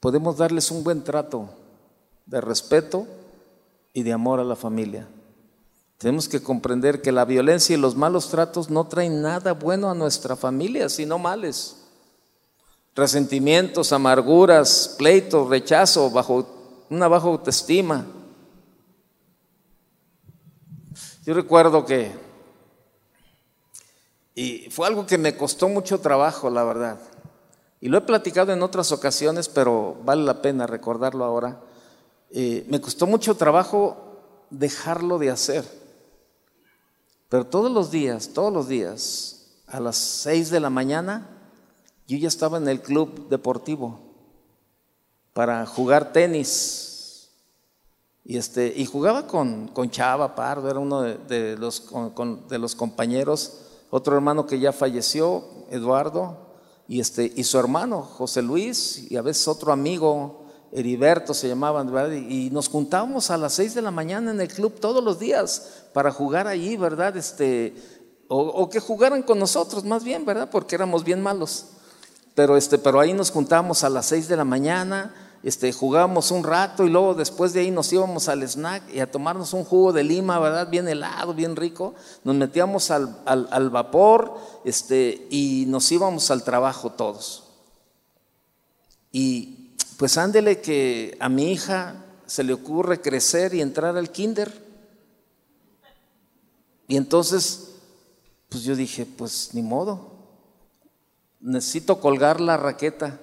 Podemos 0.00 0.38
darles 0.38 0.70
un 0.70 0.82
buen 0.82 1.04
trato 1.04 1.50
de 2.24 2.40
respeto 2.40 3.06
y 3.92 4.02
de 4.02 4.14
amor 4.14 4.40
a 4.40 4.44
la 4.44 4.56
familia. 4.56 5.06
Tenemos 5.98 6.26
que 6.26 6.42
comprender 6.42 7.02
que 7.02 7.12
la 7.12 7.26
violencia 7.26 7.76
y 7.76 7.78
los 7.78 7.96
malos 7.96 8.30
tratos 8.30 8.70
no 8.70 8.86
traen 8.86 9.20
nada 9.20 9.52
bueno 9.52 9.90
a 9.90 9.94
nuestra 9.94 10.34
familia, 10.34 10.88
sino 10.88 11.18
males. 11.18 11.76
Resentimientos, 12.94 13.92
amarguras, 13.92 14.94
pleitos, 14.96 15.50
rechazo, 15.50 16.10
bajo, 16.10 16.46
una 16.88 17.08
baja 17.08 17.26
autoestima 17.26 18.06
Yo 21.26 21.34
recuerdo 21.34 21.84
que, 21.84 22.26
y 24.38 24.70
fue 24.70 24.86
algo 24.86 25.04
que 25.04 25.18
me 25.18 25.36
costó 25.36 25.68
mucho 25.68 25.98
trabajo, 25.98 26.48
la 26.48 26.62
verdad. 26.62 27.00
Y 27.80 27.88
lo 27.88 27.98
he 27.98 28.02
platicado 28.02 28.52
en 28.52 28.62
otras 28.62 28.92
ocasiones, 28.92 29.48
pero 29.48 29.96
vale 30.04 30.22
la 30.22 30.40
pena 30.40 30.64
recordarlo 30.64 31.24
ahora. 31.24 31.60
Eh, 32.30 32.64
me 32.68 32.80
costó 32.80 33.08
mucho 33.08 33.36
trabajo 33.36 34.46
dejarlo 34.50 35.18
de 35.18 35.30
hacer. 35.30 35.64
Pero 37.28 37.48
todos 37.48 37.72
los 37.72 37.90
días, 37.90 38.28
todos 38.32 38.52
los 38.52 38.68
días, 38.68 39.56
a 39.66 39.80
las 39.80 39.96
seis 39.96 40.50
de 40.50 40.60
la 40.60 40.70
mañana, 40.70 41.28
yo 42.06 42.16
ya 42.16 42.28
estaba 42.28 42.58
en 42.58 42.68
el 42.68 42.80
club 42.80 43.28
deportivo 43.28 43.98
para 45.32 45.66
jugar 45.66 46.12
tenis 46.12 47.30
y, 48.24 48.36
este, 48.36 48.72
y 48.76 48.86
jugaba 48.86 49.26
con, 49.26 49.66
con 49.66 49.90
Chava 49.90 50.36
Pardo, 50.36 50.70
era 50.70 50.78
uno 50.78 51.02
de, 51.02 51.56
los, 51.56 51.90
de 52.48 52.58
los 52.58 52.76
compañeros, 52.76 53.64
otro 53.90 54.14
hermano 54.14 54.46
que 54.46 54.58
ya 54.58 54.72
falleció, 54.72 55.44
Eduardo, 55.70 56.48
y, 56.86 57.00
este, 57.00 57.32
y 57.34 57.44
su 57.44 57.58
hermano, 57.58 58.02
José 58.02 58.42
Luis, 58.42 59.10
y 59.10 59.16
a 59.16 59.22
veces 59.22 59.46
otro 59.48 59.72
amigo, 59.72 60.46
Heriberto 60.72 61.34
se 61.34 61.48
llamaban, 61.48 61.90
¿verdad? 61.92 62.12
Y, 62.12 62.50
nos 62.50 62.68
juntábamos 62.68 63.30
a 63.30 63.36
las 63.36 63.54
seis 63.54 63.74
de 63.74 63.82
la 63.82 63.90
mañana 63.90 64.30
en 64.30 64.40
el 64.40 64.48
club 64.48 64.78
todos 64.80 65.02
los 65.02 65.18
días 65.18 65.84
para 65.92 66.10
jugar 66.10 66.46
allí, 66.46 66.76
¿verdad? 66.76 67.16
Este, 67.16 67.74
o, 68.28 68.40
o, 68.40 68.68
que 68.68 68.80
jugaran 68.80 69.22
con 69.22 69.38
nosotros, 69.38 69.84
más 69.84 70.04
bien, 70.04 70.24
¿verdad? 70.24 70.48
Porque 70.50 70.74
éramos 70.74 71.04
bien 71.04 71.22
malos. 71.22 71.66
Pero, 72.34 72.56
este, 72.56 72.78
pero 72.78 73.00
ahí 73.00 73.12
nos 73.12 73.30
juntábamos 73.30 73.84
a 73.84 73.88
las 73.88 74.06
seis 74.06 74.28
de 74.28 74.36
la 74.36 74.44
mañana 74.44 75.27
este, 75.42 75.72
jugábamos 75.72 76.30
un 76.30 76.42
rato 76.42 76.84
y 76.84 76.90
luego 76.90 77.14
después 77.14 77.52
de 77.52 77.60
ahí 77.60 77.70
nos 77.70 77.92
íbamos 77.92 78.28
al 78.28 78.42
snack 78.42 78.92
y 78.92 79.00
a 79.00 79.10
tomarnos 79.10 79.52
un 79.52 79.64
jugo 79.64 79.92
de 79.92 80.02
lima, 80.02 80.38
¿verdad? 80.38 80.68
Bien 80.68 80.88
helado, 80.88 81.32
bien 81.32 81.54
rico. 81.54 81.94
Nos 82.24 82.34
metíamos 82.34 82.90
al, 82.90 83.70
vapor 83.70 84.36
este, 84.64 85.26
y 85.30 85.64
nos 85.68 85.90
íbamos 85.92 86.30
al 86.30 86.42
trabajo 86.42 86.90
todos. 86.90 87.44
Y 89.12 89.74
pues 89.96 90.18
ándele 90.18 90.60
que 90.60 91.16
a 91.20 91.28
mi 91.28 91.52
hija 91.52 92.04
se 92.26 92.44
le 92.44 92.52
ocurre 92.52 93.00
crecer 93.00 93.54
y 93.54 93.60
entrar 93.60 93.96
al 93.96 94.10
kinder. 94.10 94.66
Y 96.86 96.96
entonces, 96.96 97.74
pues 98.48 98.64
yo 98.64 98.74
dije, 98.74 99.06
pues 99.06 99.50
ni 99.52 99.62
modo, 99.62 100.18
necesito 101.40 102.00
colgar 102.00 102.40
la 102.40 102.56
raqueta. 102.56 103.20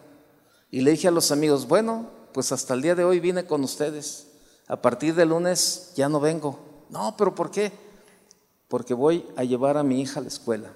Y 0.76 0.82
le 0.82 0.92
dije 0.92 1.08
a 1.08 1.12
los 1.12 1.32
amigos, 1.32 1.70
bueno, 1.70 2.10
pues 2.34 2.52
hasta 2.52 2.74
el 2.74 2.82
día 2.82 2.96
de 2.96 3.06
hoy 3.06 3.22
vine 3.22 3.46
con 3.46 3.64
ustedes. 3.64 4.28
A 4.68 4.76
partir 4.76 5.16
del 5.16 5.30
lunes 5.30 5.94
ya 5.96 6.10
no 6.10 6.20
vengo. 6.20 6.60
No, 6.90 7.16
pero 7.16 7.34
¿por 7.34 7.50
qué? 7.50 7.72
Porque 8.68 8.94
voy 8.94 9.26
a 9.38 9.46
llevar 9.46 9.78
a 9.78 9.84
mi 9.84 10.02
hija 10.02 10.20
a 10.20 10.24
la 10.24 10.28
escuela. 10.28 10.74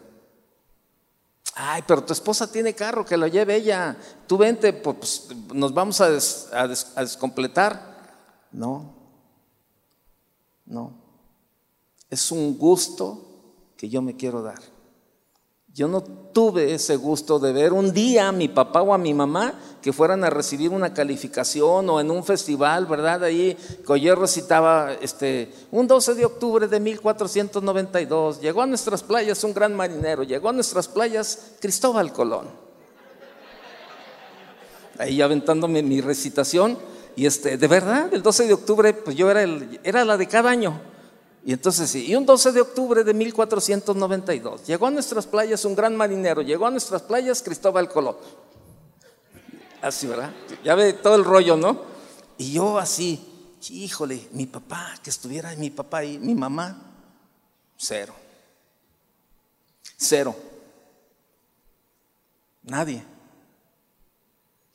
Ay, 1.53 1.83
pero 1.85 2.01
tu 2.05 2.13
esposa 2.13 2.49
tiene 2.49 2.73
carro, 2.73 3.03
que 3.03 3.17
lo 3.17 3.27
lleve 3.27 3.57
ella. 3.57 3.97
Tú 4.25 4.37
vente, 4.37 4.71
pues 4.71 5.27
nos 5.53 5.73
vamos 5.73 5.99
a, 5.99 6.05
a 6.05 6.67
descompletar. 7.01 8.15
No, 8.53 8.95
no. 10.65 10.93
Es 12.09 12.31
un 12.31 12.57
gusto 12.57 13.73
que 13.75 13.89
yo 13.89 14.01
me 14.01 14.15
quiero 14.15 14.41
dar. 14.43 14.61
Yo 15.73 15.87
no 15.87 16.01
tuve 16.01 16.73
ese 16.73 16.95
gusto 16.95 17.39
de 17.39 17.53
ver 17.53 17.73
un 17.73 17.93
día 17.93 18.27
a 18.27 18.31
mi 18.31 18.47
papá 18.47 18.81
o 18.81 18.93
a 18.93 18.97
mi 18.97 19.13
mamá 19.13 19.53
que 19.81 19.93
fueran 19.93 20.23
a 20.23 20.29
recibir 20.29 20.71
una 20.71 20.93
calificación 20.93 21.89
o 21.89 21.99
en 21.99 22.11
un 22.11 22.23
festival, 22.23 22.85
¿verdad? 22.85 23.23
Ahí 23.23 23.55
yo 24.01 24.15
recitaba 24.15 24.93
este, 24.93 25.53
un 25.71 25.87
12 25.87 26.15
de 26.15 26.25
octubre 26.25 26.67
de 26.67 26.79
1492, 26.79 28.41
llegó 28.41 28.61
a 28.61 28.65
nuestras 28.65 29.03
playas 29.03 29.43
un 29.43 29.53
gran 29.53 29.75
marinero, 29.75 30.23
llegó 30.23 30.49
a 30.49 30.53
nuestras 30.53 30.87
playas 30.87 31.53
Cristóbal 31.59 32.11
Colón. 32.11 32.47
Ahí 34.97 35.21
aventándome 35.21 35.81
mi 35.81 36.01
recitación 36.01 36.77
y 37.15 37.25
este, 37.25 37.57
de 37.57 37.67
verdad, 37.67 38.13
el 38.13 38.21
12 38.21 38.47
de 38.47 38.53
octubre, 38.53 38.93
pues 38.93 39.15
yo 39.15 39.29
era, 39.29 39.43
el, 39.43 39.79
era 39.83 40.03
la 40.03 40.17
de 40.17 40.27
cada 40.27 40.49
año. 40.49 40.81
Y 41.45 41.53
entonces 41.53 41.93
y 41.95 42.15
un 42.15 42.25
12 42.25 42.51
de 42.51 42.61
octubre 42.61 43.03
de 43.03 43.13
1492, 43.13 44.67
llegó 44.67 44.87
a 44.87 44.91
nuestras 44.91 45.25
playas 45.25 45.63
un 45.65 45.75
gran 45.75 45.95
marinero, 45.95 46.41
llegó 46.41 46.67
a 46.67 46.71
nuestras 46.71 47.01
playas 47.01 47.41
Cristóbal 47.41 47.89
Colón. 47.89 48.17
Así, 49.81 50.07
¿verdad? 50.07 50.33
Ya 50.63 50.75
ve 50.75 50.93
todo 50.93 51.15
el 51.15 51.23
rollo, 51.23 51.55
¿no? 51.55 51.81
Y 52.37 52.53
yo 52.53 52.77
así, 52.77 53.25
híjole, 53.69 54.27
mi 54.33 54.45
papá, 54.45 54.95
que 55.01 55.09
estuviera 55.09 55.55
mi 55.55 55.69
papá 55.69 56.03
y 56.03 56.19
mi 56.19 56.35
mamá, 56.35 56.77
cero. 57.77 58.13
Cero. 59.97 60.35
Nadie. 62.63 63.03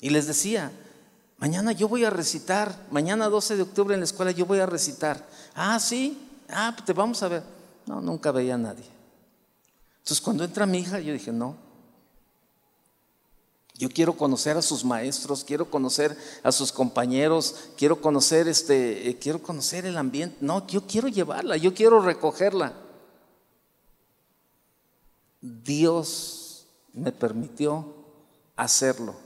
Y 0.00 0.10
les 0.10 0.26
decía, 0.26 0.72
mañana 1.38 1.72
yo 1.72 1.88
voy 1.88 2.04
a 2.04 2.10
recitar, 2.10 2.86
mañana 2.90 3.28
12 3.28 3.56
de 3.56 3.62
octubre 3.62 3.94
en 3.94 4.00
la 4.00 4.04
escuela 4.04 4.30
yo 4.32 4.46
voy 4.46 4.58
a 4.58 4.66
recitar. 4.66 5.26
Ah, 5.54 5.78
sí, 5.78 6.23
ah, 6.48 6.72
pues 6.74 6.84
te 6.84 6.92
vamos 6.92 7.22
a 7.22 7.28
ver. 7.28 7.42
No, 7.86 8.00
nunca 8.00 8.32
veía 8.32 8.54
a 8.54 8.58
nadie. 8.58 8.84
Entonces 9.98 10.20
cuando 10.20 10.44
entra 10.44 10.66
mi 10.66 10.78
hija, 10.78 11.00
yo 11.00 11.12
dije, 11.12 11.32
no. 11.32 11.56
Yo 13.76 13.88
quiero 13.88 14.16
conocer 14.16 14.56
a 14.56 14.62
sus 14.62 14.84
maestros, 14.84 15.42
quiero 15.44 15.68
conocer 15.68 16.16
a 16.44 16.52
sus 16.52 16.70
compañeros, 16.70 17.70
quiero 17.76 18.00
conocer 18.00 18.46
este, 18.46 19.08
eh, 19.08 19.18
quiero 19.18 19.42
conocer 19.42 19.84
el 19.84 19.96
ambiente. 19.96 20.36
No, 20.40 20.66
yo 20.66 20.86
quiero 20.86 21.08
llevarla, 21.08 21.56
yo 21.56 21.74
quiero 21.74 22.00
recogerla. 22.00 22.72
Dios 25.40 26.66
me 26.92 27.10
permitió 27.10 27.94
hacerlo 28.56 29.16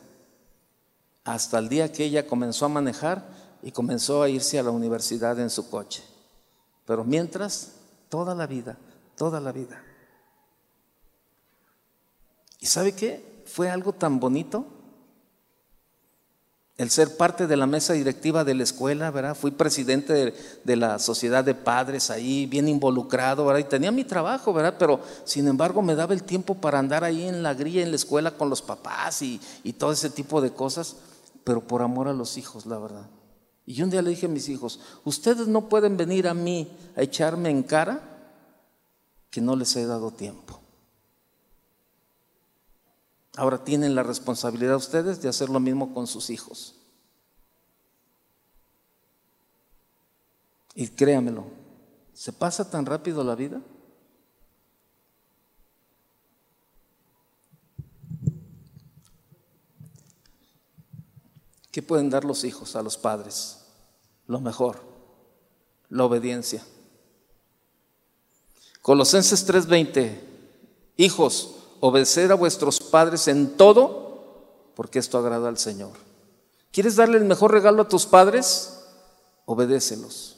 hasta 1.25 1.59
el 1.59 1.69
día 1.69 1.93
que 1.93 2.05
ella 2.05 2.27
comenzó 2.27 2.64
a 2.64 2.71
manejar 2.71 3.29
y 3.62 3.71
comenzó 3.71 4.23
a 4.23 4.31
irse 4.31 4.59
a 4.59 4.62
la 4.62 4.71
universidad 4.71 5.39
en 5.39 5.51
su 5.51 5.69
coche. 5.69 6.03
Pero 6.89 7.05
mientras, 7.05 7.72
toda 8.09 8.34
la 8.34 8.47
vida, 8.47 8.78
toda 9.14 9.43
la 9.43 9.53
vida. 9.53 9.84
¿Y 12.61 12.64
sabe 12.66 12.93
qué? 12.93 13.45
Fue 13.45 13.68
algo 13.68 13.93
tan 13.93 14.18
bonito. 14.18 14.64
el 16.78 16.89
ser 16.91 17.16
parte 17.16 17.47
de 17.47 17.57
la 17.57 17.66
mesa 17.66 17.93
directiva 17.93 18.43
de 18.45 18.55
la 18.55 18.62
escuela, 18.62 19.11
¿verdad? 19.11 19.34
Fui 19.34 19.51
presidente 19.51 20.32
de, 20.64 20.76
la 20.76 20.99
sociedad 20.99 21.45
de 21.45 21.55
padres 21.55 22.09
ahí, 22.09 22.47
bien 22.47 22.68
involucrado, 22.68 23.45
¿verdad? 23.45 23.61
Y 23.61 23.64
tenía 23.64 23.91
mi 23.91 24.05
trabajo, 24.05 24.55
¿verdad? 24.55 24.76
Pero 24.78 25.01
sin 25.24 25.47
embargo 25.47 25.82
me 25.82 25.95
daba 25.95 26.14
el 26.14 26.22
tiempo 26.22 26.55
para 26.55 26.78
andar 26.78 27.05
ahí 27.05 27.28
en 27.28 27.43
la 27.43 27.53
grilla, 27.53 27.82
en 27.82 27.91
la 27.91 27.97
escuela 27.97 28.30
con 28.30 28.49
los 28.49 28.62
papás 28.62 29.20
y, 29.20 29.41
y 29.62 29.74
todo 29.74 29.93
ese 29.93 30.09
tipo 30.09 30.41
de 30.41 30.53
cosas, 30.53 30.97
pero 31.45 31.61
por 31.61 31.82
amor 31.82 32.09
a 32.09 32.14
los 32.14 32.39
hijos, 32.39 32.64
la 32.64 32.78
verdad. 32.78 33.18
Y 33.69 33.83
un 33.83 33.91
día 33.91 34.01
le 34.01 34.09
dije 34.09 34.25
a 34.25 34.31
mis 34.31 34.49
hijos, 34.49 34.81
ustedes 35.05 35.47
no 35.47 35.69
pueden 35.69 35.99
venir 35.99 36.27
a 36.27 36.33
mí 36.33 36.75
a 36.97 37.03
echarme 37.03 37.51
en 37.51 37.62
cara 37.62 38.01
que 39.31 39.43
no 39.43 39.55
les 39.57 39.77
he 39.77 39.85
dado 39.85 40.11
tiempo. 40.11 40.59
Ahora 43.37 43.62
tienen 43.62 43.95
la 43.95 44.03
responsabilidad 44.03 44.77
ustedes 44.77 45.21
de 45.21 45.29
hacer 45.29 45.51
lo 45.51 45.61
mismo 45.61 45.93
con 45.93 46.07
sus 46.07 46.31
hijos. 46.31 46.77
Y 50.75 50.89
créamelo, 50.89 51.45
¿se 52.14 52.33
pasa 52.33 52.71
tan 52.71 52.87
rápido 52.87 53.23
la 53.23 53.35
vida? 53.35 53.61
¿Qué 61.71 61.83
pueden 61.83 62.11
dar 62.11 62.25
los 62.25 62.45
hijos 62.45 62.77
a 62.77 62.83
los 62.83 62.97
padres? 62.97 63.59
Lo 64.27 64.41
mejor, 64.41 64.81
la 65.91 66.05
obediencia. 66.05 66.64
Colosenses 68.83 69.47
3:20, 69.47 70.21
hijos, 70.97 71.55
obedecer 71.81 72.33
a 72.33 72.37
vuestros 72.37 72.81
padres 72.81 73.29
en 73.29 73.57
todo, 73.57 74.73
porque 74.75 74.99
esto 74.99 75.19
agrada 75.19 75.49
al 75.49 75.59
Señor. 75.59 75.93
¿Quieres 76.73 76.97
darle 76.97 77.19
el 77.19 77.25
mejor 77.25 77.53
regalo 77.53 77.83
a 77.83 77.89
tus 77.89 78.07
padres? 78.07 78.81
Obedécelos. 79.45 80.37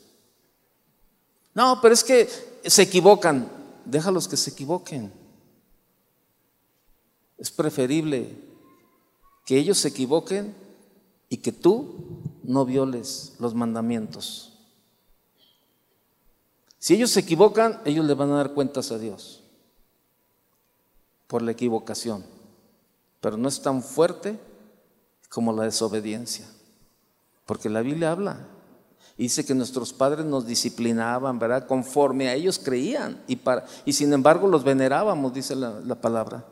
No, 1.55 1.81
pero 1.81 1.95
es 1.95 2.05
que 2.05 2.28
se 2.64 2.83
equivocan. 2.83 3.51
Déjalos 3.85 4.28
que 4.28 4.37
se 4.37 4.51
equivoquen. 4.51 5.12
Es 7.39 7.51
preferible 7.51 8.37
que 9.45 9.59
ellos 9.59 9.78
se 9.78 9.89
equivoquen 9.89 10.55
y 11.31 11.39
que 11.39 11.53
tú 11.53 11.95
no 12.43 12.66
violes 12.66 13.35
los 13.39 13.55
mandamientos. 13.55 14.53
Si 16.78 16.95
ellos 16.95 17.11
se 17.11 17.20
equivocan, 17.20 17.81
ellos 17.85 18.05
le 18.05 18.14
van 18.14 18.33
a 18.33 18.37
dar 18.37 18.53
cuentas 18.53 18.91
a 18.91 18.99
Dios 18.99 19.43
por 21.28 21.41
la 21.41 21.53
equivocación, 21.53 22.24
pero 23.20 23.37
no 23.37 23.49
es 23.49 23.62
tan 23.62 23.83
fuerte 23.83 24.39
como 25.28 25.53
la 25.53 25.62
desobediencia. 25.62 26.47
Porque 27.47 27.68
la 27.68 27.83
Biblia 27.83 28.11
habla. 28.11 28.47
Dice 29.16 29.45
que 29.45 29.55
nuestros 29.55 29.93
padres 29.93 30.24
nos 30.24 30.47
disciplinaban, 30.47 31.39
¿verdad? 31.39 31.66
Conforme 31.66 32.28
a 32.28 32.35
ellos 32.35 32.59
creían. 32.59 33.22
Y, 33.28 33.37
para, 33.37 33.66
y 33.85 33.93
sin 33.93 34.12
embargo 34.12 34.49
los 34.49 34.64
venerábamos, 34.64 35.35
dice 35.35 35.55
la, 35.55 35.78
la 35.81 35.95
palabra. 35.95 36.45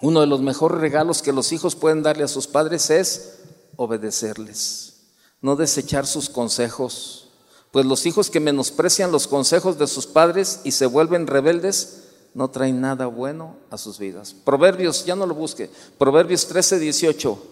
Uno 0.00 0.20
de 0.20 0.26
los 0.26 0.40
mejores 0.40 0.80
regalos 0.80 1.20
que 1.20 1.32
los 1.32 1.52
hijos 1.52 1.74
pueden 1.74 2.02
darle 2.02 2.22
a 2.24 2.28
sus 2.28 2.46
padres 2.46 2.88
es 2.90 3.39
obedecerles, 3.80 4.92
no 5.40 5.56
desechar 5.56 6.06
sus 6.06 6.28
consejos. 6.28 7.30
Pues 7.70 7.86
los 7.86 8.04
hijos 8.04 8.28
que 8.28 8.38
menosprecian 8.38 9.10
los 9.10 9.26
consejos 9.26 9.78
de 9.78 9.86
sus 9.86 10.06
padres 10.06 10.60
y 10.64 10.72
se 10.72 10.84
vuelven 10.84 11.26
rebeldes 11.26 12.02
no 12.34 12.50
traen 12.50 12.82
nada 12.82 13.06
bueno 13.06 13.56
a 13.70 13.78
sus 13.78 13.98
vidas. 13.98 14.34
Proverbios, 14.34 15.06
ya 15.06 15.16
no 15.16 15.24
lo 15.24 15.34
busque, 15.34 15.70
Proverbios 15.96 16.46
13, 16.46 16.78
18. 16.78 17.42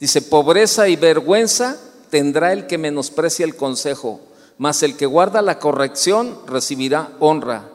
Dice, 0.00 0.22
pobreza 0.22 0.88
y 0.88 0.96
vergüenza 0.96 1.76
tendrá 2.08 2.54
el 2.54 2.66
que 2.66 2.78
menosprecia 2.78 3.44
el 3.44 3.54
consejo, 3.54 4.20
mas 4.56 4.82
el 4.82 4.96
que 4.96 5.04
guarda 5.04 5.42
la 5.42 5.58
corrección 5.58 6.38
recibirá 6.46 7.12
honra. 7.20 7.68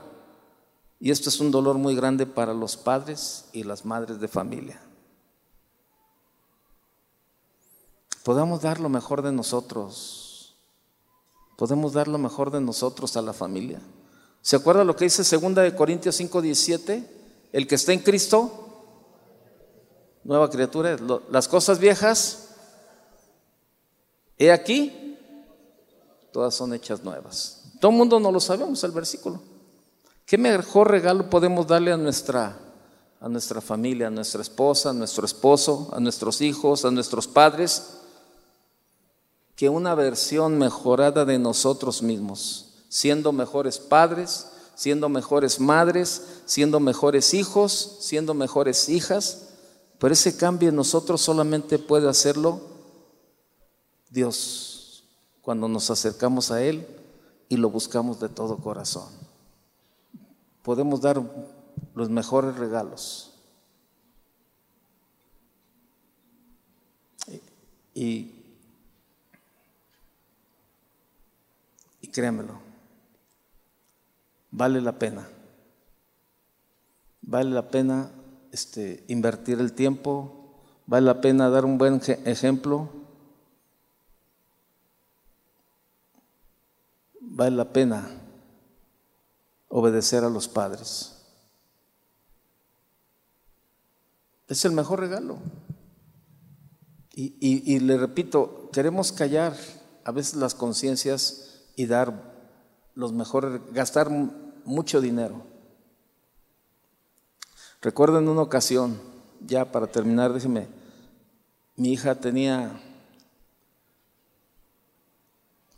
Y 0.99 1.11
esto 1.11 1.29
es 1.29 1.39
un 1.39 1.51
dolor 1.51 1.77
muy 1.77 1.95
grande 1.95 2.25
para 2.25 2.55
los 2.55 2.77
padres 2.77 3.45
y 3.53 3.63
las 3.63 3.85
madres 3.85 4.19
de 4.19 4.27
familia. 4.27 4.81
Podemos 8.23 8.61
dar 8.61 8.79
lo 8.79 8.89
mejor 8.89 9.21
de 9.21 9.31
nosotros. 9.31 10.55
Podemos 11.57 11.93
dar 11.93 12.07
lo 12.07 12.17
mejor 12.17 12.51
de 12.51 12.61
nosotros 12.61 13.17
a 13.17 13.21
la 13.21 13.33
familia. 13.33 13.81
¿Se 14.41 14.55
acuerda 14.55 14.83
lo 14.83 14.95
que 14.95 15.05
dice 15.05 15.23
2 15.23 15.55
de 15.55 15.75
Corintios 15.75 16.15
5, 16.15 16.41
17? 16.41 17.21
El 17.51 17.67
que 17.67 17.75
está 17.75 17.93
en 17.93 17.99
Cristo, 17.99 18.61
nueva 20.23 20.49
criatura, 20.49 20.95
las 21.29 21.47
cosas 21.47 21.79
viejas, 21.79 22.49
he 24.37 24.51
aquí, 24.51 25.17
todas 26.31 26.55
son 26.55 26.73
hechas 26.73 27.03
nuevas. 27.03 27.63
Todo 27.79 27.91
el 27.91 27.97
mundo 27.97 28.19
no 28.19 28.31
lo 28.31 28.39
sabemos 28.39 28.83
el 28.83 28.91
versículo. 28.91 29.41
¿Qué 30.25 30.37
mejor 30.37 30.89
regalo 30.89 31.29
podemos 31.29 31.67
darle 31.67 31.91
a 31.91 31.97
nuestra, 31.97 32.57
a 33.19 33.27
nuestra 33.27 33.59
familia, 33.59 34.07
a 34.07 34.11
nuestra 34.11 34.41
esposa, 34.41 34.91
a 34.91 34.93
nuestro 34.93 35.25
esposo, 35.25 35.89
a 35.91 35.99
nuestros 35.99 36.41
hijos, 36.41 36.85
a 36.85 36.91
nuestros 36.91 37.27
padres, 37.27 38.00
que 39.61 39.69
una 39.69 39.93
versión 39.93 40.57
mejorada 40.57 41.23
de 41.23 41.37
nosotros 41.37 42.01
mismos? 42.01 42.71
siendo 42.91 43.31
mejores 43.31 43.79
padres, 43.79 44.51
siendo 44.75 45.07
mejores 45.07 45.61
madres, 45.61 46.41
siendo 46.45 46.81
mejores 46.81 47.33
hijos, 47.33 47.97
siendo 48.01 48.33
mejores 48.33 48.89
hijas. 48.89 49.49
Pero 49.97 50.13
ese 50.13 50.35
cambio 50.35 50.69
en 50.69 50.75
nosotros 50.75 51.21
solamente 51.21 51.79
puede 51.79 52.09
hacerlo 52.09 52.59
Dios 54.09 55.05
cuando 55.41 55.69
nos 55.69 55.89
acercamos 55.89 56.51
a 56.51 56.61
Él 56.61 56.85
y 57.47 57.55
lo 57.55 57.69
buscamos 57.69 58.19
de 58.19 58.27
todo 58.27 58.57
corazón. 58.57 59.07
Podemos 60.63 60.99
dar 60.99 61.21
los 61.95 62.09
mejores 62.09 62.57
regalos. 62.57 63.31
Y, 67.93 68.40
créanmelo, 72.11 72.59
vale 74.51 74.81
la 74.81 74.97
pena. 74.97 75.27
Vale 77.21 77.51
la 77.51 77.69
pena 77.69 78.11
este, 78.51 79.03
invertir 79.07 79.59
el 79.59 79.73
tiempo, 79.73 80.55
vale 80.87 81.05
la 81.05 81.21
pena 81.21 81.49
dar 81.49 81.65
un 81.65 81.77
buen 81.77 82.01
ejemplo, 82.25 82.89
vale 87.19 87.55
la 87.55 87.71
pena 87.71 88.09
obedecer 89.69 90.23
a 90.23 90.29
los 90.29 90.47
padres. 90.47 91.17
Es 94.47 94.65
el 94.65 94.73
mejor 94.73 94.99
regalo. 94.99 95.37
Y, 97.13 97.35
y, 97.39 97.79
le 97.79 97.97
repito, 97.97 98.69
queremos 98.71 99.11
callar 99.11 99.55
a 100.03 100.11
veces 100.11 100.35
las 100.35 100.55
conciencias 100.55 101.50
y 101.75 101.85
dar 101.85 102.31
los 102.95 103.13
mejores, 103.13 103.61
gastar 103.73 104.09
mucho 104.09 105.01
dinero. 105.01 105.43
Recuerdo 107.81 108.19
en 108.19 108.29
una 108.29 108.41
ocasión, 108.41 108.99
ya 109.39 109.71
para 109.71 109.87
terminar, 109.87 110.33
déjeme, 110.33 110.67
mi 111.75 111.93
hija 111.93 112.15
tenía 112.15 112.79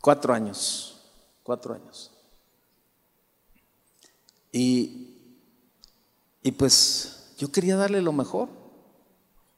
cuatro 0.00 0.34
años, 0.34 1.00
cuatro 1.42 1.74
años. 1.74 2.10
Y, 4.52 5.16
y 6.42 6.52
pues 6.52 7.32
yo 7.38 7.50
quería 7.50 7.76
darle 7.76 8.02
lo 8.02 8.12
mejor. 8.12 8.48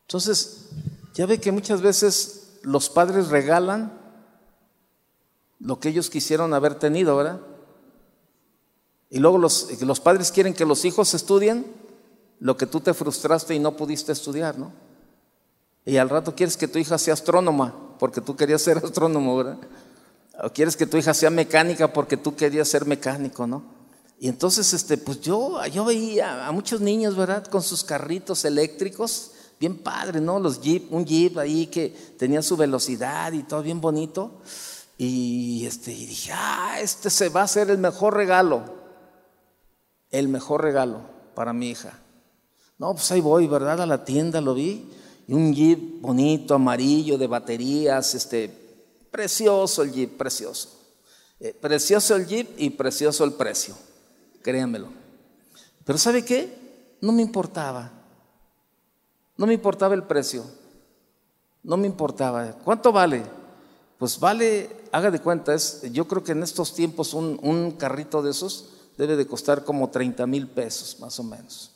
Entonces, 0.02 0.68
ya 1.14 1.26
ve 1.26 1.40
que 1.40 1.50
muchas 1.50 1.82
veces 1.82 2.60
los 2.62 2.88
padres 2.88 3.28
regalan 3.28 4.05
lo 5.58 5.80
que 5.80 5.88
ellos 5.88 6.10
quisieron 6.10 6.54
haber 6.54 6.74
tenido, 6.74 7.16
¿verdad? 7.16 7.40
Y 9.10 9.18
luego 9.18 9.38
los, 9.38 10.00
padres 10.02 10.32
quieren 10.32 10.54
que 10.54 10.64
los 10.64 10.84
hijos 10.84 11.14
estudien 11.14 11.66
lo 12.38 12.56
que 12.56 12.66
tú 12.66 12.80
te 12.80 12.92
frustraste 12.92 13.54
y 13.54 13.58
no 13.58 13.76
pudiste 13.76 14.12
estudiar, 14.12 14.58
¿no? 14.58 14.72
Y 15.84 15.96
al 15.96 16.10
rato 16.10 16.34
quieres 16.34 16.56
que 16.56 16.68
tu 16.68 16.78
hija 16.78 16.98
sea 16.98 17.14
astrónoma 17.14 17.74
porque 17.98 18.20
tú 18.20 18.36
querías 18.36 18.62
ser 18.62 18.78
astrónomo, 18.84 19.36
¿verdad? 19.36 19.58
O 20.42 20.50
quieres 20.50 20.76
que 20.76 20.86
tu 20.86 20.96
hija 20.96 21.14
sea 21.14 21.30
mecánica 21.30 21.92
porque 21.92 22.16
tú 22.16 22.36
querías 22.36 22.68
ser 22.68 22.84
mecánico, 22.84 23.46
¿no? 23.46 23.76
Y 24.18 24.28
entonces, 24.28 24.72
este, 24.72 24.96
pues 24.96 25.20
yo, 25.20 25.64
yo 25.66 25.84
veía 25.84 26.46
a 26.46 26.52
muchos 26.52 26.80
niños, 26.80 27.16
¿verdad? 27.16 27.46
Con 27.46 27.62
sus 27.62 27.84
carritos 27.84 28.44
eléctricos, 28.44 29.32
bien 29.60 29.76
padre, 29.76 30.20
¿no? 30.20 30.40
Los 30.40 30.60
jeep, 30.60 30.92
un 30.92 31.04
jeep 31.04 31.38
ahí 31.38 31.66
que 31.66 31.94
tenía 32.18 32.42
su 32.42 32.56
velocidad 32.56 33.32
y 33.32 33.42
todo 33.42 33.62
bien 33.62 33.80
bonito. 33.80 34.40
Y, 34.98 35.66
este, 35.66 35.92
y 35.92 36.06
dije, 36.06 36.32
ah, 36.34 36.78
este 36.80 37.10
se 37.10 37.28
va 37.28 37.42
a 37.42 37.48
ser 37.48 37.70
el 37.70 37.78
mejor 37.78 38.14
regalo 38.14 38.76
el 40.10 40.28
mejor 40.28 40.62
regalo 40.62 41.00
para 41.34 41.52
mi 41.52 41.70
hija. 41.70 41.98
No, 42.78 42.92
pues 42.94 43.10
ahí 43.10 43.20
voy, 43.20 43.46
¿verdad? 43.46 43.80
A 43.80 43.86
la 43.86 44.04
tienda 44.04 44.40
lo 44.40 44.54
vi 44.54 44.90
Y 45.26 45.32
un 45.32 45.52
jeep 45.54 46.00
bonito, 46.00 46.54
amarillo, 46.54 47.18
de 47.18 47.26
baterías, 47.26 48.14
este, 48.14 48.48
precioso 49.10 49.82
el 49.82 49.92
jeep, 49.92 50.16
precioso. 50.16 50.70
Eh, 51.40 51.52
precioso 51.52 52.14
el 52.16 52.26
jeep 52.26 52.48
y 52.56 52.70
precioso 52.70 53.24
el 53.24 53.32
precio, 53.32 53.74
créanmelo. 54.42 54.88
Pero 55.84 55.98
¿sabe 55.98 56.24
qué? 56.24 56.96
No 57.00 57.12
me 57.12 57.22
importaba. 57.22 57.90
No 59.36 59.46
me 59.46 59.54
importaba 59.54 59.94
el 59.94 60.04
precio. 60.04 60.44
No 61.62 61.76
me 61.76 61.86
importaba. 61.86 62.52
¿Cuánto 62.64 62.92
vale? 62.92 63.22
Pues 63.98 64.18
vale, 64.18 64.70
haga 64.96 65.10
de 65.10 65.20
cuenta, 65.20 65.54
es, 65.54 65.82
yo 65.92 66.08
creo 66.08 66.24
que 66.24 66.32
en 66.32 66.42
estos 66.42 66.74
tiempos 66.74 67.12
un, 67.12 67.38
un 67.42 67.72
carrito 67.72 68.22
de 68.22 68.30
esos 68.30 68.70
debe 68.96 69.16
de 69.16 69.26
costar 69.26 69.64
como 69.64 69.90
30 69.90 70.26
mil 70.26 70.48
pesos, 70.48 70.98
más 71.00 71.18
o 71.20 71.22
menos. 71.22 71.72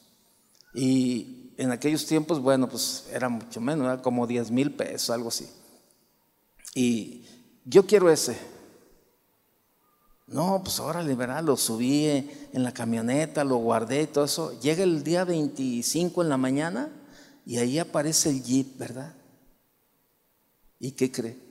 Y 0.75 1.53
en 1.59 1.71
aquellos 1.71 2.07
tiempos, 2.07 2.41
bueno, 2.41 2.69
pues 2.69 3.05
era 3.13 3.29
mucho 3.29 3.61
menos, 3.61 3.85
era 3.85 4.01
como 4.01 4.27
10 4.27 4.51
mil 4.51 4.75
pesos, 4.75 5.11
algo 5.11 5.29
así. 5.29 5.49
Y 6.75 7.27
yo 7.65 7.87
quiero 7.87 8.11
ese. 8.11 8.39
No, 10.27 10.63
pues 10.65 10.79
ahora 10.79 11.03
liberal, 11.03 11.45
lo 11.45 11.57
subí 11.57 12.07
en 12.07 12.63
la 12.63 12.73
camioneta, 12.73 13.45
lo 13.45 13.57
guardé 13.57 14.03
y 14.03 14.07
todo 14.07 14.25
eso. 14.25 14.59
Llega 14.61 14.83
el 14.83 15.03
día 15.03 15.25
25 15.25 16.23
en 16.23 16.29
la 16.29 16.37
mañana 16.37 16.89
y 17.45 17.59
ahí 17.59 17.79
aparece 17.79 18.31
el 18.31 18.43
jeep, 18.43 18.79
¿verdad? 18.79 19.13
¿Y 20.79 20.93
qué 20.93 21.11
cree? 21.11 21.50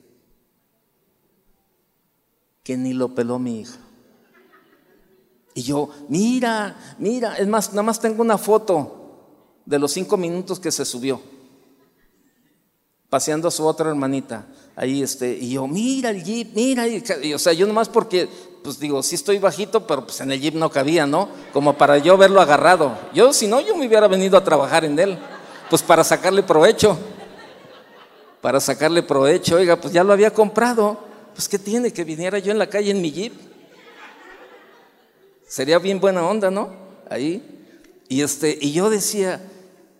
Que 2.70 2.78
ni 2.78 2.94
lo 2.94 3.16
peló 3.16 3.40
mi 3.40 3.62
hija. 3.62 3.80
Y 5.56 5.64
yo, 5.64 5.90
mira, 6.08 6.78
mira, 7.00 7.36
es 7.36 7.48
más, 7.48 7.72
nada 7.72 7.82
más 7.82 8.00
tengo 8.00 8.22
una 8.22 8.38
foto 8.38 9.56
de 9.66 9.80
los 9.80 9.92
cinco 9.92 10.18
minutos 10.18 10.60
que 10.60 10.72
se 10.72 10.86
subió, 10.86 11.20
paseando 13.10 13.48
a 13.48 13.52
su 13.52 13.66
otra 13.66 13.90
hermanita. 13.90 14.46
Ahí 14.76 15.02
este, 15.02 15.36
y 15.36 15.54
yo, 15.54 15.66
mira 15.66 16.12
el 16.12 16.24
jeep, 16.24 16.50
mira, 16.54 16.88
y, 16.88 17.34
o 17.34 17.40
sea, 17.40 17.54
yo 17.54 17.66
nomás 17.66 17.90
porque, 17.90 18.30
pues 18.64 18.80
digo, 18.80 19.02
sí 19.02 19.16
estoy 19.16 19.40
bajito, 19.40 19.88
pero 19.88 20.06
pues 20.06 20.22
en 20.22 20.32
el 20.32 20.40
jeep 20.40 20.54
no 20.54 20.70
cabía, 20.70 21.08
¿no? 21.08 21.28
Como 21.52 21.76
para 21.76 21.98
yo 21.98 22.20
verlo 22.20 22.40
agarrado. 22.40 22.96
Yo, 23.16 23.34
si 23.34 23.48
no, 23.48 23.62
yo 23.62 23.76
me 23.76 23.88
hubiera 23.88 24.08
venido 24.08 24.38
a 24.38 24.44
trabajar 24.44 24.86
en 24.86 25.00
él, 25.00 25.18
pues 25.72 25.82
para 25.82 26.04
sacarle 26.04 26.44
provecho. 26.44 26.96
Para 28.42 28.60
sacarle 28.60 29.02
provecho, 29.02 29.56
oiga, 29.56 29.76
pues 29.82 29.92
ya 29.92 30.04
lo 30.04 30.14
había 30.14 30.32
comprado, 30.32 31.09
pues 31.40 31.48
¿qué 31.48 31.58
tiene 31.58 31.94
que 31.94 32.04
viniera 32.04 32.38
yo 32.38 32.52
en 32.52 32.60
la 32.60 32.68
calle 32.68 32.92
en 32.92 33.02
mi 33.02 33.14
jeep? 33.14 33.32
Sería 35.48 35.80
bien 35.80 35.98
buena 35.98 36.28
onda, 36.28 36.52
¿no? 36.52 36.70
Ahí. 37.10 37.42
Y, 38.10 38.22
este, 38.22 38.58
y 38.60 38.74
yo 38.74 38.90
decía, 38.90 39.42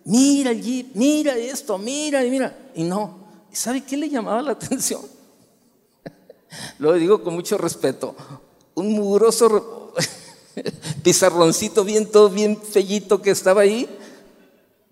mira 0.04 0.50
el 0.50 0.60
jeep, 0.60 0.88
mira 0.92 1.34
esto, 1.38 1.78
mira 1.78 2.22
y 2.26 2.30
mira. 2.30 2.54
Y 2.74 2.82
no, 2.82 3.26
¿sabe 3.50 3.82
qué 3.82 3.96
le 3.96 4.10
llamaba 4.10 4.42
la 4.42 4.52
atención? 4.52 5.00
Lo 6.78 6.92
digo 6.92 7.22
con 7.22 7.32
mucho 7.32 7.56
respeto. 7.56 8.14
Un 8.74 8.92
mugroso 8.92 9.94
pizarroncito 11.02 11.84
bien 11.84 12.10
todo 12.10 12.28
bien 12.28 12.60
fellito 12.60 13.22
que 13.22 13.30
estaba 13.30 13.62
ahí. 13.62 13.88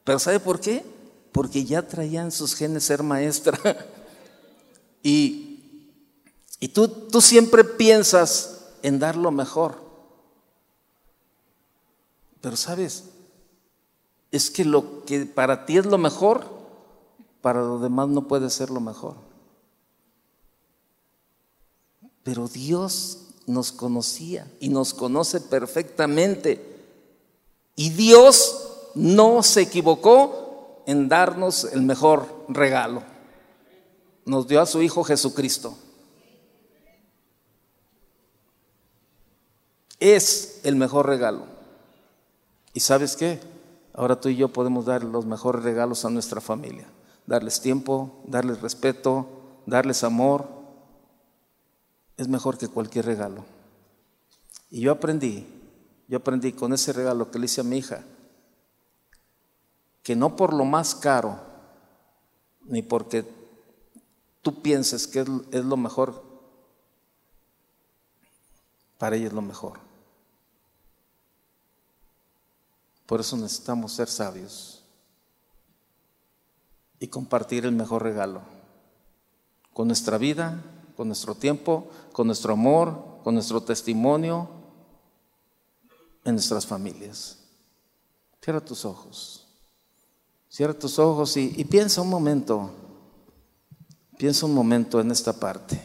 Pero 0.03 0.19
¿sabe 0.19 0.41
por 0.41 0.61
qué? 0.61 0.83
Porque 1.31 1.67
ya 1.67 1.87
traían 1.87 2.33
sus 2.33 2.55
genes 2.55 2.85
ser 2.85 3.03
maestra. 3.03 3.59
y, 5.03 5.48
y 6.61 6.69
tú, 6.69 6.89
tú 6.89 7.21
siempre 7.21 7.65
piensas 7.65 8.67
en 8.83 8.99
dar 8.99 9.17
lo 9.17 9.31
mejor. 9.31 9.77
Pero 12.41 12.57
sabes, 12.57 13.05
es 14.31 14.51
que 14.51 14.65
lo 14.65 15.05
que 15.05 15.27
para 15.27 15.67
ti 15.67 15.79
es 15.79 15.87
lo 15.87 15.99
mejor, 15.99 16.47
para 17.41 17.63
los 17.63 17.81
demás 17.81 18.09
no 18.09 18.27
puede 18.29 18.51
ser 18.51 18.71
lo 18.71 18.81
mejor. 18.81 19.17
Pero 22.23 22.49
Dios 22.49 23.19
nos 23.47 23.73
conocía 23.73 24.51
y 24.61 24.69
nos 24.69 24.93
conoce 24.93 25.41
perfectamente. 25.41 26.77
Y 27.75 27.91
Dios 27.91 28.69
no 28.95 29.43
se 29.43 29.63
equivocó 29.63 30.83
en 30.87 31.09
darnos 31.09 31.65
el 31.65 31.83
mejor 31.83 32.45
regalo. 32.49 33.03
Nos 34.25 34.47
dio 34.47 34.61
a 34.61 34.67
su 34.67 34.83
Hijo 34.83 35.05
Jesucristo. 35.05 35.77
Es 40.01 40.61
el 40.65 40.77
mejor 40.77 41.07
regalo. 41.07 41.47
¿Y 42.73 42.81
sabes 42.81 43.17
qué? 43.17 43.41
Ahora 43.95 44.21
tú 44.21 44.29
y 44.29 44.37
yo 44.37 44.49
podemos 44.49 44.87
dar 44.87 45.03
los 45.03 45.27
mejores 45.27 45.65
regalos 45.65 46.05
a 46.05 46.11
nuestra 46.11 46.41
familia. 46.41 46.87
Darles 47.27 47.61
tiempo, 47.61 48.23
darles 48.27 48.61
respeto, 48.61 49.27
darles 49.67 50.05
amor. 50.05 50.49
Es 52.17 52.29
mejor 52.29 52.59
que 52.59 52.69
cualquier 52.69 53.07
regalo. 53.07 53.45
Y 54.71 54.81
yo 54.81 54.93
aprendí, 54.93 55.47
yo 56.09 56.19
aprendí 56.19 56.53
con 56.53 56.73
ese 56.73 56.93
regalo 56.93 57.31
que 57.31 57.39
le 57.39 57.47
hice 57.47 57.63
a 57.63 57.65
mi 57.65 57.79
hija, 57.79 58.05
que 60.03 60.15
no 60.15 60.37
por 60.37 60.53
lo 60.53 60.65
más 60.65 60.95
caro, 60.95 61.41
ni 62.65 62.83
porque 62.83 63.25
tú 64.43 64.63
pienses 64.63 65.07
que 65.07 65.21
es, 65.21 65.65
lo 65.65 65.77
mejor, 65.77 66.23
para 68.99 69.17
ella 69.17 69.29
es 69.29 69.33
lo 69.33 69.43
mejor. 69.43 69.88
Por 73.09 73.21
eso 73.21 73.39
necesitamos 73.39 73.93
ser 73.93 74.07
sabios 74.07 74.85
y 77.01 77.09
compartir 77.09 77.65
el 77.65 77.73
mejor 77.73 78.03
regalo 78.03 78.43
con 79.73 79.87
nuestra 79.87 80.19
vida, 80.19 80.63
con 80.95 81.07
nuestro 81.07 81.35
tiempo, 81.35 81.89
con 82.13 82.27
nuestro 82.27 82.53
amor, 82.53 83.21
con 83.25 83.33
nuestro 83.33 83.63
testimonio 83.63 84.51
en 86.23 86.35
nuestras 86.35 86.67
familias. 86.67 87.39
Cierra 88.43 88.61
tus 88.61 88.85
ojos. 88.85 89.47
Cierra 90.51 90.75
tus 90.75 90.99
ojos 90.99 91.35
y, 91.39 91.65
piensa 91.65 92.03
un 92.03 92.11
momento. 92.11 92.71
Piensa 94.19 94.45
un 94.45 94.53
momento 94.53 95.01
en 95.01 95.11
esta 95.13 95.33
parte. 95.33 95.81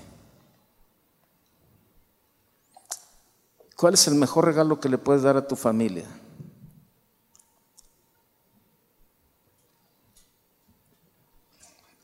¿Cuál 3.77 3.93
es 3.93 4.09
el 4.09 4.15
mejor 4.15 4.43
regalo 4.43 4.81
que 4.81 4.89
le 4.89 4.97
puedes 4.97 5.23
dar 5.23 5.37
a 5.37 5.47
tu 5.47 5.55
familia? 5.55 6.05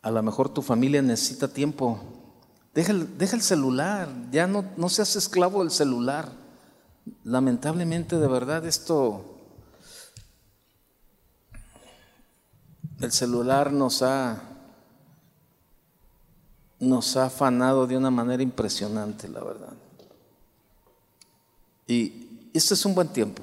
A 0.02 0.12
lo 0.12 0.24
mejor 0.24 0.50
tu 0.50 0.62
familia 0.62 1.02
necesita 1.02 1.48
tiempo. 1.48 2.00
Deja 2.74 2.94
el, 2.94 3.42
celular, 3.42 4.10
ya 4.32 4.48
no, 4.48 4.64
no 4.78 4.90
seas 4.90 5.16
esclavo 5.16 5.60
del 5.60 5.72
celular. 5.72 6.32
Lamentablemente, 7.24 8.18
de 8.18 8.28
verdad, 8.28 8.66
esto, 8.66 9.26
el 13.02 13.12
celular 13.12 13.72
nos 13.72 14.02
ha, 14.02 14.42
nos 16.80 17.18
ha 17.18 17.26
afanado 17.26 17.88
de 17.88 17.98
una 17.98 18.12
manera 18.12 18.44
impresionante, 18.44 19.28
la 19.28 19.44
verdad. 19.44 19.74
Y 21.88 22.50
este 22.54 22.76
es 22.76 22.86
un 22.86 22.96
buen 22.96 23.08
tiempo. 23.08 23.42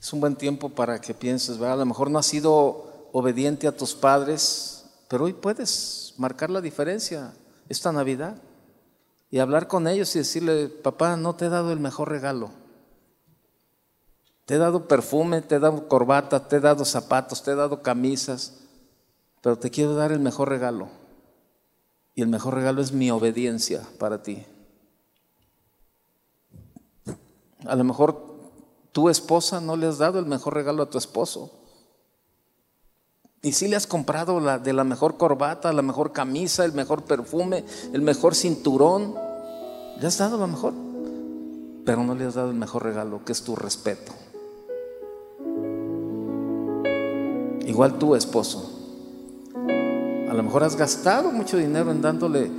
Es 0.00 0.12
un 0.12 0.20
buen 0.20 0.34
tiempo 0.34 0.70
para 0.70 1.00
que 1.00 1.12
pienses, 1.12 1.58
¿verdad? 1.58 1.74
a 1.74 1.80
lo 1.80 1.86
mejor 1.86 2.10
no 2.10 2.18
has 2.18 2.26
sido 2.26 3.08
obediente 3.12 3.66
a 3.66 3.76
tus 3.76 3.94
padres, 3.94 4.69
pero 5.10 5.24
hoy 5.24 5.32
puedes 5.32 6.14
marcar 6.18 6.50
la 6.50 6.60
diferencia 6.60 7.32
esta 7.68 7.90
Navidad 7.90 8.36
y 9.28 9.40
hablar 9.40 9.66
con 9.66 9.88
ellos 9.88 10.14
y 10.14 10.20
decirle, 10.20 10.68
papá, 10.68 11.16
no 11.16 11.34
te 11.34 11.46
he 11.46 11.48
dado 11.48 11.72
el 11.72 11.80
mejor 11.80 12.08
regalo. 12.08 12.52
Te 14.44 14.54
he 14.54 14.58
dado 14.58 14.86
perfume, 14.86 15.42
te 15.42 15.56
he 15.56 15.58
dado 15.58 15.88
corbata, 15.88 16.46
te 16.46 16.56
he 16.56 16.60
dado 16.60 16.84
zapatos, 16.84 17.42
te 17.42 17.50
he 17.50 17.54
dado 17.56 17.82
camisas, 17.82 18.60
pero 19.40 19.58
te 19.58 19.68
quiero 19.68 19.96
dar 19.96 20.12
el 20.12 20.20
mejor 20.20 20.48
regalo. 20.48 20.88
Y 22.14 22.22
el 22.22 22.28
mejor 22.28 22.54
regalo 22.54 22.80
es 22.80 22.92
mi 22.92 23.10
obediencia 23.10 23.82
para 23.98 24.22
ti. 24.22 24.46
A 27.66 27.74
lo 27.74 27.82
mejor 27.82 28.14
tu 28.92 29.08
esposa 29.08 29.60
no 29.60 29.74
le 29.74 29.88
has 29.88 29.98
dado 29.98 30.20
el 30.20 30.26
mejor 30.26 30.54
regalo 30.54 30.84
a 30.84 30.90
tu 30.90 30.98
esposo. 30.98 31.59
Y 33.42 33.52
si 33.52 33.68
le 33.68 33.76
has 33.76 33.86
comprado 33.86 34.38
la, 34.38 34.58
de 34.58 34.74
la 34.74 34.84
mejor 34.84 35.16
corbata, 35.16 35.72
la 35.72 35.80
mejor 35.80 36.12
camisa, 36.12 36.62
el 36.66 36.74
mejor 36.74 37.04
perfume, 37.04 37.64
el 37.94 38.02
mejor 38.02 38.34
cinturón. 38.34 39.14
Le 39.98 40.06
has 40.06 40.18
dado 40.18 40.36
lo 40.36 40.46
mejor. 40.46 40.74
Pero 41.86 42.04
no 42.04 42.14
le 42.14 42.26
has 42.26 42.34
dado 42.34 42.50
el 42.50 42.56
mejor 42.56 42.84
regalo, 42.84 43.24
que 43.24 43.32
es 43.32 43.42
tu 43.42 43.56
respeto. 43.56 44.12
Igual 47.64 47.98
tu 47.98 48.14
esposo. 48.14 48.78
A 50.28 50.34
lo 50.34 50.42
mejor 50.42 50.62
has 50.62 50.76
gastado 50.76 51.30
mucho 51.30 51.56
dinero 51.56 51.90
en 51.90 52.02
dándole 52.02 52.50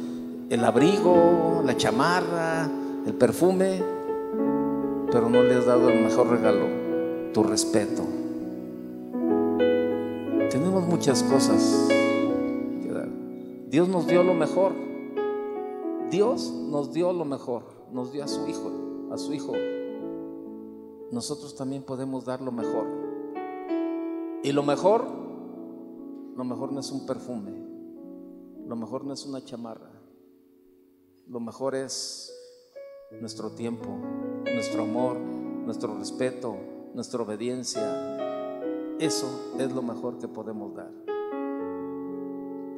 el 0.49 0.65
abrigo, 0.65 1.61
la 1.63 1.77
chamarra, 1.77 2.67
el 3.05 3.13
perfume, 3.13 3.83
pero 5.11 5.29
no 5.29 5.43
le 5.43 5.55
has 5.55 5.67
dado 5.67 5.89
el 5.89 6.01
mejor 6.01 6.27
regalo, 6.27 6.65
tu 7.33 7.43
respeto 7.43 8.20
muchas 10.91 11.23
cosas 11.23 11.89
Dios 13.71 13.87
nos 13.87 14.05
dio 14.05 14.21
lo 14.21 14.33
mejor. 14.33 14.73
Dios 16.09 16.51
nos 16.51 16.91
dio 16.91 17.13
lo 17.13 17.23
mejor. 17.23 17.63
Nos 17.93 18.11
dio 18.11 18.21
a 18.21 18.27
su 18.27 18.45
hijo, 18.45 18.69
a 19.13 19.17
su 19.17 19.33
hijo. 19.33 19.53
Nosotros 21.09 21.55
también 21.55 21.83
podemos 21.83 22.25
dar 22.25 22.41
lo 22.41 22.51
mejor. 22.51 22.85
Y 24.43 24.51
lo 24.51 24.63
mejor, 24.63 25.05
lo 26.35 26.43
mejor 26.43 26.73
no 26.73 26.81
es 26.81 26.91
un 26.91 27.05
perfume. 27.05 27.53
Lo 28.67 28.75
mejor 28.75 29.05
no 29.05 29.13
es 29.13 29.25
una 29.25 29.41
chamarra. 29.41 29.93
Lo 31.27 31.39
mejor 31.39 31.73
es 31.73 32.29
nuestro 33.21 33.51
tiempo, 33.51 33.87
nuestro 34.53 34.83
amor, 34.83 35.17
nuestro 35.17 35.97
respeto, 35.97 36.57
nuestra 36.93 37.21
obediencia. 37.21 38.30
Eso 39.01 39.55
es 39.57 39.71
lo 39.71 39.81
mejor 39.81 40.19
que 40.19 40.27
podemos 40.27 40.75
dar. 40.75 40.91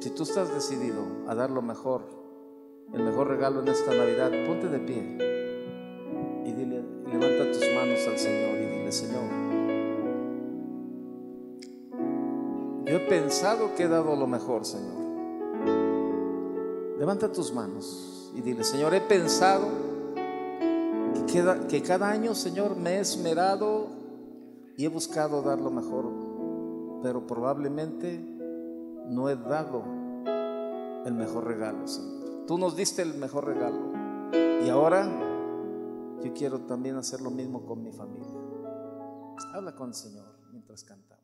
Si 0.00 0.08
tú 0.08 0.22
estás 0.22 0.54
decidido 0.54 1.02
a 1.28 1.34
dar 1.34 1.50
lo 1.50 1.60
mejor, 1.60 2.00
el 2.94 3.02
mejor 3.02 3.28
regalo 3.28 3.60
en 3.60 3.68
esta 3.68 3.94
Navidad, 3.94 4.30
ponte 4.46 4.68
de 4.68 4.78
pie 4.78 5.18
y 6.46 6.52
dile, 6.52 6.82
levanta 7.12 7.52
tus 7.52 7.68
manos 7.74 8.08
al 8.08 8.18
Señor 8.18 8.58
y 8.58 8.66
dile, 8.66 8.90
Señor, 8.90 9.22
yo 12.86 12.96
he 12.96 13.06
pensado 13.06 13.74
que 13.74 13.82
he 13.82 13.88
dado 13.88 14.16
lo 14.16 14.26
mejor, 14.26 14.64
Señor. 14.64 15.04
Levanta 16.98 17.30
tus 17.30 17.52
manos 17.52 18.32
y 18.34 18.40
dile, 18.40 18.64
Señor, 18.64 18.94
he 18.94 19.02
pensado 19.02 19.68
que, 21.68 21.82
cada 21.82 22.08
año, 22.08 22.34
Señor, 22.34 22.76
me 22.76 22.92
he 22.92 23.00
esmerado 23.00 23.88
y 24.76 24.84
he 24.84 24.88
buscado 24.88 25.42
dar 25.42 25.60
lo 25.60 25.70
mejor, 25.70 26.04
pero 27.04 27.26
probablemente 27.26 28.18
no 29.10 29.28
he 29.28 29.36
dado 29.36 29.84
el 31.04 31.12
mejor 31.12 31.44
regalo, 31.44 31.86
Señor. 31.86 32.46
Tú 32.46 32.56
nos 32.56 32.76
diste 32.76 33.02
el 33.02 33.12
mejor 33.12 33.44
regalo. 33.44 33.92
Y 34.64 34.70
ahora 34.70 35.06
yo 36.22 36.32
quiero 36.32 36.62
también 36.62 36.96
hacer 36.96 37.20
lo 37.20 37.30
mismo 37.30 37.66
con 37.66 37.82
mi 37.82 37.92
familia. 37.92 38.40
Habla 39.52 39.74
con 39.76 39.88
el 39.88 39.94
Señor 39.94 40.34
mientras 40.50 40.82
cantamos. 40.82 41.23